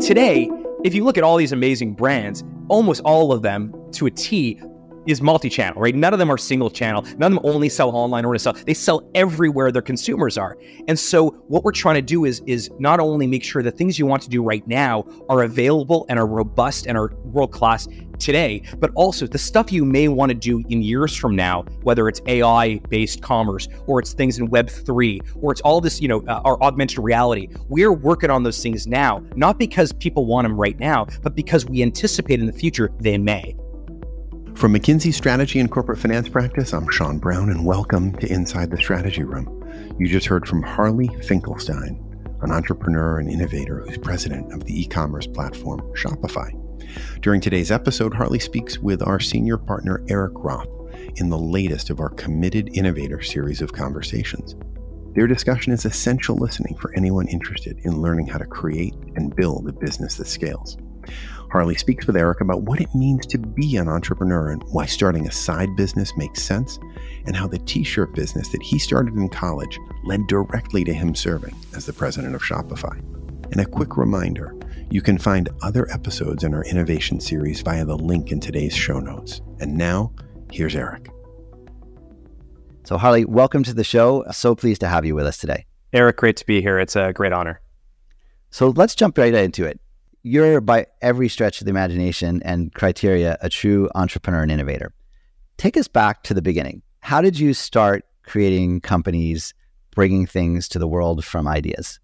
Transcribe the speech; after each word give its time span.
Today, 0.00 0.50
if 0.84 0.94
you 0.94 1.04
look 1.04 1.18
at 1.18 1.24
all 1.24 1.36
these 1.36 1.52
amazing 1.52 1.94
brands, 1.94 2.44
almost 2.68 3.00
all 3.04 3.32
of 3.32 3.42
them 3.42 3.74
to 3.92 4.06
a 4.06 4.10
T 4.10 4.60
is 5.06 5.22
multi-channel, 5.22 5.80
right? 5.80 5.94
None 5.94 6.12
of 6.12 6.18
them 6.18 6.30
are 6.30 6.38
single 6.38 6.70
channel. 6.70 7.02
None 7.18 7.32
of 7.32 7.42
them 7.42 7.50
only 7.54 7.68
sell 7.68 7.90
online 7.90 8.24
or 8.24 8.36
sell. 8.38 8.52
They 8.52 8.74
sell 8.74 9.08
everywhere 9.14 9.72
their 9.72 9.82
consumers 9.82 10.36
are. 10.36 10.56
And 10.88 10.98
so 10.98 11.30
what 11.48 11.64
we're 11.64 11.72
trying 11.72 11.96
to 11.96 12.02
do 12.02 12.24
is 12.24 12.42
is 12.46 12.70
not 12.78 13.00
only 13.00 13.26
make 13.26 13.44
sure 13.44 13.62
the 13.62 13.70
things 13.70 13.98
you 13.98 14.06
want 14.06 14.22
to 14.22 14.28
do 14.28 14.42
right 14.42 14.66
now 14.66 15.04
are 15.28 15.42
available 15.42 16.06
and 16.08 16.18
are 16.18 16.26
robust 16.26 16.86
and 16.86 16.96
are 16.96 17.14
world 17.24 17.52
class 17.52 17.88
today, 18.18 18.62
but 18.78 18.90
also 18.94 19.26
the 19.26 19.38
stuff 19.38 19.70
you 19.70 19.84
may 19.84 20.08
want 20.08 20.30
to 20.30 20.34
do 20.34 20.62
in 20.68 20.82
years 20.82 21.14
from 21.14 21.36
now, 21.36 21.62
whether 21.82 22.08
it's 22.08 22.20
AI 22.26 22.78
based 22.88 23.22
commerce 23.22 23.68
or 23.86 24.00
it's 24.00 24.12
things 24.12 24.38
in 24.38 24.48
Web 24.48 24.70
three 24.70 25.20
or 25.40 25.52
it's 25.52 25.60
all 25.62 25.80
this, 25.80 26.00
you 26.00 26.08
know, 26.08 26.24
uh, 26.26 26.40
our 26.44 26.60
augmented 26.62 26.98
reality. 26.98 27.48
We're 27.68 27.92
working 27.92 28.30
on 28.30 28.42
those 28.42 28.62
things 28.62 28.86
now, 28.86 29.22
not 29.34 29.58
because 29.58 29.92
people 29.92 30.26
want 30.26 30.44
them 30.46 30.56
right 30.58 30.78
now, 30.78 31.06
but 31.22 31.34
because 31.34 31.66
we 31.66 31.82
anticipate 31.82 32.40
in 32.40 32.46
the 32.46 32.52
future 32.52 32.90
they 33.00 33.18
may. 33.18 33.56
From 34.56 34.72
McKinsey 34.72 35.12
Strategy 35.12 35.60
and 35.60 35.70
Corporate 35.70 35.98
Finance 35.98 36.30
Practice, 36.30 36.72
I'm 36.72 36.88
Sean 36.88 37.18
Brown, 37.18 37.50
and 37.50 37.66
welcome 37.66 38.16
to 38.20 38.32
Inside 38.32 38.70
the 38.70 38.78
Strategy 38.78 39.22
Room. 39.22 39.94
You 39.98 40.08
just 40.08 40.26
heard 40.26 40.48
from 40.48 40.62
Harley 40.62 41.08
Finkelstein, 41.24 42.02
an 42.40 42.50
entrepreneur 42.50 43.18
and 43.18 43.30
innovator 43.30 43.80
who's 43.80 43.98
president 43.98 44.54
of 44.54 44.64
the 44.64 44.80
e 44.80 44.86
commerce 44.86 45.26
platform 45.26 45.80
Shopify. 45.92 46.50
During 47.20 47.42
today's 47.42 47.70
episode, 47.70 48.14
Harley 48.14 48.38
speaks 48.38 48.78
with 48.78 49.02
our 49.02 49.20
senior 49.20 49.58
partner, 49.58 50.02
Erik 50.08 50.32
Roth, 50.36 50.70
in 51.16 51.28
the 51.28 51.36
latest 51.36 51.90
of 51.90 52.00
our 52.00 52.08
Committed 52.08 52.70
Innovator 52.72 53.20
series 53.20 53.60
of 53.60 53.74
conversations. 53.74 54.56
Their 55.14 55.26
discussion 55.26 55.74
is 55.74 55.84
essential 55.84 56.34
listening 56.34 56.76
for 56.76 56.94
anyone 56.94 57.28
interested 57.28 57.78
in 57.84 58.00
learning 58.00 58.28
how 58.28 58.38
to 58.38 58.46
create 58.46 58.94
and 59.16 59.36
build 59.36 59.68
a 59.68 59.72
business 59.72 60.14
that 60.16 60.28
scales. 60.28 60.78
Harley 61.50 61.76
speaks 61.76 62.06
with 62.06 62.16
Erik 62.16 62.40
about 62.40 62.62
what 62.62 62.80
it 62.80 62.94
means 62.94 63.24
to 63.26 63.38
be 63.38 63.76
an 63.76 63.88
entrepreneur 63.88 64.50
and 64.50 64.62
why 64.64 64.84
starting 64.84 65.26
a 65.26 65.32
side 65.32 65.74
business 65.76 66.16
makes 66.16 66.42
sense, 66.42 66.78
and 67.24 67.36
how 67.36 67.46
the 67.46 67.58
t 67.60 67.84
shirt 67.84 68.14
business 68.14 68.48
that 68.48 68.62
he 68.62 68.78
started 68.78 69.14
in 69.14 69.28
college 69.28 69.78
led 70.04 70.26
directly 70.26 70.84
to 70.84 70.92
him 70.92 71.14
serving 71.14 71.54
as 71.74 71.86
the 71.86 71.92
president 71.92 72.34
of 72.34 72.42
Shopify. 72.42 72.98
And 73.52 73.60
a 73.60 73.64
quick 73.64 73.96
reminder 73.96 74.54
you 74.90 75.00
can 75.00 75.18
find 75.18 75.48
other 75.62 75.90
episodes 75.90 76.44
in 76.44 76.52
our 76.52 76.64
innovation 76.64 77.20
series 77.20 77.60
via 77.60 77.84
the 77.84 77.96
link 77.96 78.32
in 78.32 78.40
today's 78.40 78.74
show 78.74 79.00
notes. 79.00 79.40
And 79.60 79.76
now, 79.76 80.12
here's 80.52 80.76
Erik. 80.76 81.10
So, 82.84 82.98
Harley, 82.98 83.24
welcome 83.24 83.62
to 83.64 83.74
the 83.74 83.82
show. 83.82 84.24
So 84.30 84.54
pleased 84.54 84.80
to 84.82 84.88
have 84.88 85.04
you 85.04 85.14
with 85.14 85.26
us 85.26 85.38
today. 85.38 85.66
Erik, 85.92 86.16
great 86.16 86.36
to 86.36 86.46
be 86.46 86.60
here. 86.60 86.78
It's 86.78 86.96
a 86.96 87.12
great 87.12 87.32
honor. 87.32 87.60
So, 88.50 88.68
let's 88.70 88.94
jump 88.94 89.18
right 89.18 89.34
into 89.34 89.64
it 89.64 89.80
you're 90.26 90.60
by 90.60 90.84
every 91.02 91.28
stretch 91.28 91.60
of 91.60 91.66
the 91.66 91.70
imagination 91.70 92.42
and 92.42 92.74
criteria 92.74 93.38
a 93.42 93.48
true 93.48 93.88
entrepreneur 93.94 94.42
and 94.42 94.50
innovator. 94.50 94.92
Take 95.56 95.76
us 95.76 95.86
back 95.86 96.24
to 96.24 96.34
the 96.34 96.42
beginning. 96.42 96.82
How 96.98 97.20
did 97.20 97.38
you 97.38 97.54
start 97.54 98.04
creating 98.24 98.80
companies, 98.80 99.54
bringing 99.94 100.26
things 100.26 100.66
to 100.70 100.80
the 100.80 100.88
world 100.88 101.24
from 101.24 101.46
ideas? 101.46 102.00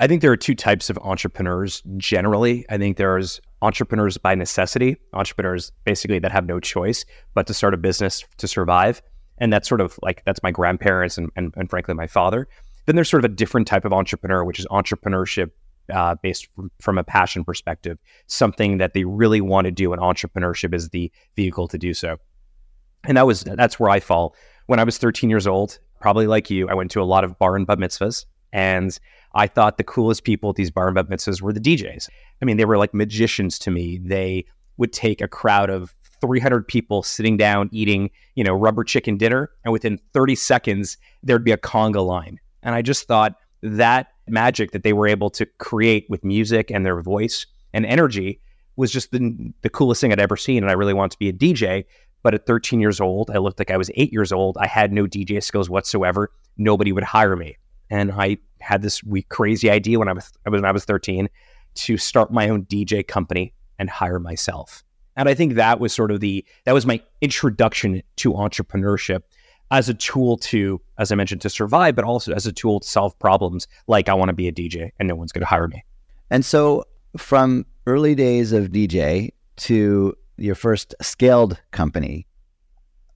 I 0.00 0.06
think 0.06 0.22
there 0.22 0.32
are 0.32 0.36
two 0.36 0.54
types 0.54 0.88
of 0.88 0.96
entrepreneurs 1.02 1.82
generally. 1.98 2.64
I 2.70 2.78
think 2.78 2.96
there's 2.96 3.38
entrepreneurs 3.60 4.16
by 4.16 4.34
necessity, 4.34 4.96
entrepreneurs 5.12 5.70
basically 5.84 6.20
that 6.20 6.32
have 6.32 6.46
no 6.46 6.58
choice 6.58 7.04
but 7.34 7.46
to 7.48 7.54
start 7.54 7.74
a 7.74 7.76
business 7.76 8.24
to 8.38 8.48
survive. 8.48 9.02
And 9.36 9.52
that's 9.52 9.68
sort 9.68 9.82
of 9.82 9.98
like, 10.02 10.22
that's 10.24 10.42
my 10.42 10.50
grandparents 10.50 11.18
and, 11.18 11.28
and, 11.36 11.52
and 11.54 11.68
frankly, 11.68 11.92
my 11.92 12.06
father. 12.06 12.48
Then 12.86 12.96
there's 12.96 13.10
sort 13.10 13.22
of 13.26 13.30
a 13.30 13.34
different 13.34 13.68
type 13.68 13.84
of 13.84 13.92
entrepreneur, 13.92 14.42
which 14.42 14.58
is 14.58 14.66
entrepreneurship 14.68 15.50
uh, 15.92 16.16
based 16.22 16.48
from, 16.54 16.70
from, 16.80 16.98
a 16.98 17.04
passion 17.04 17.44
perspective, 17.44 17.98
something 18.26 18.78
that 18.78 18.94
they 18.94 19.04
really 19.04 19.40
want 19.40 19.66
to 19.66 19.70
do, 19.70 19.92
and 19.92 20.00
entrepreneurship 20.00 20.74
is 20.74 20.88
the 20.88 21.10
vehicle 21.36 21.68
to 21.68 21.78
do 21.78 21.94
so. 21.94 22.16
And 23.04 23.16
that 23.16 23.26
was 23.26 23.42
that's 23.42 23.78
where 23.78 23.90
I 23.90 24.00
fall. 24.00 24.34
When 24.66 24.78
I 24.78 24.84
was 24.84 24.98
13 24.98 25.28
years 25.28 25.46
old, 25.46 25.78
probably 26.00 26.26
like 26.26 26.50
you, 26.50 26.68
I 26.68 26.74
went 26.74 26.90
to 26.92 27.02
a 27.02 27.04
lot 27.04 27.24
of 27.24 27.38
bar 27.38 27.56
and 27.56 27.66
bat 27.66 27.78
mitzvahs, 27.78 28.24
and 28.52 28.98
I 29.34 29.46
thought 29.46 29.78
the 29.78 29.84
coolest 29.84 30.24
people 30.24 30.50
at 30.50 30.56
these 30.56 30.70
bar 30.70 30.88
and 30.88 30.94
bat 30.94 31.08
mitzvahs 31.08 31.42
were 31.42 31.52
the 31.52 31.60
DJs. 31.60 32.08
I 32.40 32.44
mean, 32.44 32.56
they 32.56 32.64
were 32.64 32.78
like 32.78 32.94
magicians 32.94 33.58
to 33.60 33.70
me. 33.70 33.98
They 34.02 34.44
would 34.76 34.92
take 34.92 35.20
a 35.20 35.28
crowd 35.28 35.70
of 35.70 35.94
300 36.20 36.66
people 36.66 37.02
sitting 37.02 37.36
down 37.36 37.68
eating, 37.72 38.10
you 38.36 38.44
know, 38.44 38.54
rubber 38.54 38.84
chicken 38.84 39.16
dinner, 39.16 39.50
and 39.64 39.72
within 39.72 39.98
30 40.12 40.36
seconds 40.36 40.96
there'd 41.22 41.44
be 41.44 41.52
a 41.52 41.58
conga 41.58 42.04
line. 42.04 42.38
And 42.62 42.74
I 42.74 42.82
just 42.82 43.08
thought 43.08 43.34
that 43.62 44.11
magic 44.28 44.72
that 44.72 44.82
they 44.82 44.92
were 44.92 45.08
able 45.08 45.30
to 45.30 45.46
create 45.58 46.06
with 46.08 46.24
music 46.24 46.70
and 46.70 46.86
their 46.86 47.00
voice 47.02 47.46
and 47.72 47.86
energy 47.86 48.40
was 48.76 48.90
just 48.90 49.10
the, 49.12 49.52
the 49.62 49.70
coolest 49.70 50.00
thing 50.00 50.12
I'd 50.12 50.20
ever 50.20 50.36
seen. 50.36 50.62
And 50.62 50.70
I 50.70 50.74
really 50.74 50.94
wanted 50.94 51.12
to 51.12 51.18
be 51.18 51.28
a 51.28 51.32
DJ. 51.32 51.84
But 52.22 52.34
at 52.34 52.46
13 52.46 52.80
years 52.80 53.00
old, 53.00 53.30
I 53.30 53.38
looked 53.38 53.58
like 53.58 53.70
I 53.70 53.76
was 53.76 53.90
eight 53.94 54.12
years 54.12 54.32
old. 54.32 54.56
I 54.58 54.66
had 54.66 54.92
no 54.92 55.06
DJ 55.06 55.42
skills 55.42 55.68
whatsoever. 55.68 56.30
Nobody 56.56 56.92
would 56.92 57.04
hire 57.04 57.36
me. 57.36 57.56
And 57.90 58.12
I 58.12 58.38
had 58.60 58.80
this 58.80 59.02
crazy 59.28 59.70
idea 59.70 59.98
when 59.98 60.08
I 60.08 60.12
was 60.12 60.30
when 60.46 60.64
I 60.64 60.72
was 60.72 60.84
13 60.84 61.28
to 61.74 61.96
start 61.98 62.32
my 62.32 62.48
own 62.48 62.64
DJ 62.64 63.06
company 63.06 63.54
and 63.78 63.90
hire 63.90 64.18
myself. 64.18 64.84
And 65.16 65.28
I 65.28 65.34
think 65.34 65.54
that 65.54 65.80
was 65.80 65.92
sort 65.92 66.10
of 66.10 66.20
the 66.20 66.44
that 66.64 66.72
was 66.72 66.86
my 66.86 67.02
introduction 67.20 68.02
to 68.16 68.32
entrepreneurship 68.32 69.22
as 69.72 69.88
a 69.88 69.94
tool 69.94 70.36
to, 70.36 70.80
as 70.98 71.10
I 71.10 71.14
mentioned, 71.14 71.40
to 71.40 71.50
survive, 71.50 71.96
but 71.96 72.04
also 72.04 72.32
as 72.34 72.46
a 72.46 72.52
tool 72.52 72.78
to 72.80 72.88
solve 72.88 73.18
problems 73.18 73.66
like 73.88 74.08
I 74.08 74.14
want 74.14 74.28
to 74.28 74.34
be 74.34 74.46
a 74.46 74.52
DJ 74.52 74.90
and 74.98 75.08
no 75.08 75.14
one's 75.16 75.32
going 75.32 75.40
to 75.40 75.46
hire 75.46 75.66
me. 75.66 75.82
And 76.30 76.44
so 76.44 76.84
from 77.16 77.64
early 77.86 78.14
days 78.14 78.52
of 78.52 78.68
DJ 78.68 79.30
to 79.56 80.14
your 80.36 80.54
first 80.54 80.94
scaled 81.00 81.58
company, 81.70 82.26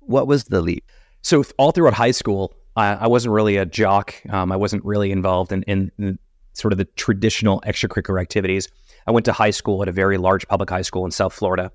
what 0.00 0.27
was 0.27 0.44
the 0.44 0.62
leap? 0.62 0.91
So 1.21 1.44
all 1.59 1.72
throughout 1.72 1.93
high 1.93 2.11
school, 2.11 2.55
I, 2.75 2.94
I 2.94 3.06
wasn't 3.06 3.34
really 3.34 3.59
a 3.59 3.67
jock. 3.67 4.15
Um, 4.31 4.50
I 4.50 4.56
wasn't 4.56 4.83
really 4.83 5.12
involved 5.12 5.53
in, 5.53 5.62
in, 5.65 5.93
in 5.99 6.19
sort 6.55 6.73
of 6.73 6.78
the 6.78 6.87
traditional 6.97 7.61
extracurricular 7.67 8.21
activities. 8.21 8.69
I 9.06 9.11
went 9.11 9.27
to 9.27 9.33
high 9.33 9.50
school 9.50 9.83
at 9.83 9.88
a 9.88 9.93
very 9.93 10.17
large 10.17 10.49
public 10.49 10.71
high 10.71 10.83
school 10.83 11.05
in 11.05 11.11
South 11.11 11.34
Florida. 11.34 11.71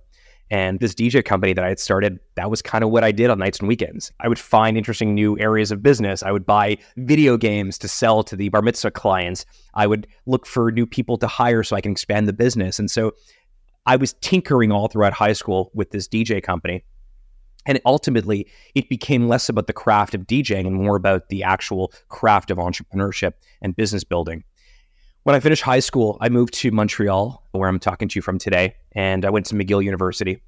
And 0.51 0.81
this 0.81 0.93
DJ 0.93 1.23
company 1.23 1.53
that 1.53 1.63
I 1.63 1.69
had 1.69 1.79
started, 1.79 2.19
that 2.35 2.49
was 2.49 2.61
kind 2.61 2.83
of 2.83 2.89
what 2.89 3.05
I 3.05 3.13
did 3.13 3.29
on 3.29 3.39
nights 3.39 3.59
and 3.59 3.69
weekends. 3.69 4.11
I 4.19 4.27
would 4.27 4.37
find 4.37 4.77
interesting 4.77 5.15
new 5.15 5.39
areas 5.39 5.71
of 5.71 5.81
business. 5.81 6.21
I 6.23 6.31
would 6.33 6.45
buy 6.45 6.77
video 6.97 7.37
games 7.37 7.77
to 7.77 7.87
sell 7.87 8.21
to 8.23 8.35
the 8.35 8.49
bar 8.49 8.61
mitzvah 8.61 8.91
clients. 8.91 9.45
I 9.75 9.87
would 9.87 10.07
look 10.25 10.45
for 10.45 10.69
new 10.69 10.85
people 10.85 11.17
to 11.19 11.27
hire 11.27 11.63
so 11.63 11.77
I 11.77 11.81
can 11.81 11.93
expand 11.93 12.27
the 12.27 12.33
business. 12.33 12.79
And 12.79 12.91
so 12.91 13.13
I 13.85 13.95
was 13.95 14.13
tinkering 14.19 14.73
all 14.73 14.89
throughout 14.89 15.13
high 15.13 15.33
school 15.33 15.71
with 15.73 15.91
this 15.91 16.05
DJ 16.09 16.43
company. 16.43 16.83
And 17.65 17.79
ultimately, 17.85 18.47
it 18.75 18.89
became 18.89 19.29
less 19.29 19.47
about 19.47 19.67
the 19.67 19.73
craft 19.73 20.13
of 20.15 20.21
DJing 20.21 20.67
and 20.67 20.75
more 20.75 20.97
about 20.97 21.29
the 21.29 21.43
actual 21.43 21.93
craft 22.09 22.51
of 22.51 22.57
entrepreneurship 22.57 23.33
and 23.61 23.73
business 23.73 24.03
building. 24.03 24.43
When 25.23 25.35
I 25.35 25.39
finished 25.39 25.61
high 25.61 25.81
school, 25.81 26.17
I 26.19 26.29
moved 26.29 26.53
to 26.55 26.71
Montreal, 26.71 27.43
where 27.51 27.69
I'm 27.69 27.77
talking 27.77 28.07
to 28.07 28.17
you 28.17 28.23
from 28.23 28.39
today, 28.39 28.75
and 28.93 29.23
I 29.23 29.29
went 29.29 29.45
to 29.47 29.55
McGill 29.55 29.83
University. 29.83 30.41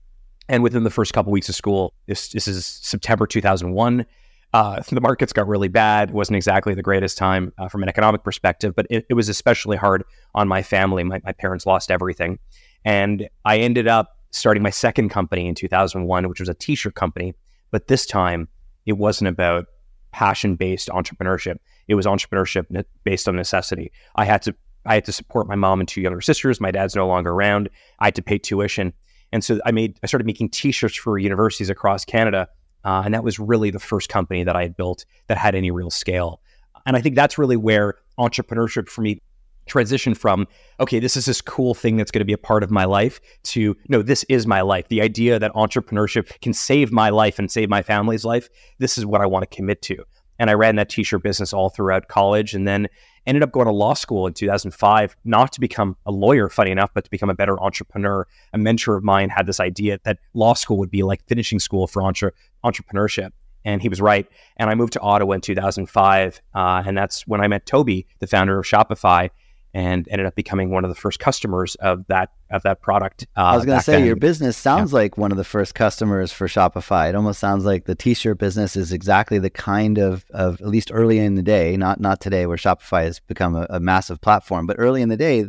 And 0.49 0.63
within 0.63 0.83
the 0.83 0.89
first 0.89 1.13
couple 1.13 1.31
weeks 1.31 1.47
of 1.47 1.53
school, 1.53 1.93
this 2.07 2.29
this 2.29 2.47
is 2.47 2.65
September 2.65 3.27
2001. 3.27 4.05
Uh, 4.51 4.81
the 4.89 4.99
markets 4.99 5.31
got 5.31 5.47
really 5.47 5.67
bad. 5.67 6.09
It 6.09 6.15
wasn't 6.15 6.37
exactly 6.37 6.73
the 6.73 6.81
greatest 6.81 7.19
time 7.19 7.53
uh, 7.59 7.67
from 7.67 7.83
an 7.83 7.89
economic 7.89 8.23
perspective, 8.23 8.75
but 8.75 8.87
it, 8.89 9.05
it, 9.09 9.13
was 9.13 9.29
especially 9.29 9.77
hard 9.77 10.03
on 10.35 10.47
my 10.47 10.61
family. 10.61 11.03
My, 11.03 11.21
my 11.23 11.31
parents 11.31 11.65
lost 11.65 11.89
everything. 11.89 12.37
And 12.85 13.29
I 13.45 13.57
ended 13.57 13.87
up 13.87 14.17
starting 14.29 14.61
my 14.61 14.69
second 14.69 15.09
company 15.09 15.47
in 15.47 15.55
2001, 15.55 16.29
which 16.29 16.39
was 16.39 16.49
a 16.49 16.53
t 16.53 16.75
shirt 16.75 16.95
company. 16.95 17.35
But 17.69 17.87
this 17.87 18.05
time, 18.05 18.47
it 18.85 18.93
wasn't 18.93 19.29
about 19.29 19.65
passion 20.13 20.55
based 20.55 20.87
entrepreneurship. 20.89 21.57
It 21.87 21.95
was 21.95 22.05
entrepreneurship 22.05 22.85
based 23.03 23.27
on 23.27 23.35
necessity. 23.35 23.91
I 24.15 24.23
had 24.23 24.41
to 24.43 24.55
I 24.85 24.95
had 24.95 25.05
to 25.05 25.11
support 25.11 25.47
my 25.47 25.55
mom 25.55 25.79
and 25.79 25.87
two 25.87 26.01
younger 26.01 26.21
sisters. 26.21 26.59
My 26.61 26.71
dad's 26.71 26.95
no 26.95 27.07
longer 27.07 27.31
around. 27.31 27.69
I 27.99 28.05
had 28.05 28.15
to 28.15 28.21
pay 28.21 28.37
tuition, 28.37 28.93
and 29.31 29.43
so 29.43 29.59
I 29.65 29.71
made 29.71 29.99
I 30.03 30.07
started 30.07 30.25
making 30.25 30.49
T-shirts 30.49 30.95
for 30.95 31.17
universities 31.17 31.69
across 31.69 32.05
Canada, 32.05 32.47
uh, 32.85 33.01
and 33.03 33.13
that 33.13 33.23
was 33.23 33.39
really 33.39 33.71
the 33.71 33.79
first 33.79 34.07
company 34.07 34.43
that 34.43 34.55
I 34.55 34.61
had 34.61 34.77
built 34.77 35.05
that 35.27 35.37
had 35.37 35.55
any 35.55 35.71
real 35.71 35.89
scale. 35.89 36.39
And 36.85 36.95
I 36.95 37.01
think 37.01 37.15
that's 37.15 37.37
really 37.37 37.57
where 37.57 37.95
entrepreneurship 38.19 38.89
for 38.89 39.01
me 39.01 39.21
transition 39.65 40.13
from 40.13 40.47
okay 40.79 40.99
this 40.99 41.15
is 41.15 41.25
this 41.25 41.41
cool 41.41 41.73
thing 41.73 41.97
that's 41.97 42.11
going 42.11 42.19
to 42.19 42.25
be 42.25 42.33
a 42.33 42.37
part 42.37 42.63
of 42.63 42.71
my 42.71 42.85
life 42.85 43.21
to 43.43 43.75
no 43.87 44.01
this 44.01 44.23
is 44.25 44.45
my 44.45 44.61
life 44.61 44.87
the 44.89 45.01
idea 45.01 45.39
that 45.39 45.53
entrepreneurship 45.53 46.39
can 46.41 46.53
save 46.53 46.91
my 46.91 47.09
life 47.09 47.39
and 47.39 47.49
save 47.51 47.69
my 47.69 47.81
family's 47.81 48.25
life 48.25 48.49
this 48.79 48.97
is 48.97 49.05
what 49.05 49.21
i 49.21 49.25
want 49.25 49.49
to 49.49 49.55
commit 49.55 49.81
to 49.81 50.03
and 50.39 50.49
I 50.49 50.53
ran 50.53 50.75
that 50.75 50.89
t-shirt 50.89 51.23
business 51.23 51.53
all 51.53 51.69
throughout 51.69 52.07
college 52.07 52.53
and 52.53 52.67
then 52.67 52.87
ended 53.25 53.43
up 53.43 53.51
going 53.51 53.67
to 53.67 53.71
law 53.71 53.93
school 53.93 54.27
in 54.27 54.33
2005, 54.33 55.15
not 55.23 55.53
to 55.53 55.61
become 55.61 55.95
a 56.05 56.11
lawyer, 56.11 56.49
funny 56.49 56.71
enough, 56.71 56.91
but 56.93 57.05
to 57.05 57.09
become 57.09 57.29
a 57.29 57.33
better 57.33 57.61
entrepreneur. 57.61 58.27
A 58.51 58.57
mentor 58.57 58.97
of 58.97 59.03
mine 59.03 59.29
had 59.29 59.45
this 59.45 59.59
idea 59.59 59.99
that 60.03 60.19
law 60.33 60.53
school 60.53 60.77
would 60.77 60.91
be 60.91 61.03
like 61.03 61.25
finishing 61.27 61.59
school 61.59 61.87
for 61.87 62.01
entre- 62.01 62.33
entrepreneurship. 62.65 63.31
and 63.65 63.81
he 63.81 63.87
was 63.87 64.01
right. 64.01 64.27
And 64.57 64.69
I 64.69 64.75
moved 64.75 64.91
to 64.93 64.99
Ottawa 64.99 65.35
in 65.35 65.41
2005, 65.41 66.41
uh, 66.53 66.83
and 66.85 66.97
that's 66.97 67.25
when 67.25 67.39
I 67.39 67.47
met 67.47 67.65
Tobi, 67.65 68.05
the 68.19 68.27
founder 68.27 68.59
of 68.59 68.65
Shopify, 68.65 69.29
and 69.73 70.07
ended 70.11 70.27
up 70.27 70.35
becoming 70.35 70.69
one 70.69 70.83
of 70.83 70.89
the 70.89 70.95
first 70.95 71.19
customers 71.19 71.75
of 71.75 72.05
that 72.07 72.31
of 72.51 72.61
that 72.63 72.81
product. 72.81 73.25
Uh, 73.35 73.41
I 73.41 73.55
was 73.55 73.65
going 73.65 73.79
to 73.79 73.83
say 73.83 73.93
then. 73.93 74.05
your 74.05 74.15
business 74.15 74.55
sounds 74.55 74.91
yeah. 74.91 74.99
like 74.99 75.17
one 75.17 75.31
of 75.31 75.37
the 75.37 75.43
first 75.43 75.73
customers 75.73 76.31
for 76.31 76.47
Shopify. 76.47 77.09
It 77.09 77.15
almost 77.15 77.39
sounds 77.39 77.65
like 77.65 77.85
the 77.85 77.95
T-shirt 77.95 78.37
business 78.37 78.75
is 78.75 78.91
exactly 78.91 79.39
the 79.39 79.49
kind 79.49 79.97
of 79.97 80.25
of 80.31 80.61
at 80.61 80.67
least 80.67 80.91
early 80.93 81.17
in 81.17 81.35
the 81.35 81.41
day, 81.41 81.75
not 81.75 81.99
not 81.99 82.21
today 82.21 82.45
where 82.45 82.57
Shopify 82.57 83.03
has 83.03 83.19
become 83.19 83.55
a, 83.55 83.65
a 83.69 83.79
massive 83.79 84.21
platform, 84.21 84.67
but 84.67 84.75
early 84.79 85.01
in 85.01 85.09
the 85.09 85.17
day 85.17 85.45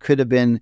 could 0.00 0.18
have 0.18 0.28
been 0.28 0.60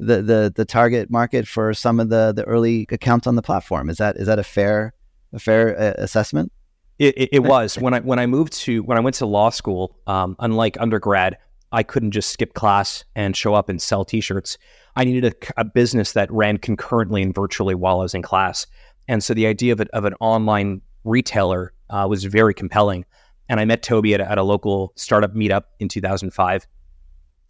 the 0.00 0.22
the 0.22 0.52
the 0.54 0.64
target 0.64 1.10
market 1.10 1.46
for 1.46 1.72
some 1.72 2.00
of 2.00 2.08
the 2.08 2.32
the 2.32 2.44
early 2.44 2.86
accounts 2.90 3.26
on 3.26 3.36
the 3.36 3.42
platform. 3.42 3.88
Is 3.88 3.98
that 3.98 4.16
is 4.16 4.26
that 4.26 4.38
a 4.38 4.44
fair 4.44 4.94
a 5.32 5.38
fair 5.38 5.78
uh, 5.78 5.94
assessment? 5.98 6.50
It, 6.98 7.16
it, 7.16 7.28
it, 7.32 7.38
was 7.38 7.78
when 7.78 7.94
I 7.94 8.00
when 8.00 8.18
I 8.18 8.26
moved 8.26 8.52
to 8.64 8.82
when 8.82 8.98
I 8.98 9.00
went 9.00 9.16
to 9.16 9.26
law 9.26 9.48
school. 9.48 9.96
Um, 10.06 10.36
unlike 10.38 10.76
undergrad, 10.78 11.38
I 11.72 11.82
couldn't 11.82 12.10
just 12.10 12.30
skip 12.30 12.54
class 12.54 13.04
and 13.14 13.36
show 13.36 13.54
up 13.54 13.68
and 13.68 13.80
sell 13.80 14.04
T-shirts. 14.04 14.58
I 14.96 15.04
needed 15.04 15.24
a, 15.24 15.60
a 15.60 15.64
business 15.64 16.12
that 16.12 16.30
ran 16.32 16.58
concurrently 16.58 17.22
and 17.22 17.34
virtually 17.34 17.74
while 17.74 18.00
I 18.00 18.02
was 18.02 18.14
in 18.14 18.22
class. 18.22 18.66
And 19.08 19.22
so 19.22 19.34
the 19.34 19.46
idea 19.46 19.72
of, 19.72 19.80
of 19.80 20.04
an 20.04 20.14
online 20.20 20.80
retailer 21.04 21.72
uh, 21.90 22.06
was 22.08 22.24
very 22.24 22.54
compelling. 22.54 23.04
And 23.48 23.60
I 23.60 23.64
met 23.64 23.82
Tobi 23.82 24.14
at 24.14 24.20
a, 24.20 24.30
at 24.30 24.38
a 24.38 24.42
local 24.42 24.92
startup 24.96 25.34
meetup 25.34 25.64
in 25.78 25.88
2005 25.88 26.66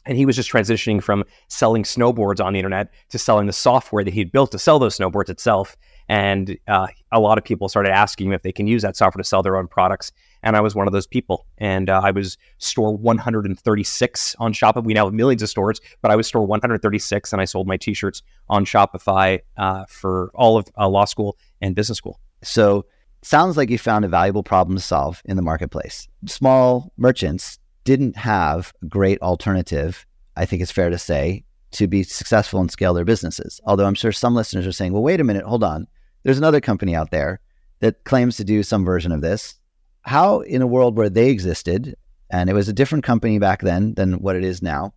and 0.07 0.17
he 0.17 0.27
was 0.27 0.37
just 0.37 0.51
transitioning 0.51 1.03
from 1.03 1.25
selling 1.49 1.83
snowboards 1.83 2.43
on 2.45 2.53
the 2.53 2.59
internet 2.59 2.93
to 3.11 3.19
selling 3.19 3.47
the 3.47 3.53
software 3.53 4.03
that 4.03 4.15
he'd 4.15 4.33
built 4.33 4.51
to 4.53 4.59
sell 4.59 4.79
those 4.79 4.97
snowboards 4.97 5.29
itself. 5.29 5.77
And 6.09 6.59
uh, 6.67 6.89
a 7.13 7.21
lot 7.21 7.39
of 7.39 7.45
people 7.45 7.69
started 7.69 7.91
asking 7.91 8.29
him 8.29 8.33
if 8.33 8.43
they 8.43 8.53
can 8.53 8.67
use 8.67 8.83
that 8.83 8.97
software 8.97 9.23
to 9.23 9.29
sell 9.29 9.43
their 9.43 9.57
own 9.57 9.69
products. 9.69 10.11
And 10.43 10.57
I 10.57 10.61
was 10.61 10.75
one 10.75 10.87
of 10.87 10.93
those 10.93 11.07
people. 11.07 11.47
And 11.59 11.91
uh, 11.91 12.01
I 12.03 12.11
was 12.11 12.39
store 12.59 12.97
136 12.97 14.37
on 14.39 14.53
Shopify. 14.53 14.85
We 14.85 14.95
now 14.95 15.07
have 15.07 15.15
millions 15.15 15.43
of 15.43 15.49
stores, 15.49 15.81
but 16.03 16.11
I 16.11 16.17
was 16.17 16.27
store 16.27 16.47
136, 16.47 17.33
and 17.33 17.43
I 17.43 17.45
sold 17.45 17.67
my 17.67 17.77
T-shirts 17.77 18.23
on 18.49 18.65
Shopify 18.65 19.41
uh, 19.57 19.85
for 19.89 20.31
all 20.35 20.57
of 20.57 20.67
uh, 20.79 20.89
law 20.89 21.05
school 21.05 21.37
and 21.61 21.75
business 21.75 21.99
school. 21.99 22.21
So 22.43 22.87
sounds 23.23 23.57
like 23.57 23.71
you 23.71 23.79
found 23.79 24.05
a 24.05 24.09
valuable 24.09 24.43
problem 24.43 24.77
to 24.77 24.83
solve 24.83 25.23
in 25.25 25.37
the 25.37 25.43
marketplace. 25.43 26.09
Small 26.27 26.93
merchants 26.97 27.59
didn't 27.85 28.17
have 28.17 28.73
a 28.83 28.87
great 28.87 29.21
alternative, 29.23 30.07
I 30.37 30.47
think 30.47 30.63
it's 30.63 30.73
fair 30.73 30.91
to 30.91 30.99
say, 30.99 31.45
to 31.73 31.87
be 31.87 32.03
successful 32.03 32.61
and 32.61 32.71
scale 32.71 32.95
their 32.95 33.05
businesses. 33.05 33.61
Although 33.65 33.87
I'm 33.87 33.95
sure 33.95 34.13
some 34.13 34.35
listeners 34.35 34.67
are 34.67 34.73
saying, 34.73 34.93
well, 34.93 35.03
wait 35.03 35.21
a 35.21 35.25
minute, 35.25 35.45
hold 35.45 35.65
on. 35.65 35.87
There's 36.23 36.39
another 36.39 36.61
company 36.61 36.95
out 36.95 37.11
there 37.11 37.41
that 37.81 38.05
claims 38.05 38.37
to 38.37 38.45
do 38.45 38.63
some 38.63 38.85
version 38.85 39.13
of 39.13 39.21
this. 39.21 39.59
How, 40.03 40.41
in 40.41 40.63
a 40.63 40.67
world 40.67 40.97
where 40.97 41.11
they 41.11 41.31
existed, 41.31 41.97
and 42.31 42.49
it 42.49 42.55
was 42.55 42.69
a 42.69 42.73
different 42.73 43.05
company 43.05 43.39
back 43.39 43.61
then 43.61 43.95
than 43.95 44.15
what 44.15 44.37
it 44.37 44.45
is 44.45 44.63
now, 44.63 44.95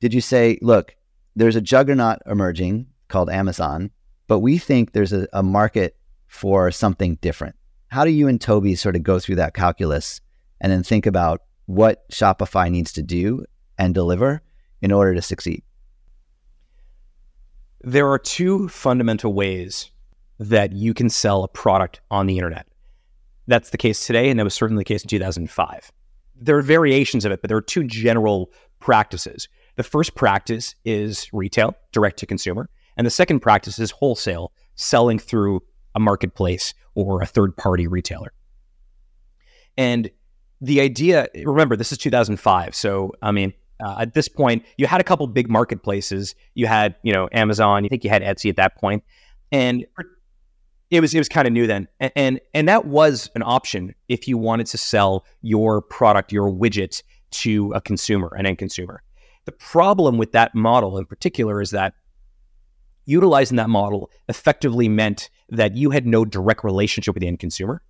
did 0.00 0.12
you 0.12 0.20
say, 0.20 0.58
look, 0.60 0.94
there's 1.34 1.56
a 1.56 1.60
juggernaut 1.60 2.18
emerging 2.26 2.86
called 3.08 3.30
Amazon, 3.30 3.90
but 4.26 4.40
we 4.40 4.58
think 4.58 4.92
there's 4.92 5.12
a, 5.12 5.26
a 5.32 5.42
market 5.42 5.96
for 6.26 6.70
something 6.70 7.16
different? 7.16 7.56
How 7.88 8.04
do 8.04 8.10
you 8.10 8.28
and 8.28 8.40
Tobi 8.40 8.76
sort 8.76 8.96
of 8.96 9.02
go 9.02 9.18
through 9.18 9.36
that 9.36 9.54
calculus 9.54 10.20
and 10.60 10.72
then 10.72 10.82
think 10.82 11.06
about 11.06 11.42
what 11.66 12.08
Shopify 12.10 12.70
needs 12.70 12.92
to 12.92 13.02
do 13.02 13.44
and 13.78 13.94
deliver 13.94 14.42
in 14.82 14.92
order 14.92 15.14
to 15.14 15.22
succeed? 15.22 15.62
There 17.82 18.10
are 18.10 18.18
two 18.18 18.68
fundamental 18.68 19.32
ways 19.32 19.90
that 20.38 20.72
you 20.72 20.92
can 20.92 21.08
sell 21.08 21.44
a 21.44 21.48
product 21.48 22.00
on 22.10 22.26
the 22.26 22.36
internet. 22.36 22.66
That's 23.46 23.70
the 23.70 23.78
case 23.78 24.06
today, 24.06 24.28
and 24.28 24.38
that 24.38 24.44
was 24.44 24.54
certainly 24.54 24.80
the 24.80 24.84
case 24.84 25.02
in 25.02 25.08
2005. 25.08 25.92
There 26.38 26.58
are 26.58 26.62
variations 26.62 27.24
of 27.24 27.32
it, 27.32 27.40
but 27.40 27.48
there 27.48 27.56
are 27.56 27.62
two 27.62 27.84
general 27.84 28.50
practices. 28.80 29.48
The 29.76 29.82
first 29.82 30.14
practice 30.14 30.74
is 30.84 31.28
retail, 31.32 31.74
direct 31.92 32.18
to 32.18 32.26
consumer, 32.26 32.68
and 32.96 33.06
the 33.06 33.10
second 33.10 33.40
practice 33.40 33.78
is 33.78 33.90
wholesale, 33.90 34.52
selling 34.74 35.18
through 35.18 35.62
a 35.94 36.00
marketplace 36.00 36.74
or 36.94 37.22
a 37.22 37.26
third 37.26 37.56
party 37.56 37.86
retailer. 37.86 38.32
And 39.76 40.10
the 40.60 40.80
idea, 40.80 41.28
remember, 41.44 41.76
this 41.76 41.92
is 41.92 41.98
2005. 41.98 42.74
So, 42.74 43.12
I 43.22 43.30
mean, 43.30 43.52
uh, 43.84 43.96
at 44.00 44.14
this 44.14 44.28
point, 44.28 44.64
you 44.78 44.86
had 44.86 45.00
a 45.00 45.04
couple 45.04 45.26
big 45.26 45.50
marketplaces. 45.50 46.34
You 46.54 46.66
had, 46.66 46.96
you 47.02 47.12
know, 47.12 47.28
Amazon. 47.32 47.84
You 47.84 47.90
think 47.90 48.04
you 48.04 48.10
had 48.10 48.22
Etsy 48.22 48.48
at 48.48 48.56
that 48.56 48.76
point, 48.76 49.04
and 49.52 49.84
it 50.90 51.00
was 51.00 51.14
it 51.14 51.18
was 51.18 51.28
kind 51.28 51.46
of 51.46 51.52
new 51.52 51.66
then, 51.66 51.88
and, 52.00 52.12
and 52.16 52.40
and 52.54 52.68
that 52.68 52.86
was 52.86 53.30
an 53.34 53.42
option 53.42 53.94
if 54.08 54.28
you 54.28 54.38
wanted 54.38 54.66
to 54.68 54.78
sell 54.78 55.24
your 55.42 55.82
product, 55.82 56.32
your 56.32 56.50
widget 56.50 57.02
to 57.32 57.72
a 57.72 57.80
consumer, 57.80 58.32
an 58.36 58.46
end 58.46 58.58
consumer. 58.58 59.02
The 59.46 59.52
problem 59.52 60.18
with 60.18 60.32
that 60.32 60.54
model 60.54 60.98
in 60.98 61.06
particular 61.06 61.60
is 61.60 61.70
that 61.70 61.94
utilizing 63.04 63.56
that 63.56 63.70
model 63.70 64.10
effectively 64.28 64.88
meant 64.88 65.30
that 65.48 65.76
you 65.76 65.90
had 65.90 66.06
no 66.06 66.24
direct 66.24 66.64
relationship 66.64 67.14
with 67.14 67.20
the 67.20 67.28
end 67.28 67.40
consumer, 67.40 67.82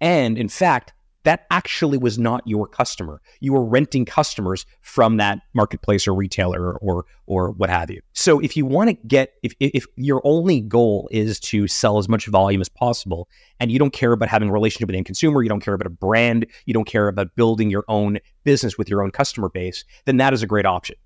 and 0.00 0.36
in 0.36 0.48
fact, 0.48 0.92
that 1.24 1.46
actually 1.50 1.98
was 1.98 2.18
not 2.18 2.46
your 2.46 2.66
customer. 2.66 3.20
You 3.40 3.52
were 3.52 3.64
renting 3.64 4.04
customers 4.04 4.64
from 4.80 5.18
that 5.18 5.40
marketplace 5.54 6.08
or 6.08 6.14
retailer 6.14 6.76
or 6.78 7.04
or 7.26 7.50
what 7.52 7.70
have 7.70 7.90
you. 7.90 8.00
So 8.12 8.40
if 8.40 8.56
you 8.56 8.64
want 8.64 8.90
to 8.90 8.94
get 9.06 9.34
if 9.42 9.52
if 9.60 9.86
your 9.96 10.22
only 10.24 10.60
goal 10.60 11.08
is 11.10 11.38
to 11.40 11.68
sell 11.68 11.98
as 11.98 12.08
much 12.08 12.26
volume 12.26 12.60
as 12.60 12.68
possible 12.68 13.28
and 13.58 13.70
you 13.70 13.78
don't 13.78 13.92
care 13.92 14.12
about 14.12 14.28
having 14.28 14.48
a 14.48 14.52
relationship 14.52 14.88
with 14.88 14.96
the 14.96 15.04
consumer, 15.04 15.42
you 15.42 15.48
don't 15.48 15.60
care 15.60 15.74
about 15.74 15.86
a 15.86 15.90
brand, 15.90 16.46
you 16.64 16.74
don't 16.74 16.86
care 16.86 17.08
about 17.08 17.34
building 17.36 17.70
your 17.70 17.84
own 17.88 18.18
business 18.44 18.78
with 18.78 18.88
your 18.88 19.02
own 19.02 19.10
customer 19.10 19.48
base, 19.48 19.84
then 20.06 20.16
that 20.16 20.32
is 20.32 20.42
a 20.42 20.46
great 20.46 20.66
option. 20.66 20.96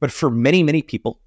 But 0.00 0.12
for 0.12 0.30
many 0.30 0.62
many 0.62 0.82
people 0.82 1.20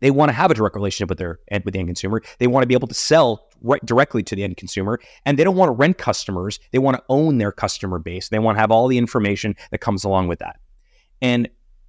they 0.00 0.10
want 0.10 0.28
to 0.28 0.32
have 0.32 0.50
a 0.50 0.54
direct 0.54 0.76
relationship 0.76 1.08
with 1.08 1.18
their 1.18 1.40
with 1.64 1.72
the 1.72 1.78
end 1.78 1.88
consumer. 1.88 2.22
They 2.38 2.46
want 2.46 2.62
to 2.62 2.66
be 2.66 2.74
able 2.74 2.88
to 2.88 2.94
sell 2.94 3.48
right 3.62 3.84
directly 3.84 4.22
to 4.24 4.36
the 4.36 4.44
end 4.44 4.56
consumer, 4.56 5.00
and 5.24 5.38
they 5.38 5.44
don't 5.44 5.56
want 5.56 5.68
to 5.68 5.72
rent 5.72 5.98
customers. 5.98 6.60
They 6.72 6.78
want 6.78 6.96
to 6.96 7.04
own 7.08 7.38
their 7.38 7.52
customer 7.52 7.98
base. 7.98 8.28
They 8.28 8.38
want 8.38 8.56
to 8.56 8.60
have 8.60 8.70
all 8.70 8.88
the 8.88 8.98
information 8.98 9.56
that 9.70 9.78
comes 9.78 10.04
along 10.04 10.28
with 10.28 10.38
that. 10.38 10.56
And 11.20 11.48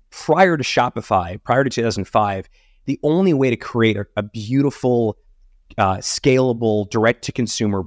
prior 0.09 0.57
to 0.57 0.63
Shopify, 0.63 1.41
prior 1.43 1.63
to 1.63 1.69
2005, 1.69 2.49
the 2.85 2.99
only 3.03 3.33
way 3.33 3.49
to 3.49 3.55
create 3.55 3.97
a, 3.97 4.07
a 4.15 4.23
beautiful, 4.23 5.17
uh, 5.77 5.97
scalable, 5.97 6.89
direct 6.89 7.23
to 7.25 7.31
consumer 7.31 7.83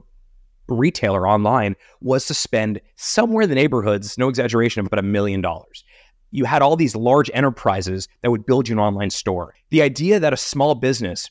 retailer 0.68 1.28
online 1.28 1.75
was 2.00 2.26
to 2.26 2.34
spend 2.34 2.80
somewhere 2.94 3.42
in 3.42 3.48
the 3.48 3.54
neighborhoods, 3.54 4.16
no 4.16 4.28
exaggeration, 4.28 4.80
of 4.80 4.86
about 4.86 5.00
a 5.00 5.02
million 5.02 5.40
dollars 5.40 5.84
you 6.32 6.44
had 6.44 6.62
all 6.62 6.75
these 6.75 6.96
large 6.96 7.31
enterprises 7.32 8.09
that 8.23 8.30
would 8.30 8.45
build 8.45 8.68
you 8.68 8.75
an 8.75 8.80
online 8.80 9.11
store. 9.11 9.54
The 9.71 9.83
idea 9.83 10.18
that 10.18 10.33
a 10.33 10.37
small 10.37 10.75
business 10.75 11.30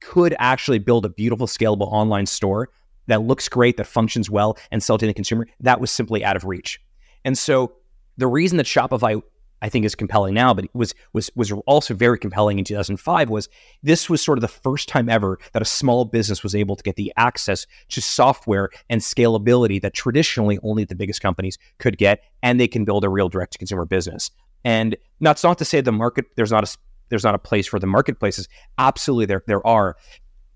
could 0.00 0.34
actually 0.38 0.78
build 0.78 1.04
a 1.04 1.08
beautiful, 1.08 1.46
scalable 1.46 1.90
online 1.92 2.26
store 2.26 2.68
that 3.08 3.22
looks 3.22 3.48
great, 3.48 3.76
that 3.78 3.86
functions 3.86 4.30
well, 4.30 4.56
and 4.70 4.82
sell 4.82 4.98
to 4.98 5.06
the 5.06 5.14
consumer, 5.14 5.48
that 5.60 5.80
was 5.80 5.90
simply 5.90 6.24
out 6.24 6.36
of 6.36 6.44
reach. 6.44 6.80
And 7.24 7.36
so 7.36 7.72
the 8.16 8.26
reason 8.26 8.58
that 8.58 8.66
Shopify 8.66 9.20
I 9.62 9.68
think 9.68 9.84
is 9.84 9.94
compelling 9.94 10.34
now, 10.34 10.52
but 10.52 10.66
was 10.74 10.92
was 11.12 11.30
was 11.36 11.52
also 11.66 11.94
very 11.94 12.18
compelling 12.18 12.58
in 12.58 12.64
2005 12.64 13.30
was 13.30 13.48
this 13.82 14.10
was 14.10 14.20
sort 14.20 14.36
of 14.36 14.42
the 14.42 14.48
first 14.48 14.88
time 14.88 15.08
ever 15.08 15.38
that 15.52 15.62
a 15.62 15.64
small 15.64 16.04
business 16.04 16.42
was 16.42 16.54
able 16.54 16.74
to 16.74 16.82
get 16.82 16.96
the 16.96 17.12
access 17.16 17.64
to 17.90 18.02
software 18.02 18.70
and 18.90 19.00
scalability 19.00 19.80
that 19.80 19.94
traditionally 19.94 20.58
only 20.64 20.84
the 20.84 20.96
biggest 20.96 21.22
companies 21.22 21.58
could 21.78 21.96
get, 21.96 22.24
and 22.42 22.58
they 22.58 22.66
can 22.66 22.84
build 22.84 23.04
a 23.04 23.08
real 23.08 23.28
direct 23.28 23.52
to 23.52 23.58
consumer 23.58 23.84
business. 23.84 24.32
And 24.64 24.96
that's 25.20 25.42
not 25.42 25.58
to 25.58 25.64
say 25.64 25.80
the 25.80 25.92
market 25.92 26.26
there's 26.36 26.50
not 26.50 26.64
a 26.64 26.76
there's 27.08 27.24
not 27.24 27.34
a 27.34 27.38
place 27.38 27.66
for 27.66 27.78
the 27.78 27.86
marketplaces. 27.86 28.48
Absolutely, 28.78 29.26
there 29.26 29.42
there 29.46 29.66
are. 29.66 29.96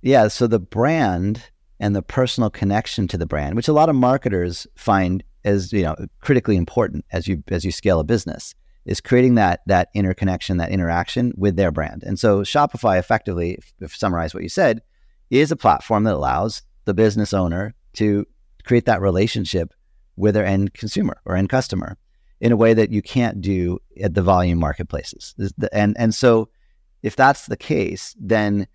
Yeah. 0.02 0.28
So 0.28 0.46
the 0.46 0.60
brand 0.60 1.42
and 1.80 1.94
the 1.94 2.02
personal 2.02 2.50
connection 2.50 3.08
to 3.08 3.18
the 3.18 3.26
brand, 3.26 3.56
which 3.56 3.68
a 3.68 3.72
lot 3.72 3.88
of 3.88 3.96
marketers 3.96 4.66
find 4.76 5.22
as 5.44 5.72
you 5.72 5.82
know 5.82 5.96
critically 6.20 6.56
important 6.56 7.04
as 7.12 7.28
you 7.28 7.42
as 7.48 7.64
you 7.64 7.72
scale 7.72 8.00
a 8.00 8.04
business 8.04 8.54
is 8.84 9.00
creating 9.00 9.34
that 9.34 9.60
that 9.66 9.88
interconnection, 9.94 10.58
that 10.58 10.70
interaction 10.70 11.32
with 11.36 11.56
their 11.56 11.72
brand. 11.72 12.02
And 12.04 12.18
so 12.18 12.40
Shopify 12.40 12.98
effectively, 12.98 13.52
if, 13.54 13.72
if 13.80 13.96
summarize 13.96 14.32
what 14.32 14.44
you 14.44 14.48
said, 14.48 14.80
is 15.30 15.50
a 15.50 15.56
platform 15.56 16.04
that 16.04 16.14
allows 16.14 16.62
the 16.84 16.94
business 16.94 17.34
owner 17.34 17.74
to 17.94 18.24
create 18.64 18.86
that 18.86 19.00
relationship 19.00 19.74
with 20.16 20.34
their 20.34 20.46
end 20.46 20.72
consumer 20.72 21.20
or 21.24 21.36
end 21.36 21.48
customer 21.48 21.98
in 22.40 22.52
a 22.52 22.56
way 22.56 22.74
that 22.74 22.90
you 22.90 23.02
can't 23.02 23.40
do 23.40 23.78
at 24.02 24.14
the 24.14 24.22
volume 24.22 24.58
marketplaces. 24.58 25.34
And 25.72 25.96
and 25.98 26.14
so 26.14 26.48
if 27.02 27.16
that's 27.16 27.46
the 27.46 27.56
case, 27.56 28.14
then 28.18 28.66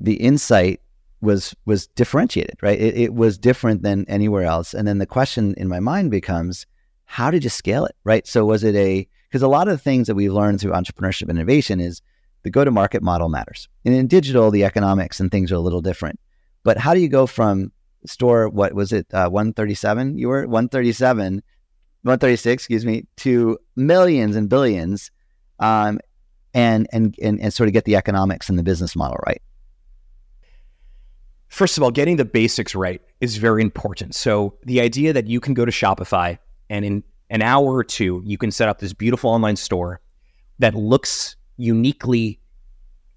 the 0.00 0.14
insight 0.14 0.80
was 1.20 1.54
was 1.64 1.86
differentiated, 1.88 2.56
right? 2.62 2.78
It, 2.78 2.96
it 2.96 3.14
was 3.14 3.38
different 3.38 3.82
than 3.82 4.04
anywhere 4.08 4.44
else. 4.44 4.74
And 4.74 4.86
then 4.86 4.98
the 4.98 5.06
question 5.06 5.54
in 5.56 5.68
my 5.68 5.80
mind 5.80 6.10
becomes, 6.10 6.66
how 7.04 7.30
did 7.30 7.44
you 7.44 7.50
scale 7.50 7.84
it, 7.84 7.96
right? 8.04 8.26
So 8.26 8.44
was 8.44 8.64
it 8.64 8.74
a 8.74 9.08
because 9.28 9.42
a 9.42 9.48
lot 9.48 9.68
of 9.68 9.74
the 9.74 9.82
things 9.82 10.06
that 10.06 10.14
we've 10.14 10.32
learned 10.32 10.60
through 10.60 10.72
entrepreneurship 10.72 11.28
innovation 11.28 11.80
is 11.80 12.00
the 12.42 12.50
go 12.50 12.64
to 12.64 12.70
market 12.70 13.02
model 13.02 13.28
matters. 13.28 13.68
And 13.84 13.92
in 13.92 14.06
digital, 14.06 14.50
the 14.50 14.64
economics 14.64 15.18
and 15.18 15.30
things 15.30 15.50
are 15.50 15.56
a 15.56 15.60
little 15.60 15.82
different. 15.82 16.20
But 16.62 16.78
how 16.78 16.94
do 16.94 17.00
you 17.00 17.08
go 17.08 17.26
from 17.26 17.72
store, 18.06 18.48
what 18.48 18.72
was 18.72 18.92
it, 18.92 19.06
uh, 19.12 19.28
137? 19.28 20.16
You 20.16 20.28
were 20.28 20.42
137, 20.42 21.42
136, 22.06 22.62
excuse 22.62 22.86
me, 22.86 23.06
to 23.16 23.58
millions 23.74 24.36
and 24.36 24.48
billions, 24.48 25.10
um, 25.58 25.98
and, 26.54 26.86
and 26.92 27.16
and 27.20 27.40
and 27.40 27.52
sort 27.52 27.68
of 27.68 27.72
get 27.72 27.84
the 27.84 27.96
economics 27.96 28.48
and 28.48 28.58
the 28.58 28.62
business 28.62 28.96
model 28.96 29.18
right. 29.26 29.42
First 31.48 31.76
of 31.76 31.82
all, 31.82 31.90
getting 31.90 32.16
the 32.16 32.24
basics 32.24 32.74
right 32.74 33.00
is 33.20 33.36
very 33.36 33.62
important. 33.62 34.14
So 34.14 34.54
the 34.64 34.80
idea 34.80 35.12
that 35.12 35.26
you 35.26 35.40
can 35.40 35.54
go 35.54 35.64
to 35.64 35.72
Shopify 35.72 36.38
and 36.70 36.84
in 36.84 37.04
an 37.30 37.42
hour 37.42 37.74
or 37.74 37.84
two 37.84 38.22
you 38.24 38.38
can 38.38 38.50
set 38.50 38.68
up 38.68 38.78
this 38.78 38.92
beautiful 38.92 39.30
online 39.30 39.56
store 39.56 40.00
that 40.58 40.74
looks 40.74 41.36
uniquely 41.56 42.40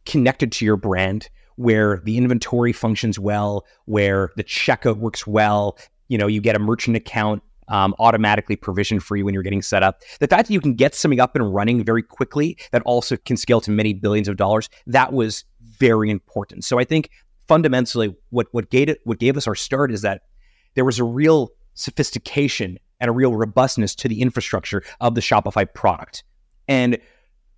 connected 0.06 0.52
to 0.54 0.66
your 0.66 0.78
brand 0.78 1.30
where 1.56 2.02
the 2.06 2.18
inventory 2.18 2.72
functions 2.72 3.20
well, 3.20 3.66
where 3.86 4.32
the 4.38 4.44
checkout 4.44 4.98
works 4.98 5.28
well. 5.28 5.78
You 6.08 6.18
know, 6.18 6.28
you 6.28 6.40
get 6.40 6.56
a 6.56 6.60
merchant 6.60 6.96
account 6.96 7.44
um, 7.70 7.96
automatically 8.00 8.56
provisioned 8.56 9.04
for 9.04 9.16
you 9.16 9.26
when 9.26 9.34
you're 9.34 9.44
getting 9.44 9.62
set 9.62 9.84
up. 9.84 10.02
The 10.20 10.28
fact 10.28 10.48
that 10.48 10.54
you 10.54 10.62
can 10.62 10.74
get 10.74 10.94
something 10.94 11.20
up 11.20 11.36
and 11.36 11.54
running 11.54 11.84
very 11.84 12.04
quickly 12.04 12.58
that 12.72 12.82
also 12.84 13.18
can 13.18 13.38
scale 13.38 13.62
to 13.62 13.72
many 13.72 13.94
billions 13.94 14.28
of 14.28 14.38
dollars, 14.38 14.70
that 14.88 15.14
was 15.14 15.46
very 15.62 16.10
important. 16.10 16.66
So 16.66 16.80
I 16.80 16.84
think 16.84 17.10
fundamentally 17.48 18.16
what 18.30 18.48
what 18.52 18.70
gave 18.70 18.90
it, 18.90 19.00
what 19.06 19.20
gave 19.20 19.38
us 19.38 19.48
our 19.48 19.56
start 19.56 19.92
is 19.92 20.02
that 20.02 20.24
there 20.76 20.86
was 20.86 21.00
a 21.00 21.04
real 21.04 21.50
sophistication 21.74 22.78
and 23.00 23.10
a 23.10 23.12
real 23.12 23.36
robustness 23.36 23.96
to 23.96 24.08
the 24.08 24.22
infrastructure 24.22 24.84
of 25.00 25.16
the 25.16 25.22
Shopify 25.22 25.72
product. 25.74 26.24
And 26.68 27.00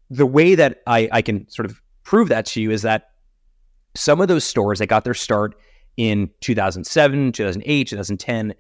the 0.10 0.26
way 0.26 0.56
that 0.56 0.82
I, 0.88 1.10
I 1.12 1.22
can 1.22 1.50
sort 1.50 1.66
of 1.66 1.82
prove 2.04 2.30
that 2.30 2.46
to 2.48 2.62
you 2.62 2.72
is 2.72 2.84
that 2.84 3.10
some 3.96 4.22
of 4.22 4.28
those 4.28 4.44
stores 4.44 4.80
that 4.80 4.88
got 4.88 5.04
their 5.04 5.14
start 5.14 5.56
in 5.98 6.30
2007, 6.42 7.32
2008, 7.32 7.88
2010, 7.88 8.54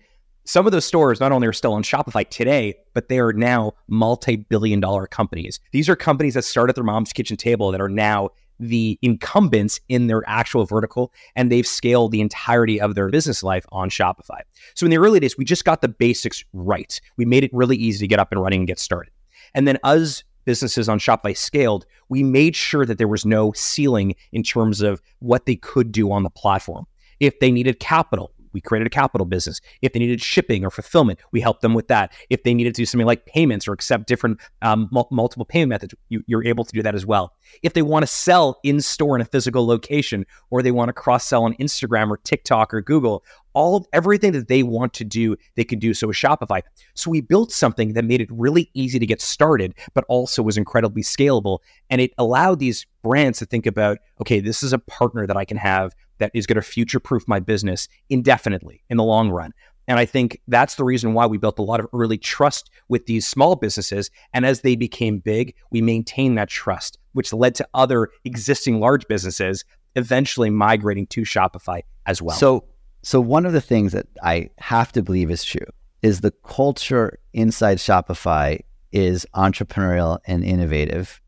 some 0.45 0.65
of 0.65 0.71
those 0.71 0.85
stores 0.85 1.19
not 1.19 1.31
only 1.31 1.47
are 1.47 1.53
still 1.53 1.73
on 1.73 1.83
Shopify 1.83 2.27
today, 2.29 2.75
but 2.93 3.09
they 3.09 3.19
are 3.19 3.33
now 3.33 3.73
multi 3.87 4.35
billion 4.35 4.79
dollar 4.79 5.07
companies. 5.07 5.59
These 5.71 5.89
are 5.89 5.95
companies 5.95 6.33
that 6.33 6.43
started 6.43 6.75
their 6.75 6.83
mom's 6.83 7.13
kitchen 7.13 7.37
table 7.37 7.71
that 7.71 7.81
are 7.81 7.89
now 7.89 8.29
the 8.59 8.97
incumbents 9.01 9.79
in 9.89 10.07
their 10.07 10.21
actual 10.27 10.65
vertical, 10.65 11.11
and 11.35 11.51
they've 11.51 11.67
scaled 11.67 12.11
the 12.11 12.21
entirety 12.21 12.79
of 12.79 12.95
their 12.95 13.09
business 13.09 13.43
life 13.43 13.65
on 13.71 13.89
Shopify. 13.89 14.39
So 14.75 14.85
in 14.85 14.91
the 14.91 14.99
early 14.99 15.19
days, 15.19 15.37
we 15.37 15.45
just 15.45 15.65
got 15.65 15.81
the 15.81 15.87
basics 15.87 16.43
right. 16.53 16.99
We 17.17 17.25
made 17.25 17.43
it 17.43 17.51
really 17.53 17.75
easy 17.75 17.99
to 17.99 18.07
get 18.07 18.19
up 18.19 18.31
and 18.31 18.41
running 18.41 18.61
and 18.61 18.67
get 18.67 18.79
started. 18.79 19.11
And 19.55 19.67
then 19.67 19.79
as 19.83 20.23
businesses 20.45 20.87
on 20.87 20.99
Shopify 20.99 21.35
scaled, 21.35 21.85
we 22.09 22.23
made 22.23 22.55
sure 22.55 22.85
that 22.85 22.97
there 22.97 23.07
was 23.07 23.25
no 23.25 23.51
ceiling 23.53 24.15
in 24.31 24.43
terms 24.43 24.81
of 24.81 25.01
what 25.19 25.45
they 25.45 25.55
could 25.55 25.91
do 25.91 26.11
on 26.11 26.23
the 26.23 26.29
platform. 26.29 26.85
If 27.19 27.39
they 27.39 27.51
needed 27.51 27.79
capital, 27.79 28.31
we 28.53 28.61
created 28.61 28.87
a 28.87 28.89
capital 28.89 29.25
business. 29.25 29.61
If 29.81 29.93
they 29.93 29.99
needed 29.99 30.21
shipping 30.21 30.65
or 30.65 30.69
fulfillment, 30.69 31.19
we 31.31 31.41
helped 31.41 31.61
them 31.61 31.73
with 31.73 31.87
that. 31.87 32.13
If 32.29 32.43
they 32.43 32.53
needed 32.53 32.75
to 32.75 32.81
do 32.81 32.85
something 32.85 33.07
like 33.07 33.25
payments 33.25 33.67
or 33.67 33.73
accept 33.73 34.07
different 34.07 34.39
um, 34.61 34.89
m- 34.95 35.03
multiple 35.11 35.45
payment 35.45 35.69
methods, 35.69 35.93
you, 36.09 36.23
you're 36.27 36.45
able 36.45 36.63
to 36.63 36.71
do 36.71 36.81
that 36.81 36.95
as 36.95 37.05
well. 37.05 37.33
If 37.63 37.73
they 37.73 37.81
want 37.81 38.03
to 38.03 38.07
sell 38.07 38.59
in 38.63 38.81
store 38.81 39.15
in 39.15 39.21
a 39.21 39.25
physical 39.25 39.65
location, 39.65 40.25
or 40.49 40.61
they 40.61 40.71
want 40.71 40.89
to 40.89 40.93
cross 40.93 41.27
sell 41.27 41.43
on 41.43 41.53
Instagram 41.55 42.09
or 42.09 42.17
TikTok 42.17 42.73
or 42.73 42.81
Google, 42.81 43.23
all 43.53 43.75
of 43.75 43.85
everything 43.91 44.31
that 44.31 44.47
they 44.47 44.63
want 44.63 44.93
to 44.93 45.03
do, 45.03 45.35
they 45.55 45.63
can 45.63 45.79
do 45.79 45.93
so 45.93 46.07
with 46.07 46.15
Shopify. 46.15 46.61
So 46.93 47.11
we 47.11 47.21
built 47.21 47.51
something 47.51 47.93
that 47.93 48.05
made 48.05 48.21
it 48.21 48.29
really 48.31 48.69
easy 48.73 48.99
to 48.99 49.05
get 49.05 49.21
started, 49.21 49.75
but 49.93 50.05
also 50.07 50.41
was 50.41 50.57
incredibly 50.57 51.03
scalable. 51.03 51.59
And 51.89 51.99
it 51.99 52.13
allowed 52.17 52.59
these 52.59 52.85
brands 53.03 53.39
to 53.39 53.45
think 53.45 53.65
about, 53.65 53.97
okay, 54.21 54.39
this 54.39 54.63
is 54.63 54.73
a 54.73 54.79
partner 54.79 55.27
that 55.27 55.37
I 55.37 55.45
can 55.45 55.57
have 55.57 55.93
that 56.21 56.31
is 56.33 56.45
going 56.45 56.55
to 56.55 56.61
future 56.61 56.99
proof 56.99 57.27
my 57.27 57.39
business 57.39 57.89
indefinitely 58.09 58.81
in 58.89 58.97
the 58.97 59.03
long 59.03 59.29
run. 59.29 59.51
And 59.87 59.99
I 59.99 60.05
think 60.05 60.39
that's 60.47 60.75
the 60.75 60.83
reason 60.83 61.13
why 61.13 61.25
we 61.25 61.37
built 61.37 61.59
a 61.59 61.63
lot 61.63 61.79
of 61.79 61.87
early 61.91 62.17
trust 62.17 62.69
with 62.87 63.07
these 63.07 63.27
small 63.27 63.55
businesses. 63.55 64.09
And 64.33 64.45
as 64.45 64.61
they 64.61 64.75
became 64.75 65.19
big, 65.19 65.53
we 65.71 65.81
maintained 65.81 66.37
that 66.37 66.49
trust, 66.49 66.97
which 67.13 67.33
led 67.33 67.55
to 67.55 67.67
other 67.73 68.09
existing 68.23 68.79
large 68.79 69.07
businesses 69.07 69.65
eventually 69.95 70.49
migrating 70.49 71.07
to 71.07 71.21
Shopify 71.23 71.81
as 72.05 72.21
well. 72.21 72.37
So, 72.37 72.63
so 73.01 73.19
one 73.19 73.45
of 73.45 73.53
the 73.53 73.61
things 73.61 73.91
that 73.91 74.07
I 74.23 74.49
have 74.59 74.91
to 74.93 75.01
believe 75.01 75.31
is 75.31 75.43
true 75.43 75.65
is 76.01 76.21
the 76.21 76.31
culture 76.43 77.19
inside 77.33 77.77
Shopify 77.77 78.61
is 78.91 79.25
entrepreneurial 79.35 80.19
and 80.25 80.43
innovative 80.43 81.19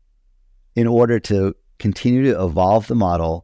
in 0.76 0.86
order 0.86 1.18
to 1.20 1.54
continue 1.78 2.22
to 2.32 2.42
evolve 2.42 2.86
the 2.86 2.94
model 2.94 3.43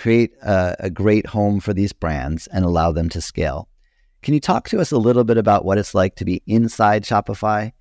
create 0.00 0.32
a, 0.42 0.74
a 0.80 0.90
great 0.90 1.26
home 1.26 1.60
for 1.60 1.74
these 1.74 1.92
brands 1.92 2.46
and 2.46 2.64
allow 2.64 2.90
them 2.90 3.10
to 3.10 3.20
scale. 3.20 3.68
Can 4.22 4.32
you 4.32 4.40
talk 4.40 4.66
to 4.70 4.80
us 4.80 4.92
a 4.92 4.96
little 4.96 5.24
bit 5.24 5.36
about 5.36 5.66
what 5.66 5.76
it's 5.76 5.94
like 5.94 6.16
to 6.16 6.24
be 6.24 6.42
inside 6.46 7.04
Shopify? 7.04 7.72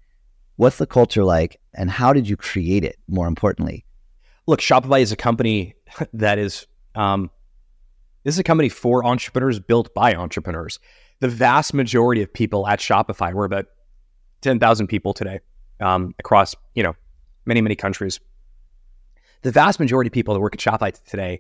What's 0.58 0.78
the 0.78 0.86
culture 0.86 1.24
like, 1.24 1.62
and 1.74 1.90
how 1.90 2.12
did 2.12 2.28
you 2.28 2.36
create 2.36 2.84
it? 2.84 2.98
More 3.08 3.26
importantly, 3.28 3.86
look, 4.48 4.60
Shopify 4.60 5.00
is 5.00 5.14
a 5.14 5.16
company 5.16 5.76
that 6.14 6.38
is 6.38 6.68
um, 6.96 7.32
this 8.26 8.36
is 8.36 8.40
a 8.40 8.44
company 8.44 8.68
for 8.68 9.06
entrepreneurs, 9.06 9.62
built 9.62 9.94
by 9.94 10.14
entrepreneurs. 10.14 10.78
The 11.22 11.30
vast 11.30 11.74
majority 11.74 12.22
of 12.22 12.34
people 12.34 12.68
at 12.68 12.80
Shopify, 12.80 13.34
we're 13.34 13.46
about 13.46 13.68
ten 14.42 14.60
thousand 14.60 14.88
people 14.88 15.14
today 15.14 15.40
um, 15.80 16.14
across 16.20 16.54
you 16.76 16.84
know 16.84 16.96
many 17.46 17.62
many 17.62 17.76
countries. 17.76 18.20
The 19.42 19.52
vast 19.52 19.80
majority 19.80 20.10
of 20.10 20.12
people 20.12 20.34
that 20.34 20.42
work 20.42 20.54
at 20.54 20.60
Shopify 20.60 21.02
today 21.06 21.40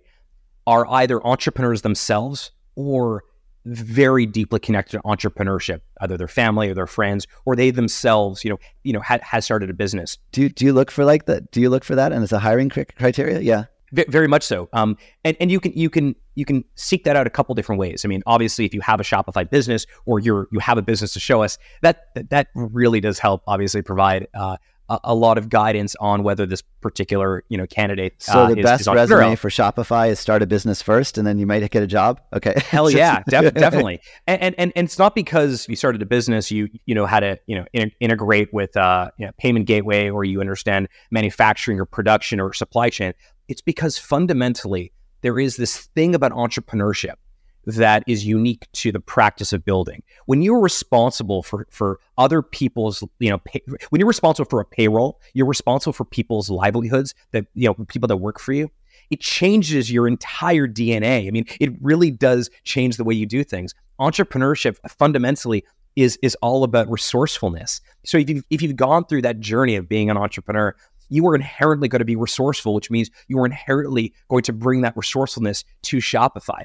are 0.69 0.85
either 1.01 1.17
entrepreneurs 1.25 1.81
themselves 1.81 2.51
or 2.75 3.23
very 3.65 4.27
deeply 4.27 4.59
connected 4.59 4.97
to 4.97 5.03
entrepreneurship, 5.03 5.81
either 6.01 6.15
their 6.15 6.27
family 6.27 6.69
or 6.69 6.75
their 6.75 6.85
friends, 6.85 7.25
or 7.47 7.55
they 7.55 7.71
themselves, 7.71 8.43
you 8.45 8.51
know, 8.51 8.59
you 8.83 8.93
know, 8.93 8.99
had, 8.99 9.19
has 9.21 9.43
started 9.45 9.71
a 9.71 9.73
business. 9.73 10.19
Do 10.31 10.41
you, 10.43 10.49
do 10.49 10.65
you 10.65 10.73
look 10.73 10.91
for 10.91 11.03
like 11.03 11.25
that? 11.25 11.49
Do 11.51 11.59
you 11.59 11.71
look 11.71 11.83
for 11.83 11.95
that? 11.95 12.11
And 12.11 12.23
it's 12.23 12.31
a 12.31 12.37
hiring 12.37 12.69
criteria? 12.69 13.39
Yeah. 13.39 13.63
V- 13.93 14.05
very 14.09 14.27
much 14.27 14.43
so. 14.43 14.69
Um, 14.71 14.95
and, 15.25 15.35
and 15.39 15.49
you 15.49 15.59
can, 15.59 15.73
you 15.73 15.89
can, 15.89 16.15
you 16.35 16.45
can 16.45 16.63
seek 16.75 17.03
that 17.05 17.15
out 17.15 17.25
a 17.25 17.31
couple 17.31 17.55
different 17.55 17.79
ways. 17.79 18.05
I 18.05 18.07
mean, 18.07 18.21
obviously 18.27 18.63
if 18.63 18.73
you 18.75 18.81
have 18.81 18.99
a 18.99 19.03
Shopify 19.03 19.49
business 19.49 19.87
or 20.05 20.19
you're, 20.19 20.47
you 20.51 20.59
have 20.59 20.77
a 20.77 20.83
business 20.83 21.13
to 21.13 21.19
show 21.19 21.41
us 21.41 21.57
that, 21.81 22.13
that, 22.13 22.29
that 22.29 22.47
really 22.53 23.01
does 23.01 23.17
help 23.17 23.41
obviously 23.47 23.81
provide, 23.81 24.27
uh, 24.35 24.57
a, 24.89 24.99
a, 25.05 25.15
lot 25.15 25.37
of 25.37 25.49
guidance 25.49 25.95
on 25.99 26.23
whether 26.23 26.45
this 26.45 26.61
particular 26.81 27.43
you 27.49 27.57
know 27.57 27.67
candidate. 27.67 28.15
So 28.21 28.39
uh, 28.39 28.47
the 28.49 28.59
is, 28.59 28.63
best 28.63 28.81
is 28.81 28.87
resume 28.87 29.35
for 29.35 29.49
Shopify 29.49 30.09
is 30.09 30.19
start 30.19 30.41
a 30.41 30.47
business 30.47 30.81
first, 30.81 31.17
and 31.17 31.25
then 31.25 31.37
you 31.37 31.45
might 31.45 31.69
get 31.71 31.83
a 31.83 31.87
job. 31.87 32.21
Okay, 32.33 32.53
hell 32.57 32.89
yeah, 32.89 33.23
def- 33.27 33.53
definitely. 33.53 34.01
And, 34.27 34.41
and, 34.41 34.55
and 34.57 34.73
and 34.75 34.85
it's 34.85 34.99
not 34.99 35.15
because 35.15 35.67
you 35.69 35.75
started 35.75 36.01
a 36.01 36.05
business, 36.05 36.51
you 36.51 36.69
you 36.85 36.95
know 36.95 37.05
how 37.05 37.19
to 37.19 37.39
you 37.47 37.55
know 37.55 37.65
in- 37.73 37.91
integrate 37.99 38.53
with 38.53 38.75
uh 38.75 39.11
you 39.17 39.25
know, 39.25 39.31
payment 39.37 39.65
gateway, 39.65 40.09
or 40.09 40.23
you 40.23 40.41
understand 40.41 40.87
manufacturing 41.11 41.79
or 41.79 41.85
production 41.85 42.39
or 42.39 42.53
supply 42.53 42.89
chain. 42.89 43.13
It's 43.47 43.61
because 43.61 43.97
fundamentally 43.97 44.91
there 45.21 45.39
is 45.39 45.57
this 45.57 45.77
thing 45.95 46.15
about 46.15 46.31
entrepreneurship 46.31 47.15
that 47.65 48.03
is 48.07 48.25
unique 48.25 48.67
to 48.73 48.91
the 48.91 48.99
practice 48.99 49.53
of 49.53 49.63
building. 49.65 50.01
When 50.25 50.41
you're 50.41 50.59
responsible 50.59 51.43
for 51.43 51.67
for 51.69 51.99
other 52.17 52.41
people's, 52.41 53.03
you 53.19 53.29
know, 53.29 53.39
pay, 53.39 53.61
when 53.89 53.99
you're 53.99 54.07
responsible 54.07 54.49
for 54.49 54.59
a 54.59 54.65
payroll, 54.65 55.19
you're 55.33 55.47
responsible 55.47 55.93
for 55.93 56.05
people's 56.05 56.49
livelihoods 56.49 57.13
that 57.31 57.45
you 57.53 57.67
know 57.67 57.73
people 57.85 58.07
that 58.07 58.17
work 58.17 58.39
for 58.39 58.53
you. 58.53 58.69
It 59.09 59.21
changes 59.21 59.91
your 59.91 60.07
entire 60.07 60.67
DNA. 60.67 61.27
I 61.27 61.31
mean, 61.31 61.45
it 61.59 61.71
really 61.81 62.11
does 62.11 62.49
change 62.63 62.97
the 62.97 63.03
way 63.03 63.15
you 63.15 63.25
do 63.25 63.43
things. 63.43 63.73
Entrepreneurship 63.99 64.77
fundamentally 64.87 65.63
is 65.95 66.17
is 66.21 66.35
all 66.41 66.63
about 66.63 66.89
resourcefulness. 66.89 67.81
So 68.05 68.17
if 68.17 68.29
you 68.29 68.43
if 68.49 68.61
you've 68.61 68.75
gone 68.75 69.05
through 69.05 69.23
that 69.23 69.39
journey 69.39 69.75
of 69.75 69.89
being 69.89 70.09
an 70.09 70.17
entrepreneur, 70.17 70.75
you 71.09 71.27
are 71.27 71.35
inherently 71.35 71.87
going 71.87 71.99
to 71.99 72.05
be 72.05 72.15
resourceful, 72.15 72.73
which 72.73 72.89
means 72.89 73.09
you 73.27 73.39
are 73.39 73.45
inherently 73.45 74.13
going 74.29 74.43
to 74.43 74.53
bring 74.53 74.81
that 74.81 74.95
resourcefulness 74.95 75.65
to 75.83 75.97
Shopify. 75.97 76.63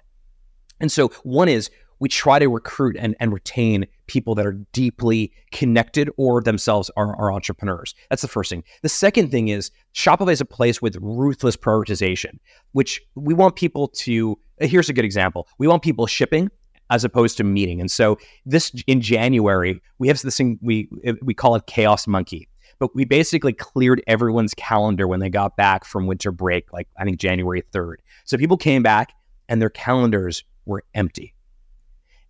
And 0.81 0.91
so 0.91 1.09
one 1.23 1.49
is 1.49 1.71
we 2.01 2.09
try 2.09 2.39
to 2.39 2.49
recruit 2.49 2.97
and, 2.99 3.17
and 3.21 3.33
retain 3.33 3.87
people 4.07 4.35
that 4.35 4.47
are 4.47 4.59
deeply 4.73 5.33
connected 5.53 6.11
or 6.17 6.43
themselves 6.43 6.91
are, 6.97 7.17
are 7.17 7.33
entrepreneurs. 7.33 7.95
That's 8.11 8.23
the 8.23 8.29
first 8.29 8.51
thing. 8.51 8.65
The 8.83 8.89
second 8.89 9.31
thing 9.31 9.49
is 9.49 9.71
Shopify 9.95 10.33
is 10.33 10.41
a 10.41 10.45
place 10.45 10.83
with 10.83 10.97
ruthless 11.01 11.57
prioritization, 11.57 12.39
which 12.73 13.01
we 13.15 13.35
want 13.35 13.57
people 13.57 13.89
to. 13.89 14.39
Here's 14.59 14.89
a 14.89 14.93
good 14.93 15.05
example. 15.05 15.49
We 15.59 15.67
want 15.67 15.83
people 15.83 16.07
shipping 16.07 16.51
as 16.91 17.05
opposed 17.05 17.37
to 17.39 17.45
meeting. 17.45 17.81
And 17.81 17.91
so 17.91 18.19
this 18.45 18.71
in 18.87 19.01
January, 19.01 19.81
we 19.99 20.09
have 20.09 20.21
this 20.21 20.37
thing 20.37 20.59
we 20.61 20.89
we 21.23 21.35
call 21.35 21.55
it 21.55 21.67
Chaos 21.67 22.07
Monkey. 22.07 22.49
But 22.81 22.95
we 22.95 23.05
basically 23.05 23.53
cleared 23.53 24.03
everyone's 24.09 24.53
calendar 24.53 25.07
when 25.07 25.21
they 25.21 25.31
got 25.31 25.57
back 25.57 25.85
from 25.85 26.07
winter 26.07 26.33
break, 26.33 26.73
like 26.73 26.89
I 26.99 27.05
think 27.05 27.19
January 27.19 27.63
3rd. 27.73 27.97
So 28.25 28.37
people 28.37 28.57
came 28.57 28.83
back 28.83 29.13
and 29.49 29.63
their 29.63 29.71
calendars 29.71 30.43
were 30.67 30.83
empty. 30.95 31.35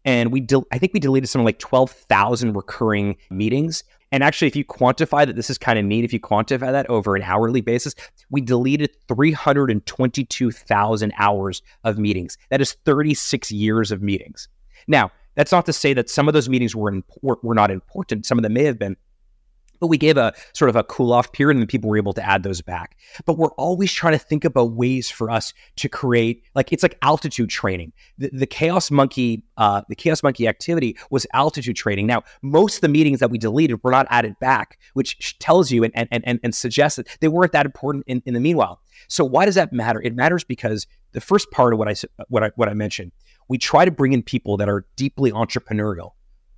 And 0.05 0.31
we, 0.31 0.47
I 0.71 0.79
think 0.79 0.93
we 0.93 1.01
deleted 1.01 1.31
something 1.31 1.47
like 1.47 1.59
12,000 1.59 2.55
recurring 2.55 3.17
meetings. 3.31 3.83
And 4.13 4.23
actually, 4.23 4.49
if 4.49 4.57
you 4.57 4.65
quantify 4.65 5.27
that, 5.27 5.35
this 5.35 5.49
is 5.49 5.57
kind 5.59 5.79
of 5.79 5.85
neat. 5.85 6.05
If 6.05 6.13
you 6.13 6.21
quantify 6.21 6.73
that 6.73 6.91
over 6.91 7.17
an 7.17 7.23
hourly 7.23 7.63
basis, 7.63 7.95
we 8.31 8.43
deleted 8.43 8.91
322,000 9.09 11.13
hours 11.19 11.63
of 11.85 11.99
meetings. 11.99 12.37
That 12.51 12.61
is 12.61 12.75
36 12.85 13.51
years 13.51 13.91
of 13.91 14.03
meetings. 14.03 14.49
Now, 14.87 15.11
that's 15.37 15.53
not 15.53 15.65
to 15.67 15.73
say 15.73 15.95
that 15.95 16.11
some 16.11 16.29
of 16.29 16.35
those 16.35 16.49
meetings 16.49 16.77
were, 16.77 17.01
were, 17.23 17.39
were 17.43 17.55
not 17.55 17.71
important. 17.71 18.27
Some 18.27 18.39
of 18.39 18.43
them 18.43 18.53
may 18.53 18.65
have 18.65 18.79
been, 18.79 18.97
but 19.85 19.89
we 19.89 19.99
gave 19.99 20.17
a 20.17 20.33
sort 20.55 20.71
of 20.71 20.77
a 20.77 20.85
cool 20.85 21.13
off 21.13 21.31
period 21.33 21.59
and 21.59 21.69
people 21.69 21.91
were 21.91 21.99
able 21.99 22.15
to 22.15 22.27
add 22.27 22.43
those 22.43 22.63
back. 22.63 22.97
But 23.27 23.37
we're 23.37 23.53
always 23.59 23.93
trying 23.93 24.15
to 24.15 24.19
think 24.19 24.43
about 24.43 24.73
ways 24.73 25.11
for 25.11 25.31
us 25.31 25.53
to 25.77 25.91
create, 25.91 26.43
like 26.55 26.73
it's 26.73 26.83
like 26.83 26.97
altitude 27.03 27.51
training. 27.51 27.93
The, 28.17 28.31
the 28.33 28.47
chaos 28.47 28.91
monkey, 28.91 29.45
uh, 29.59 29.83
the 29.91 29.95
chaos 29.95 30.23
monkey 30.23 30.49
activity 30.49 30.97
was 31.11 31.27
altitude 31.35 31.77
training. 31.77 32.07
Now, 32.07 32.23
most 32.41 32.77
of 32.77 32.81
the 32.81 32.89
meetings 32.89 33.21
that 33.21 33.31
we 33.31 33.37
deleted 33.37 33.79
were 33.85 33.91
not 33.91 34.07
added 34.09 34.39
back, 34.41 34.79
which 34.95 35.39
tells 35.39 35.71
you 35.71 35.85
and 35.85 35.93
and 35.95 36.09
and, 36.11 36.41
and 36.43 36.55
suggests 36.55 36.97
that 36.97 37.07
they 37.21 37.29
weren't 37.29 37.53
that 37.53 37.67
important 37.67 38.05
in, 38.07 38.23
in 38.25 38.33
the 38.33 38.41
meanwhile. 38.41 38.81
So 39.09 39.23
why 39.23 39.45
does 39.45 39.57
that 39.57 39.71
matter? 39.71 40.01
It 40.01 40.15
matters 40.15 40.45
because 40.45 40.87
the 41.13 41.21
first 41.21 41.51
part 41.51 41.75
of 41.75 41.79
what 41.79 41.89
I 41.89 41.95
what 42.29 42.43
I 42.43 42.53
what 42.57 42.71
I 42.71 42.73
mentioned, 42.73 43.13
we 43.49 43.59
try 43.59 43.85
to 43.85 43.91
bring 43.91 44.15
in 44.15 44.23
people 44.23 44.57
that 44.57 44.69
are 44.71 44.87
deeply 44.97 45.31
entrepreneurial 45.31 46.13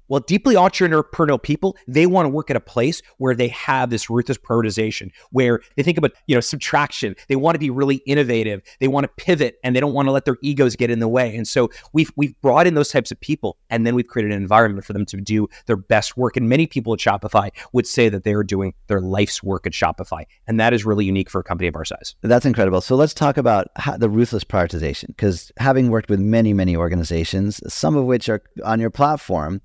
well, 0.08 0.20
deeply 0.20 0.54
entrepreneurial 0.54 1.42
people, 1.42 1.76
they 1.86 2.06
want 2.06 2.26
to 2.26 2.30
work 2.30 2.50
at 2.50 2.56
a 2.56 2.60
place 2.60 3.02
where 3.18 3.34
they 3.34 3.48
have 3.48 3.90
this 3.90 4.08
ruthless 4.08 4.38
prioritization, 4.38 5.10
where 5.30 5.60
they 5.76 5.82
think 5.82 5.98
about, 5.98 6.12
you 6.26 6.34
know, 6.34 6.40
subtraction. 6.40 7.14
They 7.28 7.36
want 7.36 7.54
to 7.54 7.58
be 7.58 7.70
really 7.70 7.96
innovative. 8.06 8.62
They 8.80 8.88
want 8.88 9.04
to 9.04 9.24
pivot 9.24 9.56
and 9.62 9.74
they 9.74 9.80
don't 9.80 9.94
want 9.94 10.08
to 10.08 10.12
let 10.12 10.24
their 10.24 10.36
egos 10.42 10.76
get 10.76 10.90
in 10.90 11.00
the 11.00 11.08
way. 11.08 11.34
And 11.34 11.46
so 11.46 11.70
we've 11.92 12.10
we've 12.16 12.40
brought 12.40 12.66
in 12.66 12.74
those 12.74 12.88
types 12.88 13.10
of 13.10 13.20
people 13.20 13.56
and 13.70 13.86
then 13.86 13.94
we've 13.94 14.06
created 14.06 14.32
an 14.32 14.40
environment 14.40 14.84
for 14.84 14.92
them 14.92 15.06
to 15.06 15.16
do 15.16 15.48
their 15.66 15.76
best 15.76 16.16
work. 16.16 16.36
And 16.36 16.48
many 16.48 16.66
people 16.66 16.92
at 16.92 17.00
Shopify 17.00 17.50
would 17.72 17.86
say 17.86 18.08
that 18.08 18.24
they 18.24 18.34
are 18.34 18.44
doing 18.44 18.74
their 18.86 19.00
life's 19.00 19.42
work 19.42 19.66
at 19.66 19.72
Shopify. 19.72 20.24
And 20.46 20.60
that 20.60 20.72
is 20.72 20.84
really 20.84 21.04
unique 21.04 21.30
for 21.30 21.40
a 21.40 21.44
company 21.44 21.68
of 21.68 21.76
our 21.76 21.84
size. 21.84 22.14
That's 22.22 22.46
incredible. 22.46 22.80
So 22.80 22.96
let's 22.96 23.14
talk 23.14 23.36
about 23.36 23.68
the 23.98 24.08
ruthless 24.08 24.44
prioritization 24.44 25.08
because 25.08 25.52
having 25.58 25.90
worked 25.90 26.10
with 26.10 26.20
many, 26.20 26.52
many 26.52 26.76
organizations, 26.76 27.60
some 27.72 27.96
of 27.96 28.04
which 28.04 28.28
are 28.28 28.42
on 28.64 28.80
your 28.80 28.90
platform, 28.90 29.60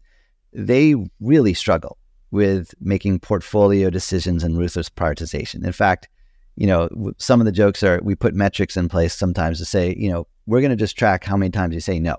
they 0.54 0.96
really 1.20 1.54
struggle 1.54 1.98
with 2.32 2.74
making 2.80 3.20
portfolio 3.20 3.90
decisions 3.90 4.44
and 4.44 4.58
ruthless 4.58 4.90
prioritization. 4.90 5.66
In 5.66 5.74
fact, 5.74 6.08
you 6.56 6.68
know, 6.68 6.90
some 7.18 7.42
of 7.42 7.46
the 7.46 7.52
jokes 7.52 7.84
are 7.84 8.00
we 8.04 8.16
put 8.16 8.34
metrics 8.34 8.78
in 8.78 8.90
place 8.90 9.14
sometimes 9.14 9.60
to 9.60 9.66
say, 9.66 9.96
you 9.98 10.12
know, 10.12 10.28
we're 10.48 10.62
going 10.62 10.72
to 10.72 10.78
just 10.78 10.98
track 10.98 11.24
how 11.24 11.38
many 11.38 11.52
times 11.52 11.74
you 11.74 11.82
say 11.82 12.00
no. 12.00 12.16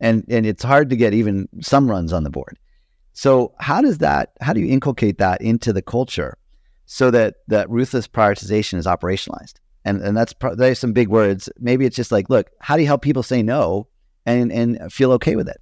And 0.00 0.24
and 0.28 0.44
it's 0.44 0.62
hard 0.62 0.90
to 0.90 0.96
get 0.96 1.14
even 1.14 1.48
some 1.60 1.88
runs 1.88 2.12
on 2.12 2.24
the 2.24 2.30
board. 2.30 2.58
So, 3.12 3.54
how 3.58 3.80
does 3.80 3.98
that 3.98 4.32
how 4.40 4.52
do 4.52 4.60
you 4.60 4.72
inculcate 4.72 5.18
that 5.18 5.40
into 5.40 5.72
the 5.72 5.82
culture 5.82 6.36
so 6.86 7.10
that 7.12 7.36
that 7.48 7.70
ruthless 7.70 8.08
prioritization 8.08 8.78
is 8.78 8.86
operationalized? 8.86 9.54
And 9.84 10.02
and 10.02 10.16
that's 10.16 10.34
there's 10.56 10.78
some 10.78 10.92
big 10.92 11.08
words. 11.08 11.48
Maybe 11.58 11.86
it's 11.86 11.96
just 11.96 12.12
like, 12.12 12.28
look, 12.28 12.50
how 12.58 12.76
do 12.76 12.82
you 12.82 12.88
help 12.88 13.02
people 13.02 13.22
say 13.22 13.42
no 13.42 13.86
and 14.26 14.52
and 14.52 14.92
feel 14.92 15.12
okay 15.12 15.36
with 15.36 15.48
it? 15.48 15.60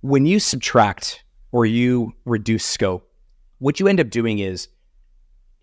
When 0.00 0.26
you 0.26 0.40
subtract 0.40 1.24
or 1.52 1.66
you 1.66 2.12
reduce 2.24 2.64
scope, 2.64 3.10
what 3.58 3.80
you 3.80 3.88
end 3.88 4.00
up 4.00 4.10
doing 4.10 4.38
is 4.38 4.68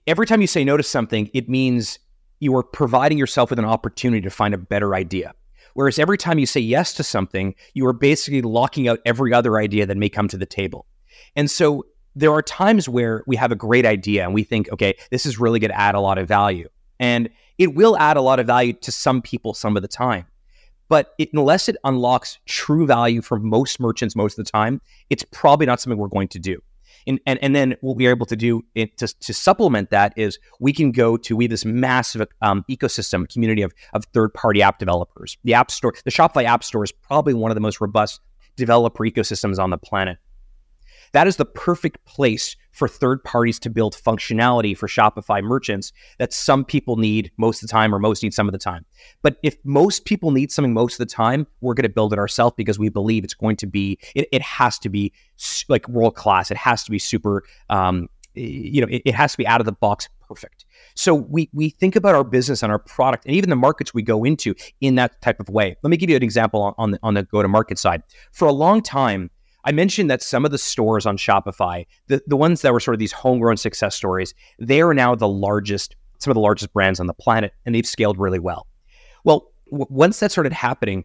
every 0.07 0.25
time 0.25 0.41
you 0.41 0.47
say 0.47 0.63
no 0.63 0.77
to 0.77 0.83
something, 0.83 1.29
it 1.33 1.49
means 1.49 1.99
you 2.39 2.55
are 2.55 2.63
providing 2.63 3.17
yourself 3.17 3.49
with 3.49 3.59
an 3.59 3.65
opportunity 3.65 4.21
to 4.21 4.29
find 4.29 4.53
a 4.53 4.57
better 4.57 4.95
idea. 4.95 5.33
Whereas 5.73 5.99
every 5.99 6.17
time 6.17 6.39
you 6.39 6.45
say 6.45 6.61
yes 6.61 6.93
to 6.93 7.03
something, 7.03 7.53
you 7.73 7.85
are 7.85 7.93
basically 7.93 8.41
locking 8.41 8.87
out 8.87 8.99
every 9.05 9.33
other 9.33 9.57
idea 9.57 9.85
that 9.85 9.97
may 9.97 10.09
come 10.09 10.27
to 10.29 10.37
the 10.37 10.45
table. 10.45 10.85
And 11.35 11.51
so 11.51 11.85
there 12.15 12.31
are 12.31 12.41
times 12.41 12.87
where 12.87 13.23
we 13.27 13.35
have 13.35 13.51
a 13.51 13.55
great 13.55 13.85
idea 13.85 14.23
and 14.23 14.33
we 14.33 14.43
think, 14.43 14.71
okay, 14.71 14.95
this 15.11 15.25
is 15.25 15.37
really 15.37 15.59
going 15.59 15.71
to 15.71 15.79
add 15.79 15.95
a 15.95 15.99
lot 15.99 16.17
of 16.17 16.27
value. 16.27 16.69
And 16.99 17.29
it 17.57 17.75
will 17.75 17.97
add 17.97 18.15
a 18.15 18.21
lot 18.21 18.39
of 18.39 18.47
value 18.47 18.73
to 18.73 18.91
some 18.91 19.21
people 19.21 19.53
some 19.53 19.75
of 19.75 19.81
the 19.81 19.87
time. 19.89 20.25
But 20.87 21.13
it, 21.17 21.29
unless 21.33 21.67
it 21.67 21.77
unlocks 21.83 22.37
true 22.45 22.85
value 22.85 23.21
for 23.21 23.39
most 23.39 23.79
merchants 23.79 24.15
most 24.15 24.37
of 24.37 24.45
the 24.45 24.51
time, 24.51 24.81
it's 25.09 25.23
probably 25.31 25.65
not 25.65 25.81
something 25.81 25.97
we're 25.97 26.07
going 26.07 26.27
to 26.29 26.39
do. 26.39 26.61
And, 27.07 27.19
and, 27.25 27.39
and 27.41 27.55
then 27.55 27.75
what 27.81 27.97
we're 27.97 28.09
able 28.09 28.25
to 28.25 28.35
do 28.35 28.63
it, 28.73 28.97
to, 28.97 29.07
to 29.07 29.33
supplement 29.33 29.89
that 29.91 30.13
is 30.15 30.39
we 30.59 30.73
can 30.73 30.91
go 30.91 31.17
to, 31.17 31.35
we 31.35 31.45
have 31.45 31.51
this 31.51 31.65
massive 31.65 32.27
um, 32.41 32.65
ecosystem, 32.69 33.31
community 33.31 33.61
of, 33.61 33.73
of 33.93 34.05
third 34.05 34.33
party 34.33 34.61
app 34.61 34.79
developers. 34.79 35.37
The 35.43 35.53
App 35.53 35.69
Store, 35.71 35.93
the 36.03 36.11
Shopify 36.11 36.45
App 36.45 36.63
Store 36.63 36.83
is 36.83 36.91
probably 36.91 37.33
one 37.33 37.51
of 37.51 37.55
the 37.55 37.61
most 37.61 37.79
robust 37.79 38.21
developer 38.55 39.03
ecosystems 39.03 39.59
on 39.59 39.69
the 39.69 39.77
planet. 39.77 40.17
That 41.13 41.27
is 41.27 41.35
the 41.35 41.45
perfect 41.45 42.03
place 42.05 42.55
for 42.75 42.89
third 42.89 43.23
parties 43.23 43.57
to 43.57 43.69
build 43.69 43.95
functionality 43.95 44.77
for 44.77 44.87
Shopify 44.87 45.41
merchants 45.41 45.93
that 46.19 46.33
some 46.33 46.65
people 46.65 46.97
need 46.97 47.31
most 47.37 47.63
of 47.63 47.69
the 47.69 47.71
time 47.71 47.95
or 47.95 47.99
most 47.99 48.21
need 48.21 48.33
some 48.33 48.49
of 48.49 48.51
the 48.51 48.59
time. 48.59 48.85
But 49.21 49.37
if 49.43 49.55
most 49.63 50.03
people 50.03 50.31
need 50.31 50.51
something 50.51 50.73
most 50.73 50.95
of 50.95 50.97
the 51.07 51.11
time, 51.13 51.47
we're 51.61 51.73
going 51.73 51.83
to 51.83 51.89
build 51.89 52.11
it 52.11 52.19
ourselves 52.19 52.53
because 52.57 52.77
we 52.77 52.89
believe 52.89 53.23
it's 53.23 53.33
going 53.33 53.55
to 53.57 53.65
be, 53.65 53.97
it, 54.13 54.27
it 54.31 54.41
has 54.41 54.77
to 54.79 54.89
be 54.89 55.13
like 55.69 55.87
world 55.87 56.15
class. 56.15 56.51
It 56.51 56.57
has 56.57 56.83
to 56.83 56.91
be 56.91 56.99
super, 56.99 57.43
um, 57.69 58.09
you 58.33 58.81
know, 58.81 58.87
it, 58.89 59.03
it 59.05 59.15
has 59.15 59.31
to 59.31 59.37
be 59.37 59.47
out 59.47 59.61
of 59.61 59.65
the 59.65 59.71
box 59.71 60.09
perfect. 60.27 60.65
So 60.95 61.13
we 61.13 61.49
we 61.53 61.69
think 61.69 61.95
about 61.95 62.15
our 62.15 62.23
business 62.23 62.63
and 62.63 62.71
our 62.71 62.79
product 62.79 63.25
and 63.25 63.35
even 63.35 63.49
the 63.49 63.55
markets 63.55 63.93
we 63.93 64.01
go 64.01 64.23
into 64.23 64.55
in 64.81 64.95
that 64.95 65.21
type 65.21 65.39
of 65.39 65.47
way. 65.49 65.77
Let 65.83 65.89
me 65.89 65.97
give 65.97 66.09
you 66.09 66.15
an 66.15 66.23
example 66.23 66.61
on, 66.61 66.73
on 66.77 66.91
the, 66.91 66.99
on 67.03 67.13
the 67.13 67.23
go 67.23 67.41
to 67.41 67.47
market 67.47 67.79
side. 67.79 68.03
For 68.31 68.47
a 68.47 68.51
long 68.51 68.81
time, 68.81 69.29
I 69.65 69.71
mentioned 69.71 70.09
that 70.11 70.21
some 70.21 70.45
of 70.45 70.51
the 70.51 70.57
stores 70.57 71.05
on 71.05 71.17
Shopify, 71.17 71.85
the, 72.07 72.21
the 72.27 72.37
ones 72.37 72.61
that 72.61 72.71
were 72.71 72.79
sort 72.79 72.93
of 72.93 72.99
these 72.99 73.11
homegrown 73.11 73.57
success 73.57 73.95
stories, 73.95 74.33
they 74.59 74.81
are 74.81 74.93
now 74.93 75.15
the 75.15 75.27
largest, 75.27 75.95
some 76.19 76.31
of 76.31 76.35
the 76.35 76.41
largest 76.41 76.71
brands 76.71 76.99
on 76.99 77.07
the 77.07 77.13
planet, 77.13 77.53
and 77.65 77.73
they've 77.73 77.85
scaled 77.85 78.19
really 78.19 78.39
well. 78.39 78.67
Well, 79.23 79.51
w- 79.71 79.87
once 79.89 80.19
that 80.19 80.31
started 80.31 80.53
happening, 80.53 81.03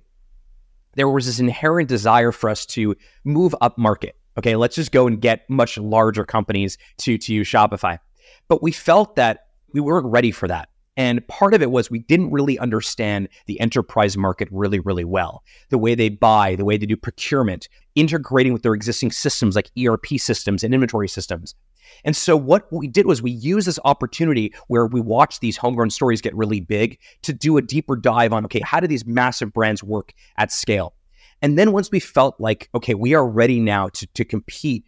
there 0.94 1.09
was 1.09 1.27
this 1.27 1.40
inherent 1.40 1.88
desire 1.88 2.33
for 2.33 2.51
us 2.51 2.66
to 2.66 2.94
move 3.25 3.55
up 3.61 3.79
market. 3.79 4.16
Okay, 4.38 4.57
let's 4.57 4.77
just 4.77 4.92
go 4.92 5.07
and 5.07 5.20
get 5.20 5.49
much 5.49 5.77
larger 5.79 6.25
companies 6.25 6.79
to, 6.99 7.18
to 7.18 7.35
use 7.35 7.49
Shopify. 7.49 7.99
But 8.49 8.62
we 8.62 8.73
felt 8.73 9.16
that 9.16 9.46
we 9.73 9.81
weren't 9.81 10.07
ready 10.07 10.31
for 10.31 10.49
that. 10.49 10.70
And 11.01 11.27
part 11.29 11.55
of 11.55 11.63
it 11.63 11.71
was 11.71 11.91
we 11.91 12.01
didn't 12.01 12.31
really 12.31 12.59
understand 12.59 13.31
the 13.47 13.59
enterprise 13.59 14.19
market 14.19 14.49
really, 14.51 14.81
really 14.81 15.07
well. 15.07 15.43
The 15.71 15.79
way 15.79 15.95
they 15.95 16.11
buy, 16.11 16.57
the 16.57 16.65
way 16.67 16.77
they 16.77 16.85
do 16.85 16.95
procurement, 16.95 17.71
integrating 17.95 18.53
with 18.53 18.61
their 18.61 18.75
existing 18.75 19.11
systems 19.11 19.57
like 19.57 19.71
ERP 19.83 20.19
systems 20.19 20.63
and 20.63 20.75
inventory 20.75 21.09
systems. 21.09 21.55
And 22.05 22.15
so 22.15 22.37
what 22.37 22.71
we 22.71 22.87
did 22.87 23.07
was 23.07 23.23
we 23.23 23.31
used 23.31 23.67
this 23.67 23.79
opportunity 23.87 24.53
where 24.69 24.87
we 24.87 25.01
watched 25.01 25.41
these 25.41 25.57
homegrown 25.57 25.89
stories 25.89 26.21
get 26.21 26.37
really 26.37 26.61
big 26.61 26.99
to 27.23 27.33
do 27.33 27.57
a 27.57 27.63
deeper 27.63 27.97
dive 27.97 28.35
on 28.35 28.45
okay, 28.45 28.61
how 28.61 28.79
do 28.79 28.87
these 28.87 29.07
massive 29.07 29.55
brands 29.55 29.83
work 29.83 30.13
at 30.37 30.53
scale? 30.53 30.93
And 31.41 31.59
then 31.59 31.73
once 31.73 31.91
we 31.91 32.01
felt 32.01 32.39
like, 32.39 32.69
okay, 32.75 32.93
we 32.93 33.15
are 33.15 33.27
ready 33.27 33.59
now 33.59 33.89
to, 33.89 34.07
to 34.09 34.25
compete 34.27 34.85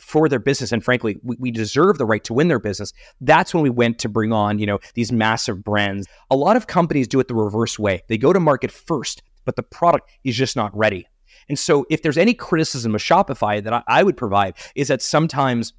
for 0.00 0.28
their 0.28 0.38
business 0.38 0.72
and 0.72 0.84
frankly 0.84 1.18
we, 1.22 1.36
we, 1.38 1.50
deserve 1.50 1.98
the 1.98 2.06
right 2.06 2.24
to 2.24 2.34
win 2.34 2.48
their 2.48 2.58
business. 2.58 2.92
That's 3.20 3.54
when 3.54 3.62
we 3.62 3.70
went 3.70 3.98
to 4.00 4.08
bring 4.08 4.32
on 4.32 4.58
you 4.58 4.66
know 4.66 4.78
these 4.94 5.12
massive 5.12 5.62
brands. 5.62 6.06
A 6.30 6.36
lot 6.36 6.56
of 6.56 6.66
companies 6.66 7.08
do 7.08 7.20
it 7.20 7.28
the 7.28 7.34
reverse 7.34 7.78
way. 7.78 8.02
They 8.08 8.18
go 8.18 8.32
to 8.32 8.40
market 8.40 8.70
first 8.70 9.22
but 9.44 9.56
the 9.56 9.62
product 9.62 10.10
is 10.24 10.36
just 10.36 10.56
not 10.56 10.74
ready. 10.76 11.06
And 11.48 11.58
so 11.58 11.84
if 11.90 12.00
there's 12.00 12.16
any 12.16 12.32
criticism 12.32 12.94
of 12.94 13.02
shopify 13.02 13.62
that 13.62 13.72
I, 13.72 13.82
I 13.86 14.02
would 14.02 14.16
provide 14.16 14.54
is 14.74 14.88
that 14.88 15.02
sometimes 15.02 15.74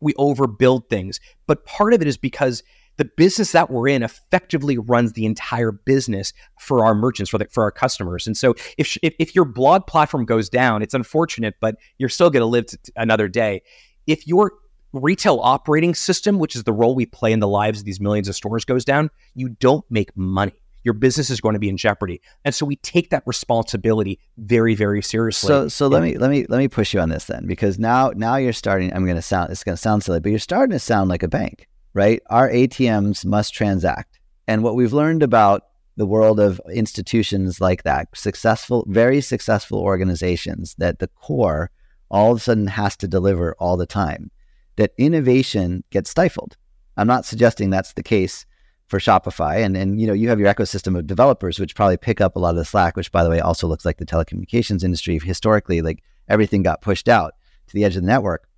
we 0.00 0.14
overbuild 0.14 0.88
things 0.88 1.20
but 1.46 1.64
part 1.64 1.92
of 1.92 2.00
it 2.00 2.08
is 2.08 2.16
because 2.16 2.62
the 2.98 3.06
business 3.16 3.52
that 3.52 3.70
we're 3.70 3.88
in 3.88 4.02
effectively 4.02 4.76
runs 4.76 5.14
the 5.14 5.24
entire 5.24 5.72
business 5.72 6.32
for 6.58 6.84
our 6.84 6.94
merchants, 6.94 7.30
for 7.30 7.38
the, 7.38 7.46
for 7.46 7.62
our 7.62 7.70
customers. 7.70 8.26
And 8.26 8.36
so 8.36 8.54
if, 8.76 8.98
if, 9.02 9.14
if 9.18 9.34
your 9.34 9.44
blog 9.44 9.86
platform 9.86 10.26
goes 10.26 10.48
down, 10.48 10.82
it's 10.82 10.94
unfortunate, 10.94 11.54
but 11.60 11.76
you're 11.98 12.08
still 12.08 12.28
going 12.28 12.42
to 12.42 12.46
live 12.46 12.66
another 12.96 13.28
day. 13.28 13.62
If 14.06 14.26
your 14.26 14.52
retail 14.92 15.38
operating 15.40 15.94
system, 15.94 16.38
which 16.38 16.56
is 16.56 16.64
the 16.64 16.72
role 16.72 16.94
we 16.94 17.06
play 17.06 17.32
in 17.32 17.40
the 17.40 17.48
lives 17.48 17.78
of 17.78 17.84
these 17.84 18.00
millions 18.00 18.28
of 18.28 18.34
stores, 18.34 18.64
goes 18.64 18.84
down, 18.84 19.10
you 19.34 19.48
don't 19.48 19.84
make 19.90 20.14
money. 20.16 20.52
Your 20.84 20.94
business 20.94 21.28
is 21.28 21.40
going 21.40 21.52
to 21.52 21.58
be 21.58 21.68
in 21.68 21.76
jeopardy, 21.76 22.22
and 22.44 22.54
so 22.54 22.64
we 22.64 22.76
take 22.76 23.10
that 23.10 23.22
responsibility 23.26 24.20
very, 24.38 24.74
very 24.74 25.02
seriously. 25.02 25.48
So, 25.48 25.68
so 25.68 25.86
let 25.88 26.02
me 26.02 26.16
let 26.16 26.30
me 26.30 26.46
let 26.48 26.58
me 26.58 26.68
push 26.68 26.94
you 26.94 27.00
on 27.00 27.10
this 27.10 27.24
then, 27.24 27.46
because 27.46 27.78
now 27.78 28.12
now 28.14 28.36
you're 28.36 28.54
starting. 28.54 28.94
I'm 28.94 29.04
going 29.04 29.16
to 29.16 29.22
sound 29.22 29.50
it's 29.50 29.64
going 29.64 29.74
to 29.74 29.82
sound 29.82 30.04
silly, 30.04 30.20
but 30.20 30.30
you're 30.30 30.38
starting 30.38 30.72
to 30.72 30.78
sound 30.78 31.10
like 31.10 31.22
a 31.22 31.28
bank 31.28 31.66
right? 31.98 32.22
Our 32.30 32.48
ATMs 32.48 33.24
must 33.24 33.52
transact. 33.52 34.20
And 34.46 34.62
what 34.62 34.76
we've 34.76 34.92
learned 34.92 35.24
about 35.24 35.64
the 35.96 36.06
world 36.06 36.38
of 36.38 36.60
institutions 36.72 37.60
like 37.60 37.82
that, 37.82 38.06
successful, 38.14 38.84
very 38.86 39.20
successful 39.20 39.80
organizations, 39.80 40.76
that 40.78 41.00
the 41.00 41.08
core 41.08 41.72
all 42.08 42.30
of 42.30 42.38
a 42.38 42.40
sudden 42.40 42.68
has 42.68 42.96
to 42.98 43.08
deliver 43.08 43.56
all 43.58 43.76
the 43.76 43.84
time, 43.84 44.30
that 44.76 44.92
innovation 44.96 45.82
gets 45.90 46.08
stifled. 46.08 46.56
I'm 46.96 47.08
not 47.08 47.26
suggesting 47.26 47.68
that's 47.68 47.94
the 47.94 48.04
case 48.04 48.46
for 48.86 49.00
Shopify. 49.00 49.64
And, 49.64 49.76
and 49.76 50.00
you 50.00 50.06
know, 50.06 50.12
you 50.12 50.28
have 50.28 50.38
your 50.38 50.54
ecosystem 50.54 50.96
of 50.96 51.08
developers, 51.08 51.58
which 51.58 51.74
probably 51.74 51.96
pick 51.96 52.20
up 52.20 52.36
a 52.36 52.38
lot 52.38 52.50
of 52.50 52.56
the 52.56 52.64
slack, 52.64 52.96
which 52.96 53.10
by 53.10 53.24
the 53.24 53.30
way 53.30 53.40
also 53.40 53.66
looks 53.66 53.84
like 53.84 53.98
the 53.98 54.06
telecommunications 54.06 54.84
industry. 54.84 55.18
Historically, 55.18 55.82
like 55.82 56.04
everything 56.28 56.62
got 56.62 56.80
pushed 56.80 57.08
out 57.08 57.34
to 57.66 57.74
the 57.74 57.84
edge 57.84 57.96
of 57.96 58.02
the 58.02 58.08
network. 58.08 58.48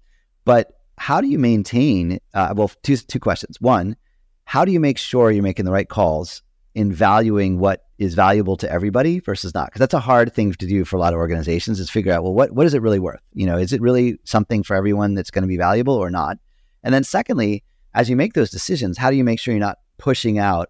But 0.44 0.79
how 1.00 1.22
do 1.22 1.28
you 1.28 1.38
maintain? 1.38 2.20
Uh, 2.34 2.52
well, 2.54 2.70
two 2.82 2.98
two 2.98 3.18
questions. 3.18 3.58
One, 3.58 3.96
how 4.44 4.66
do 4.66 4.70
you 4.70 4.78
make 4.78 4.98
sure 4.98 5.30
you're 5.30 5.42
making 5.42 5.64
the 5.64 5.72
right 5.72 5.88
calls 5.88 6.42
in 6.74 6.92
valuing 6.92 7.58
what 7.58 7.84
is 7.96 8.12
valuable 8.12 8.54
to 8.58 8.70
everybody 8.70 9.18
versus 9.18 9.54
not? 9.54 9.68
Because 9.68 9.78
that's 9.78 9.94
a 9.94 9.98
hard 9.98 10.34
thing 10.34 10.52
to 10.52 10.66
do 10.66 10.84
for 10.84 10.96
a 10.96 10.98
lot 11.00 11.14
of 11.14 11.18
organizations 11.18 11.80
is 11.80 11.88
figure 11.88 12.12
out, 12.12 12.22
well, 12.22 12.34
what, 12.34 12.52
what 12.52 12.66
is 12.66 12.74
it 12.74 12.82
really 12.82 12.98
worth? 12.98 13.22
You 13.32 13.46
know, 13.46 13.56
is 13.56 13.72
it 13.72 13.80
really 13.80 14.18
something 14.24 14.62
for 14.62 14.76
everyone 14.76 15.14
that's 15.14 15.30
going 15.30 15.40
to 15.40 15.48
be 15.48 15.56
valuable 15.56 15.94
or 15.94 16.10
not? 16.10 16.36
And 16.82 16.92
then 16.92 17.02
secondly, 17.02 17.64
as 17.94 18.10
you 18.10 18.14
make 18.14 18.34
those 18.34 18.50
decisions, 18.50 18.98
how 18.98 19.10
do 19.10 19.16
you 19.16 19.24
make 19.24 19.40
sure 19.40 19.54
you're 19.54 19.58
not 19.58 19.78
pushing 19.96 20.38
out 20.38 20.68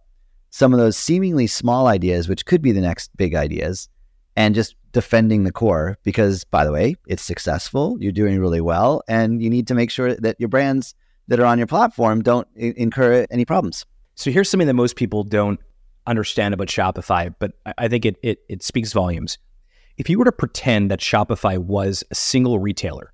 some 0.51 0.73
of 0.73 0.79
those 0.79 0.97
seemingly 0.97 1.49
small 1.49 1.88
ideas, 1.88 2.29
which 2.29 2.47
could 2.47 2.62
be 2.62 2.71
the 2.71 2.81
next 2.81 3.11
big 3.16 3.35
ideas, 3.35 3.88
and 4.37 4.55
just 4.55 4.77
defending 4.92 5.44
the 5.44 5.53
core 5.53 5.98
because, 6.03 6.44
by 6.44 6.64
the 6.64 6.72
way, 6.72 6.94
it's 7.07 7.22
successful, 7.22 7.96
you're 8.00 8.12
doing 8.12 8.40
really 8.40 8.61
well, 8.61 9.03
and 9.09 9.42
you 9.42 9.50
need 9.50 9.66
to 9.68 9.74
make 9.74 9.90
sure 9.90 10.14
that 10.14 10.37
your 10.38 10.48
brands 10.48 10.94
that 11.29 11.38
are 11.38 11.46
on 11.46 11.59
your 11.59 11.66
platform 11.66 12.22
don't 12.22 12.48
I- 12.57 12.74
incur 12.76 13.26
any 13.31 13.44
problems. 13.44 13.87
So 14.14 14.31
here's 14.31 14.50
something 14.50 14.66
that 14.66 14.74
most 14.74 14.96
people 14.96 15.22
don't 15.22 15.61
understand 16.07 16.55
about 16.55 16.68
Shopify, 16.68 17.35
but 17.38 17.53
I 17.79 17.88
think 17.88 18.05
it, 18.05 18.16
it, 18.22 18.38
it 18.48 18.62
speaks 18.62 18.92
volumes. 18.92 19.38
If 19.96 20.11
you 20.11 20.18
were 20.18 20.24
to 20.24 20.33
pretend 20.33 20.90
that 20.90 21.00
Shopify 21.00 21.59
was 21.59 22.03
a 22.11 22.14
single 22.14 22.59
retailer, 22.59 23.12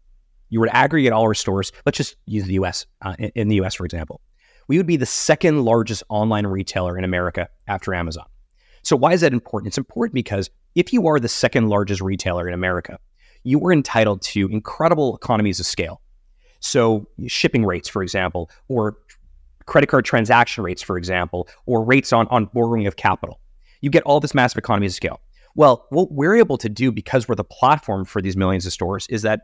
you 0.48 0.60
were 0.60 0.66
to 0.66 0.76
aggregate 0.76 1.12
all 1.12 1.22
our 1.22 1.34
stores, 1.34 1.72
let's 1.84 1.98
just 1.98 2.16
use 2.26 2.44
the 2.44 2.54
US, 2.54 2.86
uh, 3.02 3.14
in, 3.18 3.30
in 3.34 3.48
the 3.48 3.60
US, 3.62 3.74
for 3.74 3.84
example, 3.84 4.20
we 4.68 4.78
would 4.78 4.86
be 4.86 4.96
the 4.96 5.06
second 5.06 5.64
largest 5.64 6.02
online 6.08 6.46
retailer 6.46 6.96
in 6.96 7.04
America 7.04 7.48
after 7.68 7.94
Amazon. 7.94 8.26
So, 8.82 8.96
why 8.96 9.12
is 9.12 9.20
that 9.20 9.32
important? 9.32 9.68
It's 9.68 9.78
important 9.78 10.14
because 10.14 10.50
if 10.76 10.92
you 10.92 11.08
are 11.08 11.18
the 11.18 11.28
second 11.28 11.68
largest 11.68 12.00
retailer 12.00 12.46
in 12.46 12.54
America, 12.54 12.98
you 13.42 13.64
are 13.66 13.72
entitled 13.72 14.22
to 14.22 14.46
incredible 14.48 15.16
economies 15.16 15.58
of 15.58 15.66
scale. 15.66 16.00
So, 16.60 17.08
shipping 17.26 17.64
rates, 17.64 17.88
for 17.88 18.02
example, 18.02 18.50
or 18.68 18.98
credit 19.64 19.88
card 19.88 20.04
transaction 20.04 20.62
rates, 20.62 20.82
for 20.82 20.96
example, 20.96 21.48
or 21.64 21.82
rates 21.82 22.12
on, 22.12 22.28
on 22.28 22.46
borrowing 22.46 22.86
of 22.86 22.96
capital. 22.96 23.40
You 23.80 23.90
get 23.90 24.02
all 24.04 24.20
this 24.20 24.34
massive 24.34 24.58
economies 24.58 24.92
of 24.92 24.96
scale. 24.96 25.20
Well, 25.54 25.86
what 25.90 26.12
we're 26.12 26.36
able 26.36 26.58
to 26.58 26.68
do 26.68 26.92
because 26.92 27.26
we're 27.26 27.34
the 27.34 27.44
platform 27.44 28.04
for 28.04 28.20
these 28.20 28.36
millions 28.36 28.66
of 28.66 28.72
stores 28.72 29.06
is 29.08 29.22
that 29.22 29.42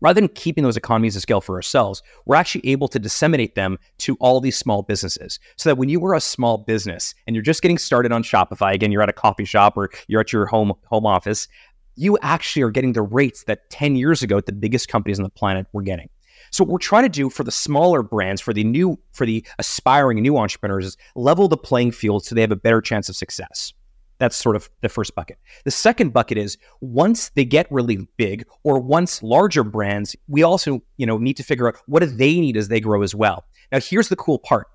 rather 0.00 0.20
than 0.20 0.28
keeping 0.28 0.64
those 0.64 0.76
economies 0.76 1.16
of 1.16 1.22
scale 1.22 1.40
for 1.40 1.54
ourselves, 1.56 2.02
we're 2.24 2.36
actually 2.36 2.68
able 2.68 2.88
to 2.88 2.98
disseminate 2.98 3.54
them 3.54 3.78
to 3.98 4.16
all 4.16 4.40
these 4.40 4.56
small 4.56 4.82
businesses. 4.82 5.38
So 5.56 5.68
that 5.68 5.76
when 5.76 5.88
you 5.88 6.00
were 6.00 6.14
a 6.14 6.20
small 6.20 6.58
business 6.58 7.14
and 7.26 7.34
you're 7.34 7.42
just 7.42 7.62
getting 7.62 7.78
started 7.78 8.12
on 8.12 8.22
Shopify, 8.22 8.74
again, 8.74 8.92
you're 8.92 9.02
at 9.02 9.08
a 9.08 9.14
coffee 9.14 9.44
shop 9.44 9.76
or 9.76 9.90
you're 10.08 10.20
at 10.20 10.32
your 10.32 10.46
home 10.46 10.72
home 10.86 11.06
office, 11.06 11.48
you 11.96 12.18
actually 12.22 12.62
are 12.62 12.70
getting 12.70 12.92
the 12.92 13.02
rates 13.02 13.44
that 13.44 13.68
10 13.70 13.96
years 13.96 14.22
ago 14.22 14.40
the 14.40 14.52
biggest 14.52 14.88
companies 14.88 15.18
on 15.18 15.24
the 15.24 15.30
planet 15.30 15.66
were 15.72 15.82
getting. 15.82 16.08
So 16.50 16.62
what 16.64 16.70
we're 16.70 16.78
trying 16.78 17.02
to 17.02 17.08
do 17.08 17.28
for 17.28 17.42
the 17.42 17.50
smaller 17.50 18.02
brands, 18.02 18.40
for 18.40 18.52
the 18.52 18.64
new, 18.64 18.98
for 19.12 19.26
the 19.26 19.44
aspiring 19.58 20.20
new 20.20 20.36
entrepreneurs 20.36 20.86
is 20.86 20.96
level 21.14 21.48
the 21.48 21.56
playing 21.56 21.92
field 21.92 22.24
so 22.24 22.34
they 22.34 22.40
have 22.40 22.52
a 22.52 22.56
better 22.56 22.80
chance 22.80 23.08
of 23.08 23.16
success. 23.16 23.72
That's 24.18 24.36
sort 24.36 24.56
of 24.56 24.70
the 24.80 24.88
first 24.88 25.14
bucket. 25.14 25.38
The 25.64 25.70
second 25.70 26.12
bucket 26.12 26.38
is 26.38 26.56
once 26.80 27.30
they 27.30 27.44
get 27.44 27.66
really 27.70 28.08
big 28.16 28.46
or 28.64 28.80
once 28.80 29.22
larger 29.22 29.62
brands, 29.62 30.16
we 30.28 30.42
also, 30.42 30.82
you 30.96 31.06
know, 31.06 31.18
need 31.18 31.36
to 31.36 31.42
figure 31.42 31.68
out 31.68 31.76
what 31.86 32.00
do 32.00 32.06
they 32.06 32.40
need 32.40 32.56
as 32.56 32.68
they 32.68 32.80
grow 32.80 33.02
as 33.02 33.14
well. 33.14 33.44
Now 33.72 33.80
here's 33.80 34.08
the 34.08 34.16
cool 34.16 34.38
part. 34.38 34.68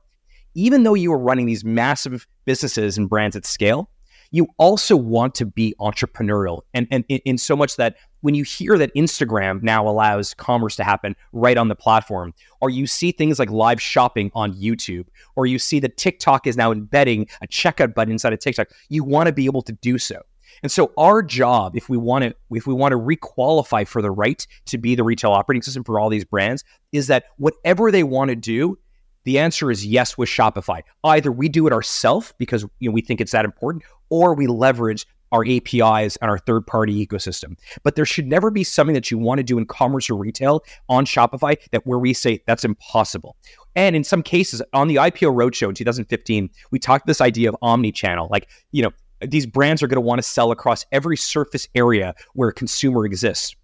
Even 0.53 0.83
though 0.83 0.93
you 0.93 1.11
are 1.13 1.17
running 1.17 1.45
these 1.45 1.63
massive 1.63 2.27
businesses 2.45 2.97
and 2.97 3.09
brands 3.09 3.35
at 3.35 3.45
scale, 3.45 3.89
you 4.31 4.47
also 4.57 4.95
want 4.95 5.35
to 5.35 5.45
be 5.45 5.75
entrepreneurial 5.79 6.61
and, 6.73 6.87
and 6.89 7.03
in 7.07 7.37
so 7.37 7.55
much 7.55 7.75
that 7.75 7.95
when 8.21 8.33
you 8.33 8.43
hear 8.43 8.77
that 8.77 8.93
Instagram 8.95 9.61
now 9.61 9.87
allows 9.87 10.33
commerce 10.33 10.75
to 10.77 10.83
happen 10.83 11.15
right 11.33 11.57
on 11.57 11.67
the 11.67 11.75
platform, 11.75 12.33
or 12.61 12.69
you 12.69 12.87
see 12.87 13.11
things 13.11 13.39
like 13.39 13.49
live 13.49 13.81
shopping 13.81 14.31
on 14.33 14.53
YouTube, 14.53 15.07
or 15.35 15.45
you 15.45 15.59
see 15.59 15.79
that 15.79 15.97
TikTok 15.97 16.47
is 16.47 16.55
now 16.55 16.71
embedding 16.71 17.27
a 17.41 17.47
checkout 17.47 17.93
button 17.93 18.11
inside 18.11 18.33
of 18.33 18.39
TikTok, 18.39 18.69
you 18.89 19.03
want 19.03 19.27
to 19.27 19.33
be 19.33 19.45
able 19.45 19.63
to 19.63 19.73
do 19.73 19.97
so. 19.97 20.21
And 20.63 20.71
so 20.71 20.91
our 20.97 21.23
job, 21.23 21.75
if 21.75 21.89
we 21.89 21.97
want 21.97 22.23
to, 22.23 22.35
if 22.51 22.67
we 22.67 22.73
want 22.73 22.91
to 22.91 22.99
requalify 22.99 23.87
for 23.87 24.01
the 24.01 24.11
right 24.11 24.45
to 24.67 24.77
be 24.77 24.95
the 24.95 25.03
retail 25.03 25.31
operating 25.31 25.63
system 25.63 25.83
for 25.83 25.99
all 25.99 26.09
these 26.09 26.25
brands, 26.25 26.63
is 26.91 27.07
that 27.07 27.25
whatever 27.37 27.91
they 27.91 28.03
want 28.03 28.29
to 28.29 28.35
do, 28.35 28.77
the 29.23 29.39
answer 29.39 29.71
is 29.71 29.85
yes 29.85 30.17
with 30.17 30.29
Shopify. 30.29 30.81
Either 31.03 31.31
we 31.31 31.49
do 31.49 31.67
it 31.67 31.73
ourselves 31.73 32.33
because 32.37 32.65
you 32.79 32.89
know, 32.89 32.93
we 32.93 33.01
think 33.01 33.21
it's 33.21 33.31
that 33.31 33.45
important, 33.45 33.83
or 34.09 34.33
we 34.33 34.47
leverage 34.47 35.05
our 35.31 35.45
APIs 35.47 36.17
and 36.17 36.29
our 36.29 36.37
third 36.37 36.67
party 36.67 37.05
ecosystem. 37.05 37.57
But 37.83 37.95
there 37.95 38.05
should 38.05 38.27
never 38.27 38.51
be 38.51 38.63
something 38.63 38.93
that 38.93 39.09
you 39.09 39.17
want 39.17 39.37
to 39.37 39.43
do 39.43 39.57
in 39.57 39.65
commerce 39.65 40.09
or 40.09 40.15
retail 40.15 40.63
on 40.89 41.05
Shopify 41.05 41.55
that 41.71 41.85
where 41.87 41.99
we 41.99 42.13
say 42.13 42.41
that's 42.47 42.65
impossible. 42.65 43.37
And 43.75 43.95
in 43.95 44.03
some 44.03 44.23
cases, 44.23 44.61
on 44.73 44.89
the 44.89 44.95
IPO 44.95 45.33
roadshow 45.33 45.69
in 45.69 45.75
2015, 45.75 46.49
we 46.71 46.79
talked 46.79 47.07
this 47.07 47.21
idea 47.21 47.47
of 47.47 47.55
omni-channel. 47.61 48.27
Like, 48.29 48.49
you 48.71 48.83
know, 48.83 48.91
these 49.21 49.45
brands 49.45 49.81
are 49.81 49.87
going 49.87 49.95
to 49.95 50.01
want 50.01 50.19
to 50.19 50.23
sell 50.23 50.51
across 50.51 50.85
every 50.91 51.15
surface 51.15 51.67
area 51.75 52.13
where 52.33 52.49
a 52.49 52.53
consumer 52.53 53.05
exists. 53.05 53.55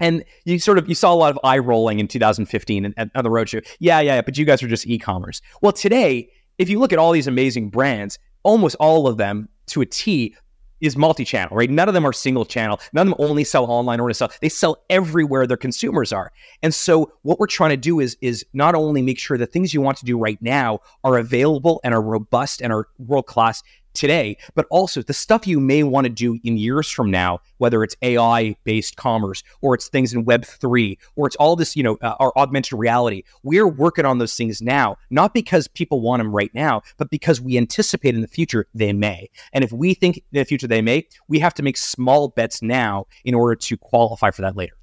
And 0.00 0.24
you 0.44 0.58
sort 0.58 0.78
of 0.78 0.88
you 0.88 0.94
saw 0.94 1.12
a 1.12 1.16
lot 1.16 1.30
of 1.30 1.38
eye 1.44 1.58
rolling 1.58 1.98
in 1.98 2.08
2015 2.08 2.84
and, 2.84 2.94
and 2.96 3.10
on 3.14 3.24
the 3.24 3.30
roadshow. 3.30 3.66
Yeah, 3.78 4.00
yeah, 4.00 4.22
but 4.22 4.36
you 4.36 4.44
guys 4.44 4.62
are 4.62 4.68
just 4.68 4.86
e-commerce. 4.86 5.40
Well, 5.62 5.72
today, 5.72 6.30
if 6.58 6.68
you 6.68 6.78
look 6.78 6.92
at 6.92 6.98
all 6.98 7.12
these 7.12 7.26
amazing 7.26 7.70
brands, 7.70 8.18
almost 8.42 8.76
all 8.80 9.06
of 9.06 9.16
them 9.16 9.48
to 9.68 9.80
a 9.80 9.86
T 9.86 10.34
is 10.80 10.96
multi-channel, 10.96 11.54
right? 11.54 11.70
None 11.70 11.88
of 11.88 11.94
them 11.94 12.06
are 12.06 12.12
single 12.12 12.44
channel. 12.44 12.80
None 12.92 13.08
of 13.08 13.18
them 13.18 13.26
only 13.26 13.44
sell 13.44 13.64
online 13.66 14.00
or 14.00 14.08
to 14.08 14.14
sell. 14.14 14.32
They 14.40 14.48
sell 14.48 14.82
everywhere 14.88 15.46
their 15.46 15.56
consumers 15.56 16.12
are. 16.12 16.32
And 16.62 16.74
so 16.74 17.12
what 17.22 17.38
we're 17.38 17.46
trying 17.46 17.70
to 17.70 17.76
do 17.76 18.00
is 18.00 18.16
is 18.20 18.44
not 18.52 18.74
only 18.74 19.02
make 19.02 19.18
sure 19.18 19.36
the 19.36 19.46
things 19.46 19.74
you 19.74 19.80
want 19.80 19.98
to 19.98 20.04
do 20.04 20.18
right 20.18 20.40
now 20.40 20.80
are 21.04 21.18
available 21.18 21.80
and 21.84 21.94
are 21.94 22.02
robust 22.02 22.62
and 22.62 22.72
are 22.72 22.88
world 22.98 23.26
class 23.26 23.62
today, 24.00 24.36
but 24.54 24.66
also 24.70 25.02
the 25.02 25.12
stuff 25.12 25.46
you 25.46 25.60
may 25.60 25.82
want 25.82 26.06
to 26.06 26.08
do 26.08 26.38
in 26.42 26.56
years 26.56 26.90
from 26.90 27.10
now, 27.10 27.38
whether 27.58 27.84
it's 27.84 27.94
AI 28.02 28.56
based 28.64 28.96
commerce 28.96 29.42
or 29.60 29.74
it's 29.74 29.88
things 29.88 30.14
in 30.14 30.24
Web 30.24 30.44
three 30.44 30.98
or 31.16 31.26
it's 31.26 31.36
all 31.36 31.54
this, 31.54 31.76
you 31.76 31.82
know, 31.82 31.98
uh, 32.00 32.14
our 32.18 32.32
augmented 32.36 32.78
reality. 32.78 33.22
We're 33.42 33.68
working 33.68 34.06
on 34.06 34.18
those 34.18 34.34
things 34.34 34.62
now, 34.62 34.96
not 35.10 35.34
because 35.34 35.68
people 35.68 36.00
want 36.00 36.20
them 36.20 36.34
right 36.34 36.50
now, 36.54 36.80
but 36.96 37.10
because 37.10 37.40
we 37.40 37.58
anticipate 37.58 38.14
in 38.14 38.22
the 38.22 38.26
future 38.26 38.66
they 38.74 38.92
may. 38.94 39.28
And 39.52 39.62
if 39.62 39.70
we 39.70 39.92
think 39.92 40.16
in 40.16 40.22
the 40.32 40.44
future 40.44 40.66
they 40.66 40.82
may, 40.82 41.06
we 41.28 41.38
have 41.38 41.54
to 41.54 41.62
make 41.62 41.76
small 41.76 42.28
bets 42.28 42.62
now 42.62 43.06
in 43.24 43.34
order 43.34 43.54
to 43.54 43.76
qualify 43.76 44.30
for 44.30 44.42
that 44.42 44.56
later. 44.56 44.76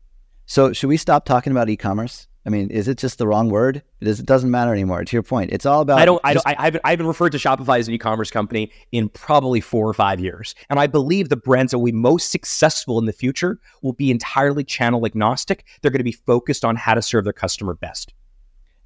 So 0.46 0.72
should 0.74 0.88
we 0.88 0.98
stop 0.98 1.26
talking 1.26 1.52
about 1.52 1.70
e-commerce? 1.70 2.28
I 2.48 2.50
mean, 2.50 2.70
is 2.70 2.88
it 2.88 2.98
just 2.98 3.18
the 3.18 3.28
wrong 3.28 3.50
word? 3.50 3.84
It, 4.00 4.08
is, 4.08 4.22
it 4.22 4.26
doesn't 4.26 4.50
matter 4.50 4.72
anymore. 4.72 5.04
To 5.04 5.16
your 5.16 5.22
point, 5.22 5.52
it's 5.52 5.66
all 5.66 5.82
about. 5.82 6.00
I 6.00 6.06
don't. 6.06 6.22
I 6.24 6.34
don't. 6.34 6.48
I, 6.48 6.56
I 6.58 6.64
haven't. 6.64 6.82
I 6.86 6.90
haven't 6.92 7.08
referred 7.08 7.32
to 7.34 7.38
Shopify 7.38 7.78
as 7.78 7.90
an 7.90 7.94
e-commerce 7.94 8.32
company 8.32 8.72
in 8.94 9.10
probably 9.10 9.60
four 9.60 9.86
or 9.86 9.94
five 9.94 10.22
years, 10.22 10.56
and 10.70 10.80
I 10.80 10.88
believe 10.88 11.28
the 11.28 11.36
brands 11.36 11.72
that 11.72 11.80
will 11.80 11.88
be 11.88 11.92
most 11.92 12.32
successful 12.32 13.00
in 13.00 13.06
the 13.06 13.12
future 13.12 13.60
will 13.82 13.92
be 13.92 14.10
entirely 14.10 14.64
channel 14.64 15.06
agnostic. 15.06 15.66
They're 15.82 15.92
going 15.92 16.00
to 16.00 16.06
be 16.06 16.14
focused 16.14 16.64
on 16.64 16.78
how 16.78 16.94
to 16.94 17.02
serve 17.02 17.26
their 17.26 17.34
customer 17.34 17.74
best. 17.74 18.14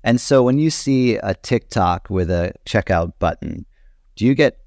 And 0.03 0.19
so, 0.19 0.41
when 0.41 0.57
you 0.57 0.71
see 0.71 1.17
a 1.17 1.35
TikTok 1.35 2.09
with 2.09 2.31
a 2.31 2.53
checkout 2.65 3.13
button, 3.19 3.67
do 4.15 4.25
you 4.25 4.33
get 4.33 4.57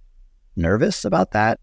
nervous 0.55 1.05
about 1.05 1.33
that? 1.33 1.59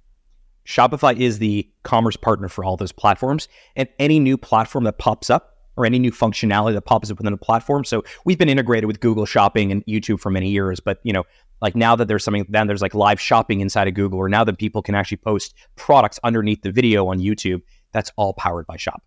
Shopify 0.66 1.18
is 1.18 1.40
the 1.40 1.70
commerce 1.84 2.18
partner 2.18 2.50
for 2.50 2.66
all 2.66 2.76
those 2.76 2.92
platforms, 2.92 3.48
and 3.78 3.88
any 4.00 4.20
new 4.20 4.38
platform 4.38 4.84
that 4.84 4.98
pops 4.98 5.30
up 5.30 5.51
or 5.82 5.86
any 5.86 6.00
new 6.00 6.12
functionality 6.12 6.74
that 6.74 6.84
pops 6.84 7.10
up 7.10 7.18
within 7.18 7.34
a 7.34 7.38
platform. 7.38 7.84
So 7.84 8.04
we've 8.26 8.38
been 8.38 8.50
integrated 8.50 8.86
with 8.86 9.00
Google 9.00 9.26
Shopping 9.26 9.72
and 9.72 9.86
YouTube 9.86 10.20
for 10.20 10.30
many 10.30 10.50
years, 10.50 10.80
but 10.80 11.00
you 11.04 11.12
know, 11.12 11.24
like 11.62 11.76
now 11.76 11.96
that 11.96 12.08
there's 12.08 12.24
something 12.24 12.46
then 12.50 12.68
there's 12.68 12.82
like 12.82 12.94
live 12.94 13.20
shopping 13.20 13.60
inside 13.60 13.88
of 13.88 13.94
Google, 13.94 14.20
or 14.20 14.30
now 14.30 14.44
that 14.44 14.58
people 14.58 14.82
can 14.82 14.96
actually 14.96 15.18
post 15.18 15.56
products 15.76 16.20
underneath 16.24 16.62
the 16.62 16.72
video 16.72 17.08
on 17.08 17.20
YouTube, 17.20 17.62
that's 17.92 18.12
all 18.16 18.34
powered 18.34 18.68
by 18.68 18.78
Shopify. 18.78 19.00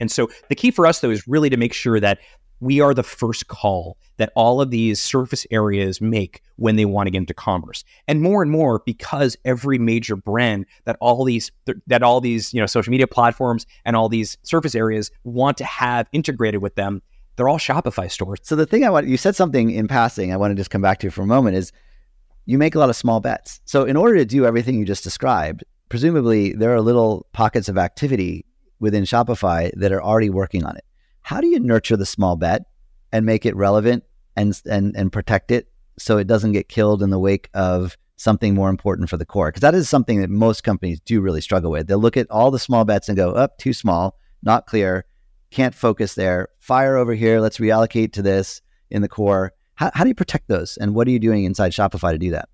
And 0.00 0.10
so 0.10 0.28
the 0.48 0.54
key 0.54 0.70
for 0.70 0.86
us 0.86 1.00
though 1.00 1.10
is 1.10 1.26
really 1.26 1.50
to 1.50 1.56
make 1.56 1.72
sure 1.72 2.00
that 2.00 2.18
we 2.60 2.80
are 2.80 2.94
the 2.94 3.02
first 3.02 3.48
call 3.48 3.96
that 4.16 4.32
all 4.34 4.60
of 4.60 4.70
these 4.70 5.00
surface 5.00 5.46
areas 5.50 6.00
make 6.00 6.42
when 6.56 6.76
they 6.76 6.84
want 6.84 7.06
to 7.06 7.10
get 7.10 7.18
into 7.18 7.34
commerce. 7.34 7.84
And 8.06 8.20
more 8.20 8.42
and 8.42 8.50
more 8.50 8.82
because 8.84 9.36
every 9.44 9.78
major 9.78 10.16
brand 10.16 10.66
that 10.84 10.96
all 11.00 11.24
these 11.24 11.50
that 11.86 12.02
all 12.02 12.20
these 12.20 12.52
you 12.52 12.60
know 12.60 12.66
social 12.66 12.90
media 12.90 13.06
platforms 13.06 13.66
and 13.84 13.96
all 13.96 14.08
these 14.08 14.36
surface 14.42 14.74
areas 14.74 15.10
want 15.24 15.56
to 15.58 15.64
have 15.64 16.08
integrated 16.12 16.62
with 16.62 16.74
them 16.74 17.02
they're 17.36 17.48
all 17.48 17.58
shopify 17.58 18.10
stores. 18.10 18.40
So 18.42 18.56
the 18.56 18.66
thing 18.66 18.84
i 18.84 18.90
want 18.90 19.06
you 19.06 19.16
said 19.16 19.36
something 19.36 19.70
in 19.70 19.86
passing 19.86 20.32
i 20.32 20.36
want 20.36 20.50
to 20.50 20.56
just 20.56 20.70
come 20.70 20.82
back 20.82 20.98
to 21.00 21.10
for 21.10 21.22
a 21.22 21.26
moment 21.26 21.56
is 21.56 21.72
you 22.46 22.58
make 22.58 22.74
a 22.74 22.78
lot 22.78 22.90
of 22.90 22.96
small 22.96 23.20
bets. 23.20 23.60
So 23.66 23.84
in 23.84 23.96
order 23.96 24.16
to 24.16 24.24
do 24.24 24.44
everything 24.44 24.76
you 24.78 24.84
just 24.84 25.04
described 25.04 25.64
presumably 25.88 26.52
there 26.52 26.74
are 26.74 26.80
little 26.80 27.26
pockets 27.32 27.68
of 27.68 27.78
activity 27.78 28.44
within 28.80 29.04
shopify 29.04 29.70
that 29.76 29.92
are 29.92 30.02
already 30.02 30.30
working 30.30 30.64
on 30.64 30.76
it 30.76 30.84
how 31.22 31.40
do 31.40 31.46
you 31.46 31.60
nurture 31.60 31.96
the 31.96 32.06
small 32.06 32.36
bet 32.36 32.62
and 33.12 33.26
make 33.26 33.46
it 33.46 33.56
relevant 33.56 34.04
and 34.36 34.60
and 34.70 34.96
and 34.96 35.12
protect 35.12 35.50
it 35.50 35.68
so 35.98 36.18
it 36.18 36.26
doesn't 36.26 36.52
get 36.52 36.68
killed 36.68 37.02
in 37.02 37.10
the 37.10 37.18
wake 37.18 37.48
of 37.54 37.96
something 38.16 38.54
more 38.54 38.70
important 38.70 39.08
for 39.08 39.16
the 39.16 39.26
core? 39.26 39.48
Because 39.48 39.62
that 39.62 39.74
is 39.74 39.88
something 39.88 40.20
that 40.20 40.30
most 40.30 40.64
companies 40.64 41.00
do 41.00 41.20
really 41.20 41.40
struggle 41.40 41.70
with. 41.70 41.86
They'll 41.86 41.98
look 41.98 42.16
at 42.16 42.30
all 42.30 42.50
the 42.50 42.58
small 42.58 42.84
bets 42.84 43.08
and 43.08 43.16
go, 43.16 43.32
up 43.32 43.52
oh, 43.52 43.56
too 43.58 43.72
small, 43.72 44.18
not 44.42 44.66
clear, 44.66 45.04
can't 45.50 45.74
focus 45.74 46.14
there. 46.14 46.48
Fire 46.58 46.96
over 46.96 47.14
here. 47.14 47.40
Let's 47.40 47.58
reallocate 47.58 48.12
to 48.14 48.22
this 48.22 48.60
in 48.90 49.02
the 49.02 49.08
core. 49.08 49.52
How, 49.74 49.90
how 49.94 50.04
do 50.04 50.08
you 50.08 50.14
protect 50.14 50.48
those? 50.48 50.76
And 50.76 50.94
what 50.94 51.06
are 51.06 51.10
you 51.10 51.18
doing 51.18 51.44
inside 51.44 51.72
Shopify 51.72 52.12
to 52.12 52.18
do 52.18 52.30
that? 52.30 52.48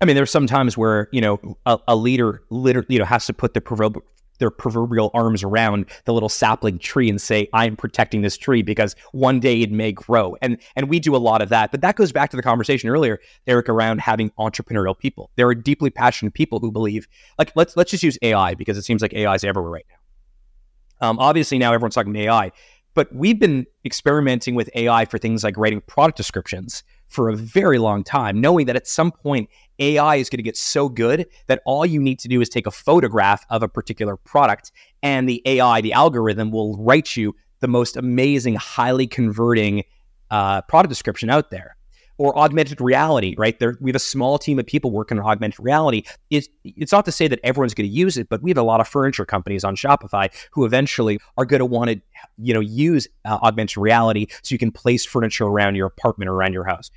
I 0.00 0.04
mean, 0.04 0.14
there's 0.14 0.30
some 0.30 0.46
times 0.46 0.76
where 0.76 1.08
you 1.10 1.20
know 1.20 1.56
a, 1.64 1.78
a 1.88 1.96
leader, 1.96 2.42
literally, 2.50 2.86
you 2.90 2.98
know, 2.98 3.04
has 3.06 3.26
to 3.26 3.32
put 3.32 3.54
the 3.54 3.60
proverbial 3.60 4.04
their 4.38 4.50
proverbial 4.50 5.10
arms 5.14 5.42
around 5.42 5.86
the 6.04 6.12
little 6.12 6.28
sapling 6.28 6.78
tree 6.78 7.08
and 7.08 7.20
say, 7.20 7.48
"I'm 7.52 7.76
protecting 7.76 8.22
this 8.22 8.36
tree 8.36 8.62
because 8.62 8.94
one 9.12 9.40
day 9.40 9.62
it 9.62 9.70
may 9.70 9.92
grow." 9.92 10.36
And 10.42 10.58
and 10.74 10.88
we 10.88 11.00
do 11.00 11.14
a 11.14 11.18
lot 11.18 11.42
of 11.42 11.48
that. 11.50 11.70
But 11.70 11.80
that 11.80 11.96
goes 11.96 12.12
back 12.12 12.30
to 12.30 12.36
the 12.36 12.42
conversation 12.42 12.88
earlier, 12.88 13.20
Erik, 13.46 13.68
around 13.68 14.00
having 14.00 14.30
entrepreneurial 14.38 14.98
people. 14.98 15.30
There 15.36 15.48
are 15.48 15.54
deeply 15.54 15.90
passionate 15.90 16.34
people 16.34 16.60
who 16.60 16.70
believe, 16.70 17.08
like 17.38 17.52
let's 17.54 17.76
let's 17.76 17.90
just 17.90 18.02
use 18.02 18.18
AI 18.22 18.54
because 18.54 18.78
it 18.78 18.82
seems 18.82 19.02
like 19.02 19.14
AI 19.14 19.34
is 19.34 19.44
everywhere 19.44 19.70
right 19.72 19.86
now. 19.90 21.08
Um, 21.08 21.18
obviously, 21.18 21.58
now 21.58 21.72
everyone's 21.72 21.94
talking 21.94 22.16
AI, 22.16 22.52
but 22.94 23.14
we've 23.14 23.38
been 23.38 23.66
experimenting 23.84 24.54
with 24.54 24.70
AI 24.74 25.04
for 25.04 25.18
things 25.18 25.44
like 25.44 25.56
writing 25.58 25.82
product 25.82 26.16
descriptions 26.16 26.82
for 27.08 27.28
a 27.28 27.36
very 27.36 27.78
long 27.78 28.04
time, 28.04 28.40
knowing 28.40 28.66
that 28.66 28.76
at 28.76 28.86
some 28.86 29.12
point 29.12 29.48
AI 29.78 30.16
is 30.16 30.28
going 30.28 30.38
to 30.38 30.42
get 30.42 30.56
so 30.56 30.88
good 30.88 31.26
that 31.46 31.62
all 31.64 31.86
you 31.86 32.00
need 32.00 32.18
to 32.20 32.28
do 32.28 32.40
is 32.40 32.48
take 32.48 32.66
a 32.66 32.70
photograph 32.70 33.44
of 33.50 33.62
a 33.62 33.68
particular 33.68 34.16
product, 34.16 34.72
and 35.02 35.28
the 35.28 35.42
AI, 35.44 35.80
the 35.80 35.92
algorithm, 35.92 36.50
will 36.50 36.76
write 36.78 37.16
you 37.16 37.34
the 37.60 37.68
most 37.68 37.96
amazing, 37.96 38.54
highly 38.54 39.06
converting 39.06 39.84
uh, 40.30 40.62
product 40.62 40.90
description 40.90 41.30
out 41.30 41.50
there 41.50 41.75
or 42.18 42.36
augmented 42.38 42.80
reality, 42.80 43.34
right? 43.36 43.58
There, 43.58 43.76
we 43.80 43.90
have 43.90 43.96
a 43.96 44.00
small 44.00 44.38
team 44.38 44.58
of 44.58 44.66
people 44.66 44.90
working 44.90 45.18
on 45.18 45.24
augmented 45.24 45.60
reality. 45.60 46.02
It's, 46.30 46.48
it's 46.64 46.92
not 46.92 47.04
to 47.04 47.12
say 47.12 47.28
that 47.28 47.40
everyone's 47.44 47.74
going 47.74 47.88
to 47.88 47.94
use 47.94 48.16
it, 48.16 48.28
but 48.28 48.42
we 48.42 48.50
have 48.50 48.58
a 48.58 48.62
lot 48.62 48.80
of 48.80 48.88
furniture 48.88 49.24
companies 49.24 49.64
on 49.64 49.76
Shopify 49.76 50.30
who 50.50 50.64
eventually 50.64 51.18
are 51.36 51.44
going 51.44 51.60
to 51.60 51.66
want 51.66 51.90
to, 51.90 52.00
you 52.38 52.54
know, 52.54 52.60
use 52.60 53.06
uh, 53.24 53.38
augmented 53.42 53.76
reality 53.76 54.26
so 54.42 54.54
you 54.54 54.58
can 54.58 54.70
place 54.70 55.04
furniture 55.04 55.44
around 55.44 55.74
your 55.74 55.86
apartment 55.86 56.28
or 56.28 56.34
around 56.34 56.52
your 56.52 56.64
house. 56.64 56.90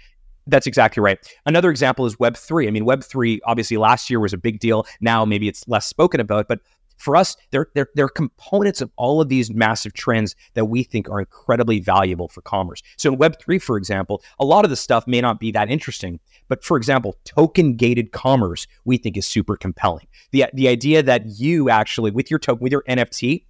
That's 0.47 0.65
exactly 0.65 1.01
right. 1.01 1.19
Another 1.45 1.69
example 1.69 2.05
is 2.05 2.15
Web3. 2.15 2.67
I 2.67 2.71
mean, 2.71 2.85
Web3 2.85 3.39
obviously 3.45 3.77
last 3.77 4.09
year 4.09 4.19
was 4.19 4.33
a 4.33 4.37
big 4.37 4.59
deal. 4.59 4.85
Now 4.99 5.25
maybe 5.25 5.47
it's 5.47 5.67
less 5.67 5.85
spoken 5.85 6.19
about, 6.19 6.47
but 6.47 6.59
for 6.99 7.15
us, 7.15 7.35
they're, 7.51 7.67
they're, 7.73 7.87
they're 7.95 8.09
components 8.09 8.81
of 8.81 8.91
all 8.97 9.21
of 9.21 9.29
these 9.29 9.51
massive 9.51 9.93
trends 9.93 10.35
that 10.53 10.65
we 10.65 10.83
think 10.83 11.09
are 11.09 11.19
incredibly 11.19 11.79
valuable 11.79 12.27
for 12.27 12.41
commerce. 12.41 12.83
So 12.97 13.13
in 13.13 13.17
Web3, 13.17 13.61
for 13.61 13.77
example, 13.77 14.21
a 14.39 14.45
lot 14.45 14.65
of 14.65 14.69
the 14.69 14.75
stuff 14.75 15.07
may 15.07 15.21
not 15.21 15.39
be 15.39 15.51
that 15.51 15.69
interesting. 15.69 16.19
But 16.49 16.63
for 16.63 16.77
example, 16.77 17.15
token 17.25 17.75
gated 17.75 18.11
commerce, 18.11 18.67
we 18.83 18.97
think 18.97 19.15
is 19.17 19.25
super 19.25 19.55
compelling. 19.55 20.07
The, 20.31 20.45
the 20.53 20.67
idea 20.67 21.01
that 21.03 21.25
you 21.25 21.69
actually, 21.69 22.11
with 22.11 22.29
your 22.29 22.39
token, 22.39 22.61
with 22.61 22.71
your 22.71 22.83
NFT, 22.83 23.45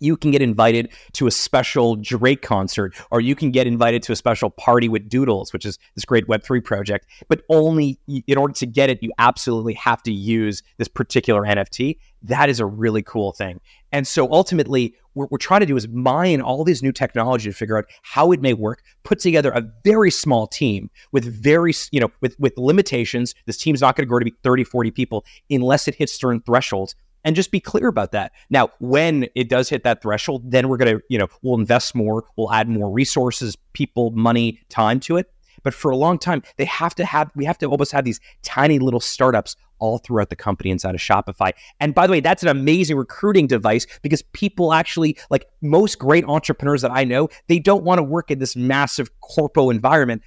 you 0.00 0.16
can 0.16 0.30
get 0.30 0.42
invited 0.42 0.90
to 1.12 1.26
a 1.26 1.30
special 1.30 1.96
Drake 1.96 2.42
concert, 2.42 2.94
or 3.10 3.20
you 3.20 3.34
can 3.34 3.50
get 3.50 3.66
invited 3.66 4.02
to 4.04 4.12
a 4.12 4.16
special 4.16 4.50
party 4.50 4.88
with 4.88 5.08
Doodles, 5.08 5.52
which 5.52 5.64
is 5.64 5.78
this 5.94 6.04
great 6.04 6.26
Web3 6.26 6.62
project. 6.64 7.06
But 7.28 7.42
only 7.48 7.98
in 8.26 8.38
order 8.38 8.54
to 8.54 8.66
get 8.66 8.90
it, 8.90 9.02
you 9.02 9.12
absolutely 9.18 9.74
have 9.74 10.02
to 10.04 10.12
use 10.12 10.62
this 10.76 10.88
particular 10.88 11.42
NFT. 11.42 11.98
That 12.22 12.48
is 12.48 12.60
a 12.60 12.66
really 12.66 13.02
cool 13.02 13.32
thing. 13.32 13.60
And 13.92 14.06
so 14.06 14.30
ultimately, 14.30 14.94
what 15.14 15.30
we're 15.30 15.38
trying 15.38 15.60
to 15.60 15.66
do 15.66 15.76
is 15.76 15.88
mine 15.88 16.40
all 16.40 16.62
these 16.64 16.82
new 16.82 16.92
technology 16.92 17.50
to 17.50 17.56
figure 17.56 17.78
out 17.78 17.86
how 18.02 18.32
it 18.32 18.40
may 18.40 18.54
work, 18.54 18.82
put 19.02 19.18
together 19.18 19.50
a 19.50 19.62
very 19.84 20.10
small 20.10 20.46
team 20.46 20.90
with 21.12 21.24
very, 21.24 21.72
you 21.90 22.00
know, 22.00 22.10
with, 22.20 22.38
with 22.38 22.56
limitations. 22.56 23.34
This 23.46 23.56
team's 23.56 23.80
not 23.80 23.96
going 23.96 24.06
to 24.06 24.08
grow 24.08 24.18
to 24.18 24.24
be 24.24 24.34
30, 24.42 24.64
40 24.64 24.90
people 24.90 25.24
unless 25.50 25.88
it 25.88 25.94
hits 25.94 26.14
certain 26.14 26.40
thresholds 26.40 26.94
and 27.24 27.36
just 27.36 27.50
be 27.50 27.60
clear 27.60 27.88
about 27.88 28.12
that. 28.12 28.32
Now, 28.50 28.70
when 28.78 29.28
it 29.34 29.48
does 29.48 29.68
hit 29.68 29.84
that 29.84 30.02
threshold, 30.02 30.50
then 30.50 30.68
we're 30.68 30.76
going 30.76 30.96
to, 30.96 31.02
you 31.08 31.18
know, 31.18 31.28
we'll 31.42 31.58
invest 31.58 31.94
more, 31.94 32.24
we'll 32.36 32.52
add 32.52 32.68
more 32.68 32.90
resources, 32.90 33.56
people, 33.72 34.10
money, 34.12 34.60
time 34.68 35.00
to 35.00 35.16
it. 35.16 35.30
But 35.62 35.74
for 35.74 35.90
a 35.90 35.96
long 35.96 36.18
time, 36.18 36.42
they 36.56 36.64
have 36.66 36.94
to 36.94 37.04
have, 37.04 37.30
we 37.34 37.44
have 37.44 37.58
to 37.58 37.66
almost 37.66 37.92
have 37.92 38.04
these 38.04 38.20
tiny 38.42 38.78
little 38.78 39.00
startups 39.00 39.56
all 39.80 39.98
throughout 39.98 40.30
the 40.30 40.36
company 40.36 40.70
inside 40.70 40.94
of 40.94 41.00
Shopify. 41.00 41.52
And 41.80 41.94
by 41.94 42.06
the 42.06 42.12
way, 42.12 42.20
that's 42.20 42.42
an 42.42 42.48
amazing 42.48 42.96
recruiting 42.96 43.46
device 43.46 43.86
because 44.02 44.22
people 44.32 44.72
actually, 44.72 45.16
like 45.30 45.46
most 45.60 45.98
great 45.98 46.24
entrepreneurs 46.24 46.82
that 46.82 46.90
I 46.92 47.04
know, 47.04 47.28
they 47.48 47.58
don't 47.58 47.84
want 47.84 47.98
to 47.98 48.02
work 48.02 48.30
in 48.30 48.38
this 48.38 48.56
massive 48.56 49.10
corpo 49.20 49.70
environment. 49.70 50.22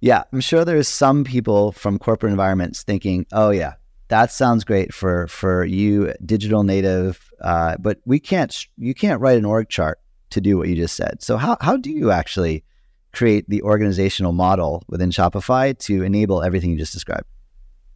Yeah, 0.00 0.24
I'm 0.32 0.40
sure 0.40 0.64
there's 0.64 0.88
some 0.88 1.22
people 1.22 1.72
from 1.72 1.98
corporate 1.98 2.32
environments 2.32 2.82
thinking, 2.82 3.24
oh, 3.32 3.50
yeah, 3.50 3.74
that 4.12 4.30
sounds 4.30 4.62
great 4.62 4.92
for 4.92 5.26
for 5.28 5.64
you 5.64 6.12
digital 6.24 6.64
native 6.64 7.32
uh, 7.40 7.76
but 7.78 7.98
we 8.04 8.20
can't 8.20 8.66
you 8.76 8.94
can't 8.94 9.20
write 9.22 9.38
an 9.38 9.46
org 9.46 9.70
chart 9.70 9.98
to 10.30 10.40
do 10.40 10.58
what 10.58 10.68
you 10.68 10.76
just 10.76 10.96
said. 10.96 11.22
So 11.22 11.36
how, 11.36 11.56
how 11.60 11.76
do 11.76 11.90
you 11.90 12.10
actually 12.10 12.64
create 13.12 13.48
the 13.48 13.62
organizational 13.62 14.32
model 14.32 14.82
within 14.88 15.10
shopify 15.10 15.76
to 15.78 16.02
enable 16.02 16.42
everything 16.42 16.70
you 16.70 16.78
just 16.78 16.92
described? 16.92 17.24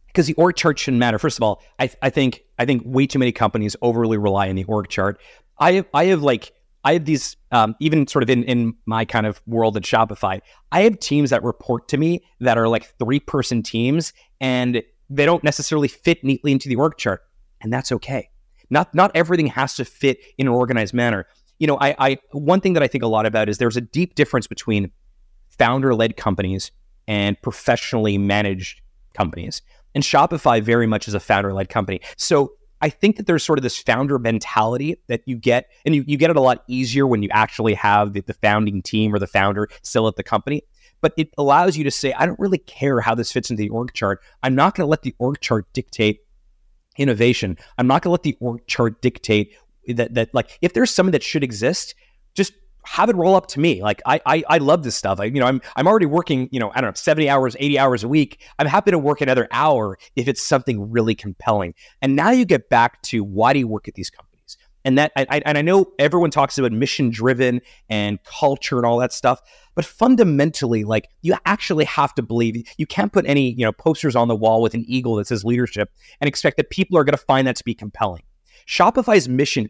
Because 0.07 0.27
the 0.27 0.33
org 0.33 0.55
chart 0.55 0.79
shouldn't 0.79 0.99
matter. 0.99 1.19
First 1.19 1.37
of 1.37 1.43
all 1.43 1.61
I, 1.77 1.89
I 2.01 2.09
think 2.09 2.43
i 2.57 2.65
think 2.65 2.81
way 2.83 3.05
too 3.05 3.19
many 3.19 3.31
companies 3.31 3.75
overly 3.83 4.17
rely 4.17 4.49
on 4.49 4.55
the 4.55 4.63
org 4.63 4.89
chart. 4.89 5.21
I 5.59 5.73
have 5.73 5.85
i 5.93 6.05
have 6.05 6.23
like 6.23 6.51
I 6.83 6.93
have 6.93 7.03
these, 7.03 7.35
um, 7.51 7.75
even 7.81 8.07
sort 8.07 8.23
of 8.23 8.29
in, 8.29 8.43
in 8.45 8.73
my 8.85 9.03
kind 9.03 9.25
of 9.25 9.41
world 9.45 9.75
at 9.75 9.83
Shopify, 9.83 10.39
I 10.71 10.81
have 10.83 10.97
teams 10.99 11.31
that 11.31 11.43
report 11.43 11.89
to 11.89 11.97
me 11.97 12.23
that 12.39 12.57
are 12.57 12.69
like 12.69 12.97
three 12.97 13.19
person 13.19 13.61
teams. 13.61 14.13
And 14.39 14.81
they 15.09 15.25
don't 15.25 15.43
necessarily 15.43 15.87
fit 15.87 16.23
neatly 16.23 16.51
into 16.51 16.69
the 16.69 16.75
org 16.75 16.97
chart, 16.97 17.21
and 17.61 17.71
that's 17.71 17.91
okay. 17.91 18.29
Not 18.69 18.93
not 18.93 19.11
everything 19.15 19.47
has 19.47 19.75
to 19.75 19.85
fit 19.85 20.19
in 20.37 20.47
an 20.47 20.53
organized 20.53 20.93
manner. 20.93 21.25
You 21.59 21.67
know, 21.67 21.77
I, 21.79 21.95
I 21.99 22.17
one 22.31 22.61
thing 22.61 22.73
that 22.73 22.83
I 22.83 22.87
think 22.87 23.03
a 23.03 23.07
lot 23.07 23.25
about 23.25 23.49
is 23.49 23.57
there's 23.57 23.77
a 23.77 23.81
deep 23.81 24.15
difference 24.15 24.47
between 24.47 24.91
founder-led 25.57 26.17
companies 26.17 26.71
and 27.07 27.41
professionally 27.41 28.17
managed 28.17 28.81
companies. 29.13 29.61
And 29.95 30.03
Shopify 30.03 30.61
very 30.61 30.85
much 30.85 31.07
is 31.07 31.13
a 31.13 31.19
founder-led 31.19 31.69
company. 31.69 32.01
So 32.17 32.51
I 32.81 32.89
think 32.89 33.15
that 33.15 33.25
there's 33.25 33.43
sort 33.43 33.57
of 33.57 33.63
this 33.63 33.79
founder 33.79 34.19
mentality 34.19 35.01
that 35.07 35.21
you 35.25 35.35
get, 35.35 35.71
and 35.85 35.95
you, 35.95 36.03
you 36.05 36.17
get 36.17 36.29
it 36.29 36.35
a 36.35 36.41
lot 36.41 36.63
easier 36.67 37.07
when 37.07 37.23
you 37.23 37.29
actually 37.31 37.73
have 37.73 38.13
the, 38.13 38.21
the 38.21 38.33
founding 38.35 38.83
team 38.83 39.15
or 39.15 39.19
the 39.19 39.25
founder 39.25 39.67
still 39.81 40.07
at 40.07 40.15
the 40.15 40.23
company 40.23 40.61
but 41.01 41.13
it 41.17 41.29
allows 41.37 41.77
you 41.77 41.83
to 41.83 41.91
say, 41.91 42.13
I 42.13 42.25
don't 42.25 42.39
really 42.39 42.57
care 42.57 43.01
how 43.01 43.15
this 43.15 43.31
fits 43.31 43.49
into 43.49 43.61
the 43.61 43.69
org 43.69 43.93
chart. 43.93 44.21
I'm 44.43 44.55
not 44.55 44.75
going 44.75 44.85
to 44.85 44.89
let 44.89 45.01
the 45.03 45.15
org 45.19 45.39
chart 45.41 45.71
dictate 45.73 46.21
innovation. 46.97 47.57
I'm 47.77 47.87
not 47.87 48.01
going 48.01 48.09
to 48.09 48.13
let 48.13 48.23
the 48.23 48.37
org 48.39 48.65
chart 48.67 49.01
dictate 49.01 49.55
that, 49.87 50.13
that 50.15 50.33
like, 50.33 50.57
if 50.61 50.73
there's 50.73 50.93
something 50.93 51.11
that 51.11 51.23
should 51.23 51.43
exist, 51.43 51.95
just 52.33 52.53
have 52.87 53.09
it 53.09 53.15
roll 53.15 53.35
up 53.35 53.47
to 53.47 53.59
me. 53.59 53.81
Like 53.81 54.01
I, 54.05 54.21
I, 54.25 54.43
I 54.49 54.57
love 54.59 54.83
this 54.83 54.95
stuff. 54.95 55.19
I, 55.19 55.25
you 55.25 55.39
know, 55.39 55.45
I'm, 55.45 55.61
I'm 55.75 55.87
already 55.87 56.05
working, 56.05 56.47
you 56.51 56.59
know, 56.59 56.71
I 56.73 56.81
don't 56.81 56.91
know, 56.91 56.95
70 56.95 57.29
hours, 57.29 57.55
80 57.59 57.77
hours 57.77 58.03
a 58.03 58.07
week. 58.07 58.41
I'm 58.59 58.67
happy 58.67 58.91
to 58.91 58.99
work 58.99 59.19
another 59.19 59.47
hour 59.51 59.97
if 60.15 60.27
it's 60.27 60.41
something 60.41 60.89
really 60.89 61.13
compelling. 61.13 61.73
And 62.01 62.15
now 62.15 62.31
you 62.31 62.45
get 62.45 62.69
back 62.69 63.01
to 63.03 63.23
why 63.23 63.51
do 63.53 63.59
you 63.59 63.67
work 63.67 63.87
at 63.87 63.95
these 63.95 64.09
companies? 64.09 64.26
And 64.87 64.97
that, 64.97 65.11
I, 65.17 65.41
and 65.45 65.57
I 65.57 65.61
know 65.61 65.91
everyone 65.99 66.31
talks 66.31 66.57
about 66.57 66.71
mission 66.71 67.09
driven 67.09 67.59
and 67.89 68.23
culture 68.23 68.77
and 68.77 68.85
all 68.85 68.97
that 68.99 69.11
stuff, 69.11 69.41
but 69.75 69.83
fundamentally, 69.83 70.85
like 70.85 71.09
you 71.23 71.35
actually 71.45 71.83
have 71.83 72.15
to 72.15 72.21
believe 72.21 72.65
you 72.77 72.85
can't 72.87 73.11
put 73.11 73.25
any, 73.27 73.51
you 73.51 73.65
know, 73.65 73.73
posters 73.73 74.15
on 74.15 74.29
the 74.29 74.35
wall 74.35 74.61
with 74.61 74.73
an 74.75 74.85
eagle 74.87 75.15
that 75.15 75.27
says 75.27 75.43
leadership 75.43 75.91
and 76.21 76.29
expect 76.29 76.55
that 76.55 76.69
people 76.69 76.97
are 76.97 77.03
going 77.03 77.17
to 77.17 77.25
find 77.25 77.47
that 77.47 77.57
to 77.57 77.65
be 77.65 77.73
compelling. 77.73 78.23
Shopify's 78.65 79.27
mission 79.27 79.69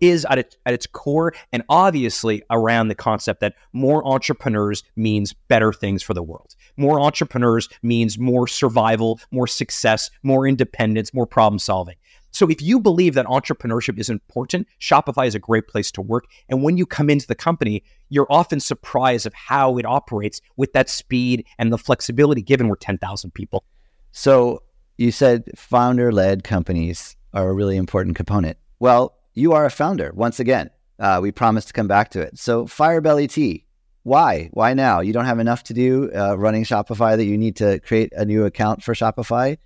is 0.00 0.24
at 0.30 0.38
its, 0.38 0.56
at 0.64 0.74
its 0.74 0.86
core 0.86 1.34
and 1.52 1.64
obviously 1.68 2.40
around 2.50 2.86
the 2.86 2.94
concept 2.94 3.40
that 3.40 3.54
more 3.72 4.06
entrepreneurs 4.06 4.84
means 4.94 5.32
better 5.48 5.72
things 5.72 6.04
for 6.04 6.14
the 6.14 6.22
world. 6.22 6.54
More 6.76 7.00
entrepreneurs 7.00 7.68
means 7.82 8.16
more 8.16 8.46
survival, 8.46 9.18
more 9.32 9.48
success, 9.48 10.08
more 10.22 10.46
independence, 10.46 11.12
more 11.12 11.26
problem 11.26 11.58
solving. 11.58 11.96
So 12.30 12.48
if 12.48 12.60
you 12.60 12.78
believe 12.78 13.14
that 13.14 13.26
entrepreneurship 13.26 13.98
is 13.98 14.10
important, 14.10 14.66
Shopify 14.80 15.26
is 15.26 15.34
a 15.34 15.38
great 15.38 15.68
place 15.68 15.90
to 15.92 16.02
work. 16.02 16.26
And 16.48 16.62
when 16.62 16.76
you 16.76 16.84
come 16.84 17.08
into 17.08 17.26
the 17.26 17.34
company, 17.34 17.82
you're 18.10 18.26
often 18.30 18.60
surprised 18.60 19.26
of 19.26 19.34
how 19.34 19.78
it 19.78 19.86
operates 19.86 20.40
with 20.56 20.72
that 20.74 20.90
speed 20.90 21.46
and 21.58 21.72
the 21.72 21.78
flexibility 21.78 22.42
given 22.42 22.68
we're 22.68 22.76
10,000 22.76 23.32
people. 23.32 23.64
So 24.12 24.62
you 24.98 25.12
said 25.12 25.44
founder 25.56 26.12
led 26.12 26.44
companies 26.44 27.16
are 27.32 27.48
a 27.48 27.52
really 27.52 27.76
important 27.76 28.16
component. 28.16 28.58
Well, 28.80 29.16
you 29.34 29.52
are 29.52 29.66
a 29.66 29.70
founder 29.70 30.10
once 30.14 30.40
again. 30.40 30.70
Uh, 30.98 31.20
we 31.22 31.30
promised 31.30 31.68
to 31.68 31.74
come 31.74 31.88
back 31.88 32.10
to 32.10 32.20
it. 32.20 32.38
So 32.38 32.66
Firebelly 32.66 33.28
Tea, 33.28 33.66
why? 34.02 34.50
Why 34.52 34.72
now? 34.72 35.00
You 35.00 35.12
don't 35.12 35.24
have 35.26 35.38
enough 35.38 35.64
to 35.64 35.74
do 35.74 36.10
uh, 36.14 36.36
running 36.38 36.64
Shopify 36.64 37.16
that 37.16 37.24
you 37.24 37.36
need 37.36 37.56
to 37.56 37.80
create 37.80 38.12
a 38.12 38.24
new 38.24 38.44
account 38.44 38.82
for 38.82 38.94
Shopify. 38.94 39.58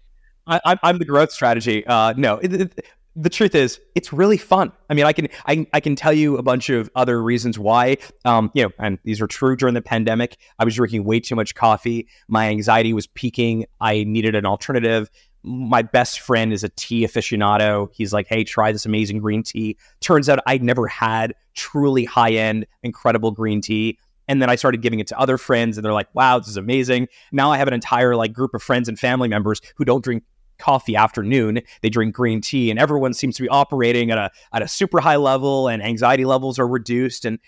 I, 0.51 0.79
am 0.83 0.99
the 0.99 1.05
growth 1.05 1.33
strategy. 1.33 1.87
Uh, 1.87 2.15
no, 2.17 2.39
it, 2.39 2.53
it, 2.53 2.85
the 3.17 3.31
truth 3.31 3.55
is, 3.55 3.81
it's 3.95 4.13
really 4.13 4.37
fun. 4.37 4.73
I 4.89 4.95
mean, 4.95 5.05
I 5.05 5.13
can 5.13 5.29
I, 5.47 5.67
I 5.73 5.81
can 5.81 5.97
tell 5.97 6.13
you 6.13 6.37
a 6.37 6.43
bunch 6.43 6.71
of 6.71 6.91
other 6.95 7.23
reasons 7.23 7.59
why. 7.59 7.99
Um, 8.25 8.51
you 8.55 8.63
know, 8.63 8.71
and 8.79 8.99
these 9.05 9.21
are 9.21 9.27
true 9.27 9.57
during 9.57 9.75
the 9.75 9.83
pandemic. 9.83 10.37
I 10.59 10.65
was 10.65 10.75
drinking 10.75 11.05
way 11.05 11.21
too 11.21 11.35
much 11.35 11.55
coffee. 11.55 12.09
My 12.29 12.49
anxiety 12.49 12.93
was 12.93 13.07
peaking. 13.09 13.67
I 13.81 14.05
needed 14.05 14.35
an 14.35 14.47
alternative. 14.47 15.11
My 15.43 15.83
best 15.83 16.21
friend 16.21 16.53
is 16.53 16.63
a 16.63 16.69
tea 16.69 17.07
aficionado. 17.07 17.89
He's 17.93 18.13
like, 18.13 18.27
"Hey, 18.29 18.45
try 18.45 18.73
this 18.73 18.87
amazing 18.87 19.19
green 19.19 19.43
tea." 19.43 19.77
Turns 20.01 20.29
out 20.29 20.39
I'd 20.47 20.63
never 20.63 20.87
had 20.87 21.35
truly 21.55 22.05
high 22.05 22.33
end, 22.33 22.67
incredible 22.83 23.31
green 23.33 23.61
tea 23.61 23.99
And 24.29 24.41
then 24.41 24.49
I 24.49 24.55
started 24.55 24.81
giving 24.81 25.01
it 25.01 25.09
to 25.09 25.19
other 25.19 25.37
friends 25.37 25.77
and 25.77 25.85
they're 25.85 25.93
like, 25.93 26.07
wow, 26.15 26.39
this 26.39 26.47
is 26.47 26.57
amazing. 26.57 27.09
Now 27.33 27.51
I 27.51 27.59
have 27.59 27.67
an 27.67 27.75
entire 27.75 28.15
like 28.15 28.33
group 28.33 28.55
of 28.55 28.63
friends 28.63 28.89
and 28.89 28.97
family 28.97 29.29
members 29.29 29.61
who 29.75 29.85
don't 29.85 30.05
drink 30.05 30.23
coffee 30.61 30.97
afternoon. 30.97 31.61
They 31.83 31.89
drink 31.89 32.15
green 32.15 32.41
tea, 32.41 32.71
and 32.71 32.79
everyone 32.79 33.15
seems 33.15 33.37
to 33.37 33.43
be 33.43 33.49
operating 33.49 34.11
at 34.11 34.19
a 34.19 34.31
at 34.53 34.63
a 34.63 34.69
super 34.69 35.01
high 35.01 35.17
level, 35.17 35.69
and 35.69 35.83
anxiety 35.83 36.25
levels 36.25 36.59
are 36.59 36.69
reduced. 36.69 37.25
And 37.25 37.39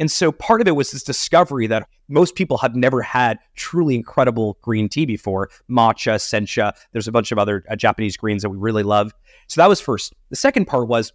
and 0.00 0.10
so 0.10 0.32
part 0.32 0.62
of 0.62 0.66
it 0.66 0.74
was 0.74 0.92
this 0.92 1.02
discovery 1.02 1.66
that 1.66 1.86
most 2.08 2.34
people 2.34 2.56
had 2.56 2.74
never 2.74 3.02
had 3.02 3.38
truly 3.54 3.94
incredible 3.94 4.56
green 4.62 4.88
tea 4.88 5.04
before 5.04 5.50
matcha, 5.70 6.16
sencha. 6.16 6.72
There's 6.92 7.06
a 7.06 7.12
bunch 7.12 7.32
of 7.32 7.38
other 7.38 7.64
uh, 7.70 7.76
Japanese 7.76 8.16
greens 8.16 8.42
that 8.42 8.48
we 8.48 8.56
really 8.56 8.82
love. 8.82 9.12
So 9.48 9.60
that 9.60 9.68
was 9.68 9.80
first. 9.80 10.14
The 10.30 10.36
second 10.36 10.64
part 10.64 10.88
was 10.88 11.12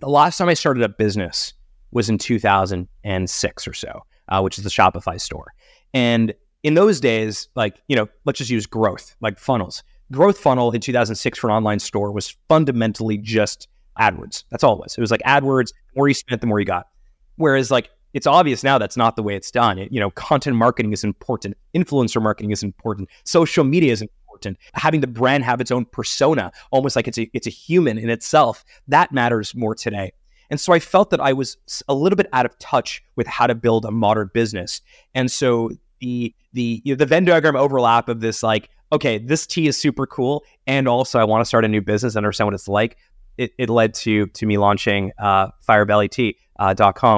the 0.00 0.08
last 0.08 0.36
time 0.36 0.48
I 0.48 0.54
started 0.54 0.82
a 0.82 0.88
business 0.88 1.54
was 1.92 2.08
in 2.08 2.18
2006 2.18 3.68
or 3.68 3.72
so, 3.72 4.00
uh, 4.28 4.40
which 4.40 4.58
is 4.58 4.64
the 4.64 4.70
Shopify 4.70 5.20
store. 5.20 5.52
And 5.94 6.34
in 6.64 6.74
those 6.74 7.00
days, 7.00 7.48
like, 7.54 7.80
you 7.86 7.94
know, 7.94 8.08
let's 8.24 8.38
just 8.38 8.50
use 8.50 8.66
growth, 8.66 9.14
like 9.20 9.38
funnels. 9.38 9.84
Growth 10.12 10.38
funnel 10.38 10.70
in 10.70 10.80
2006 10.80 11.38
for 11.38 11.50
an 11.50 11.56
online 11.56 11.78
store 11.78 12.12
was 12.12 12.36
fundamentally 12.48 13.18
just 13.18 13.68
AdWords. 13.98 14.44
That's 14.50 14.62
all 14.62 14.74
it 14.74 14.80
was. 14.80 14.96
It 14.96 15.00
was 15.00 15.10
like 15.10 15.22
AdWords, 15.22 15.68
the 15.68 15.96
more 15.96 16.08
you 16.08 16.14
spent, 16.14 16.40
the 16.40 16.46
more 16.46 16.60
you 16.60 16.66
got. 16.66 16.86
Whereas 17.36 17.70
like 17.70 17.90
it's 18.12 18.26
obvious 18.26 18.62
now 18.62 18.78
that's 18.78 18.96
not 18.96 19.16
the 19.16 19.22
way 19.22 19.34
it's 19.34 19.50
done. 19.50 19.78
It, 19.78 19.90
you 19.90 20.00
know, 20.00 20.10
content 20.10 20.56
marketing 20.56 20.92
is 20.92 21.02
important, 21.02 21.56
influencer 21.74 22.22
marketing 22.22 22.50
is 22.50 22.62
important, 22.62 23.08
social 23.24 23.64
media 23.64 23.92
is 23.92 24.02
important. 24.02 24.58
Having 24.74 25.00
the 25.00 25.06
brand 25.06 25.44
have 25.44 25.60
its 25.60 25.70
own 25.70 25.84
persona, 25.86 26.52
almost 26.70 26.96
like 26.96 27.08
it's 27.08 27.18
a 27.18 27.30
it's 27.32 27.46
a 27.46 27.50
human 27.50 27.98
in 27.98 28.10
itself, 28.10 28.64
that 28.88 29.12
matters 29.12 29.54
more 29.54 29.74
today. 29.74 30.12
And 30.50 30.60
so 30.60 30.74
I 30.74 30.80
felt 30.80 31.10
that 31.10 31.20
I 31.20 31.32
was 31.32 31.56
a 31.88 31.94
little 31.94 32.16
bit 32.16 32.28
out 32.34 32.44
of 32.44 32.58
touch 32.58 33.02
with 33.16 33.26
how 33.26 33.46
to 33.46 33.54
build 33.54 33.86
a 33.86 33.90
modern 33.90 34.30
business. 34.34 34.82
And 35.14 35.30
so 35.30 35.70
the 36.00 36.34
the 36.52 36.82
you 36.84 36.92
know, 36.92 36.98
the 36.98 37.06
Venn 37.06 37.24
diagram 37.24 37.56
overlap 37.56 38.08
of 38.08 38.20
this 38.20 38.42
like 38.42 38.68
okay, 38.92 39.18
this 39.18 39.46
tea 39.46 39.66
is 39.66 39.76
super 39.76 40.06
cool, 40.06 40.44
and 40.66 40.86
also 40.86 41.18
I 41.18 41.24
want 41.24 41.40
to 41.40 41.46
start 41.46 41.64
a 41.64 41.68
new 41.68 41.80
business, 41.80 42.14
understand 42.14 42.46
what 42.46 42.54
it's 42.54 42.68
like. 42.68 42.98
It, 43.38 43.52
it 43.58 43.70
led 43.70 43.94
to 43.94 44.26
to 44.26 44.46
me 44.46 44.58
launching 44.58 45.12
uh, 45.18 45.48
Firebelly 45.60 46.08
Tea 46.08 46.36
uh, 46.58 46.74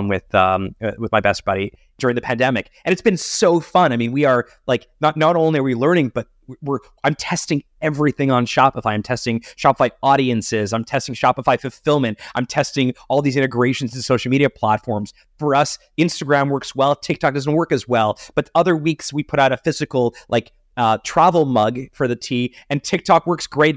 with 0.06 0.34
um, 0.34 0.74
uh, 0.82 0.92
with 0.96 1.10
my 1.10 1.20
best 1.20 1.44
buddy 1.44 1.72
during 1.98 2.14
the 2.14 2.22
pandemic, 2.22 2.70
and 2.84 2.92
it's 2.92 3.02
been 3.02 3.16
so 3.16 3.60
fun. 3.60 3.92
I 3.92 3.96
mean, 3.96 4.12
we 4.12 4.24
are 4.24 4.46
like 4.66 4.86
not 5.00 5.16
not 5.16 5.34
only 5.36 5.58
are 5.58 5.64
we 5.64 5.74
learning, 5.74 6.10
but 6.10 6.28
we're 6.62 6.78
I'm 7.02 7.14
testing 7.16 7.64
everything 7.82 8.30
on 8.30 8.46
Shopify. 8.46 8.92
I'm 8.92 9.02
testing 9.02 9.40
Shopify 9.40 9.90
audiences. 10.02 10.72
I'm 10.72 10.84
testing 10.84 11.14
Shopify 11.14 11.60
fulfillment. 11.60 12.20
I'm 12.36 12.46
testing 12.46 12.94
all 13.08 13.22
these 13.22 13.36
integrations 13.36 13.92
to 13.92 14.02
social 14.02 14.30
media 14.30 14.50
platforms. 14.50 15.12
For 15.38 15.54
us, 15.54 15.78
Instagram 15.98 16.50
works 16.50 16.76
well. 16.76 16.94
TikTok 16.94 17.34
doesn't 17.34 17.52
work 17.52 17.72
as 17.72 17.88
well. 17.88 18.18
But 18.34 18.50
other 18.54 18.76
weeks 18.76 19.12
we 19.12 19.24
put 19.24 19.40
out 19.40 19.52
a 19.52 19.56
physical 19.56 20.14
like 20.28 20.52
uh, 20.76 20.98
travel 21.04 21.44
mug 21.44 21.80
for 21.92 22.08
the 22.08 22.16
tea, 22.16 22.54
and 22.70 22.82
TikTok 22.82 23.26
works 23.26 23.46
great. 23.46 23.76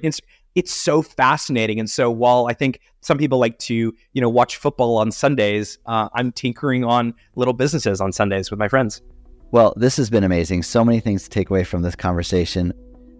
It's 0.55 0.73
so 0.73 1.01
fascinating. 1.01 1.79
And 1.79 1.89
so 1.89 2.09
while 2.09 2.47
I 2.47 2.53
think 2.53 2.79
some 3.01 3.17
people 3.17 3.37
like 3.37 3.59
to, 3.59 3.93
you 4.13 4.21
know, 4.21 4.29
watch 4.29 4.57
football 4.57 4.97
on 4.97 5.11
Sundays, 5.11 5.77
uh, 5.85 6.09
I'm 6.13 6.31
tinkering 6.31 6.83
on 6.83 7.13
little 7.35 7.53
businesses 7.53 8.01
on 8.01 8.11
Sundays 8.11 8.49
with 8.49 8.59
my 8.59 8.67
friends. 8.67 9.01
Well, 9.51 9.73
this 9.77 9.95
has 9.97 10.09
been 10.09 10.23
amazing. 10.23 10.63
So 10.63 10.83
many 10.83 10.99
things 10.99 11.23
to 11.23 11.29
take 11.29 11.49
away 11.49 11.63
from 11.63 11.83
this 11.83 11.95
conversation. 11.95 12.73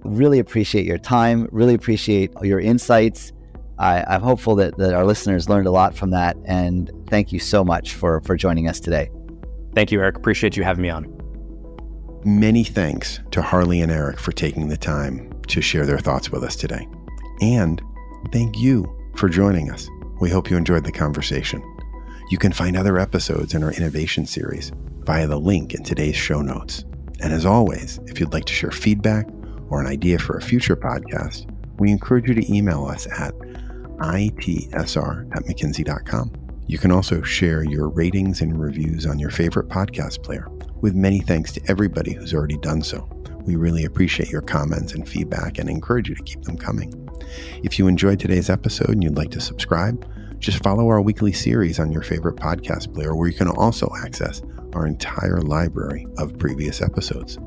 Really 0.03 0.39
appreciate 0.39 0.85
your 0.85 0.97
time. 0.97 1.47
Really 1.51 1.73
appreciate 1.73 2.31
your 2.41 2.59
insights. 2.59 3.31
I, 3.79 4.15
am 4.15 4.21
hopeful 4.21 4.55
that, 4.55 4.77
that 4.77 4.93
our 4.93 5.05
listeners 5.05 5.47
learned 5.47 5.67
a 5.67 5.71
lot 5.71 5.95
from 5.95 6.09
that. 6.11 6.35
And 6.45 6.91
thank 7.07 7.31
you 7.31 7.39
so 7.39 7.63
much 7.63 7.93
for, 7.93 8.21
for 8.21 8.35
joining 8.35 8.67
us 8.67 8.79
today. 8.79 9.09
Thank 9.75 9.91
you, 9.91 10.01
Erik. 10.01 10.17
Appreciate 10.17 10.57
you 10.57 10.63
having 10.63 10.81
me 10.81 10.89
on. 10.89 11.16
Many 12.27 12.65
thanks 12.65 13.21
to 13.31 13.41
Harley 13.41 13.79
and 13.79 13.89
Erik 13.89 14.19
for 14.19 14.33
taking 14.33 14.67
the 14.67 14.75
time 14.75 15.31
to 15.47 15.61
share 15.61 15.85
their 15.85 15.97
thoughts 15.97 16.29
with 16.29 16.43
us 16.43 16.57
today. 16.57 16.85
And 17.39 17.81
thank 18.33 18.59
you 18.59 18.85
for 19.15 19.29
joining 19.29 19.71
us. 19.71 19.87
We 20.19 20.29
hope 20.29 20.51
you 20.51 20.57
enjoyed 20.57 20.83
the 20.83 20.91
conversation. 20.91 21.63
You 22.29 22.37
can 22.37 22.51
find 22.51 22.75
other 22.75 22.99
episodes 22.99 23.53
in 23.53 23.63
our 23.63 23.71
innovation 23.71 24.25
series 24.25 24.73
via 25.05 25.25
the 25.25 25.39
link 25.39 25.73
in 25.73 25.85
today's 25.85 26.17
show 26.17 26.41
notes. 26.41 26.83
And 27.21 27.31
as 27.31 27.45
always, 27.45 27.97
if 28.07 28.19
you'd 28.19 28.33
like 28.33 28.43
to 28.43 28.53
share 28.53 28.71
feedback 28.71 29.25
or 29.69 29.79
an 29.79 29.87
idea 29.87 30.19
for 30.19 30.35
a 30.35 30.41
future 30.41 30.75
podcast, 30.75 31.49
we 31.79 31.91
encourage 31.91 32.27
you 32.27 32.33
to 32.33 32.53
email 32.53 32.83
us 32.83 33.07
at 33.07 33.33
itsr 33.99 35.33
at 35.33 35.45
mckinsey.com. 35.45 36.33
You 36.67 36.77
can 36.77 36.91
also 36.91 37.21
share 37.21 37.63
your 37.63 37.87
ratings 37.87 38.41
and 38.41 38.59
reviews 38.59 39.05
on 39.05 39.17
your 39.17 39.29
favorite 39.29 39.69
podcast 39.69 40.23
player, 40.23 40.49
with 40.81 40.95
many 40.95 41.19
thanks 41.19 41.51
to 41.53 41.61
everybody 41.67 42.13
who's 42.13 42.33
already 42.33 42.57
done 42.57 42.81
so. 42.81 43.07
We 43.45 43.55
really 43.55 43.85
appreciate 43.85 44.29
your 44.29 44.41
comments 44.41 44.93
and 44.93 45.07
feedback 45.07 45.57
and 45.57 45.69
encourage 45.69 46.09
you 46.09 46.15
to 46.15 46.23
keep 46.23 46.43
them 46.43 46.57
coming. 46.57 47.09
If 47.63 47.79
you 47.79 47.87
enjoyed 47.87 48.19
today's 48.19 48.49
episode 48.49 48.89
and 48.89 49.03
you'd 49.03 49.17
like 49.17 49.31
to 49.31 49.41
subscribe, 49.41 50.05
just 50.39 50.61
follow 50.63 50.87
our 50.89 51.01
weekly 51.01 51.33
series 51.33 51.79
on 51.79 51.91
your 51.91 52.01
favorite 52.03 52.35
podcast 52.35 52.93
player, 52.93 53.15
where 53.15 53.27
you 53.27 53.35
can 53.35 53.47
also 53.47 53.91
access 54.03 54.41
our 54.73 54.85
entire 54.85 55.41
library 55.41 56.07
of 56.17 56.37
previous 56.37 56.81
episodes. 56.81 57.39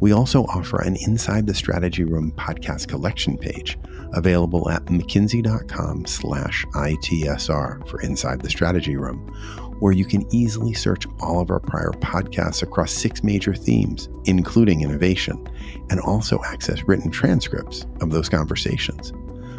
We 0.00 0.12
also 0.12 0.44
offer 0.44 0.80
an 0.82 0.96
Inside 1.06 1.46
the 1.46 1.54
Strategy 1.54 2.04
Room 2.04 2.32
podcast 2.32 2.88
collection 2.88 3.36
page 3.36 3.78
available 4.12 4.68
at 4.70 4.84
mckinsey.com 4.86 6.06
slash 6.06 6.64
ITSR 6.74 7.88
for 7.88 8.00
Inside 8.00 8.42
the 8.42 8.50
Strategy 8.50 8.96
Room, 8.96 9.34
where 9.80 9.92
you 9.92 10.04
can 10.04 10.26
easily 10.34 10.74
search 10.74 11.06
all 11.20 11.40
of 11.40 11.50
our 11.50 11.60
prior 11.60 11.92
podcasts 12.00 12.62
across 12.62 12.92
six 12.92 13.22
major 13.22 13.54
themes, 13.54 14.08
including 14.24 14.82
innovation, 14.82 15.48
and 15.90 16.00
also 16.00 16.40
access 16.44 16.82
written 16.84 17.10
transcripts 17.10 17.86
of 18.00 18.10
those 18.10 18.28
conversations. 18.28 19.12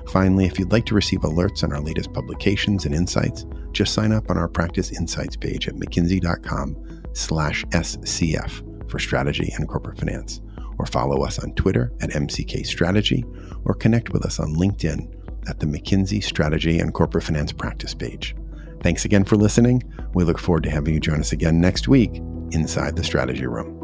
Finally, 0.09 0.45
if 0.45 0.57
you'd 0.57 0.71
like 0.71 0.85
to 0.87 0.95
receive 0.95 1.21
alerts 1.21 1.63
on 1.63 1.71
our 1.71 1.81
latest 1.81 2.11
publications 2.13 2.85
and 2.85 2.95
insights, 2.95 3.45
just 3.71 3.93
sign 3.93 4.11
up 4.11 4.29
on 4.29 4.37
our 4.37 4.47
Practice 4.47 4.91
Insights 4.91 5.35
page 5.35 5.67
at 5.67 5.75
mckinsey.com 5.75 6.75
slash 7.13 7.63
SCF 7.65 8.89
for 8.89 8.97
strategy 8.97 9.53
and 9.55 9.67
corporate 9.67 9.99
finance, 9.99 10.41
or 10.79 10.85
follow 10.87 11.23
us 11.23 11.37
on 11.39 11.53
Twitter 11.53 11.93
at 12.01 12.09
MCK 12.09 12.65
Strategy, 12.65 13.23
or 13.65 13.75
connect 13.75 14.09
with 14.11 14.25
us 14.25 14.39
on 14.39 14.55
LinkedIn 14.55 15.15
at 15.47 15.59
the 15.59 15.65
McKinsey 15.65 16.23
Strategy 16.23 16.79
and 16.79 16.93
Corporate 16.93 17.23
Finance 17.23 17.51
Practice 17.51 17.93
page. 17.93 18.35
Thanks 18.81 19.05
again 19.05 19.25
for 19.25 19.35
listening. 19.35 19.83
We 20.13 20.23
look 20.23 20.39
forward 20.39 20.63
to 20.63 20.71
having 20.71 20.93
you 20.93 20.99
join 20.99 21.19
us 21.19 21.31
again 21.31 21.59
next 21.59 21.87
week 21.87 22.15
inside 22.51 22.95
the 22.95 23.03
Strategy 23.03 23.45
Room. 23.45 23.78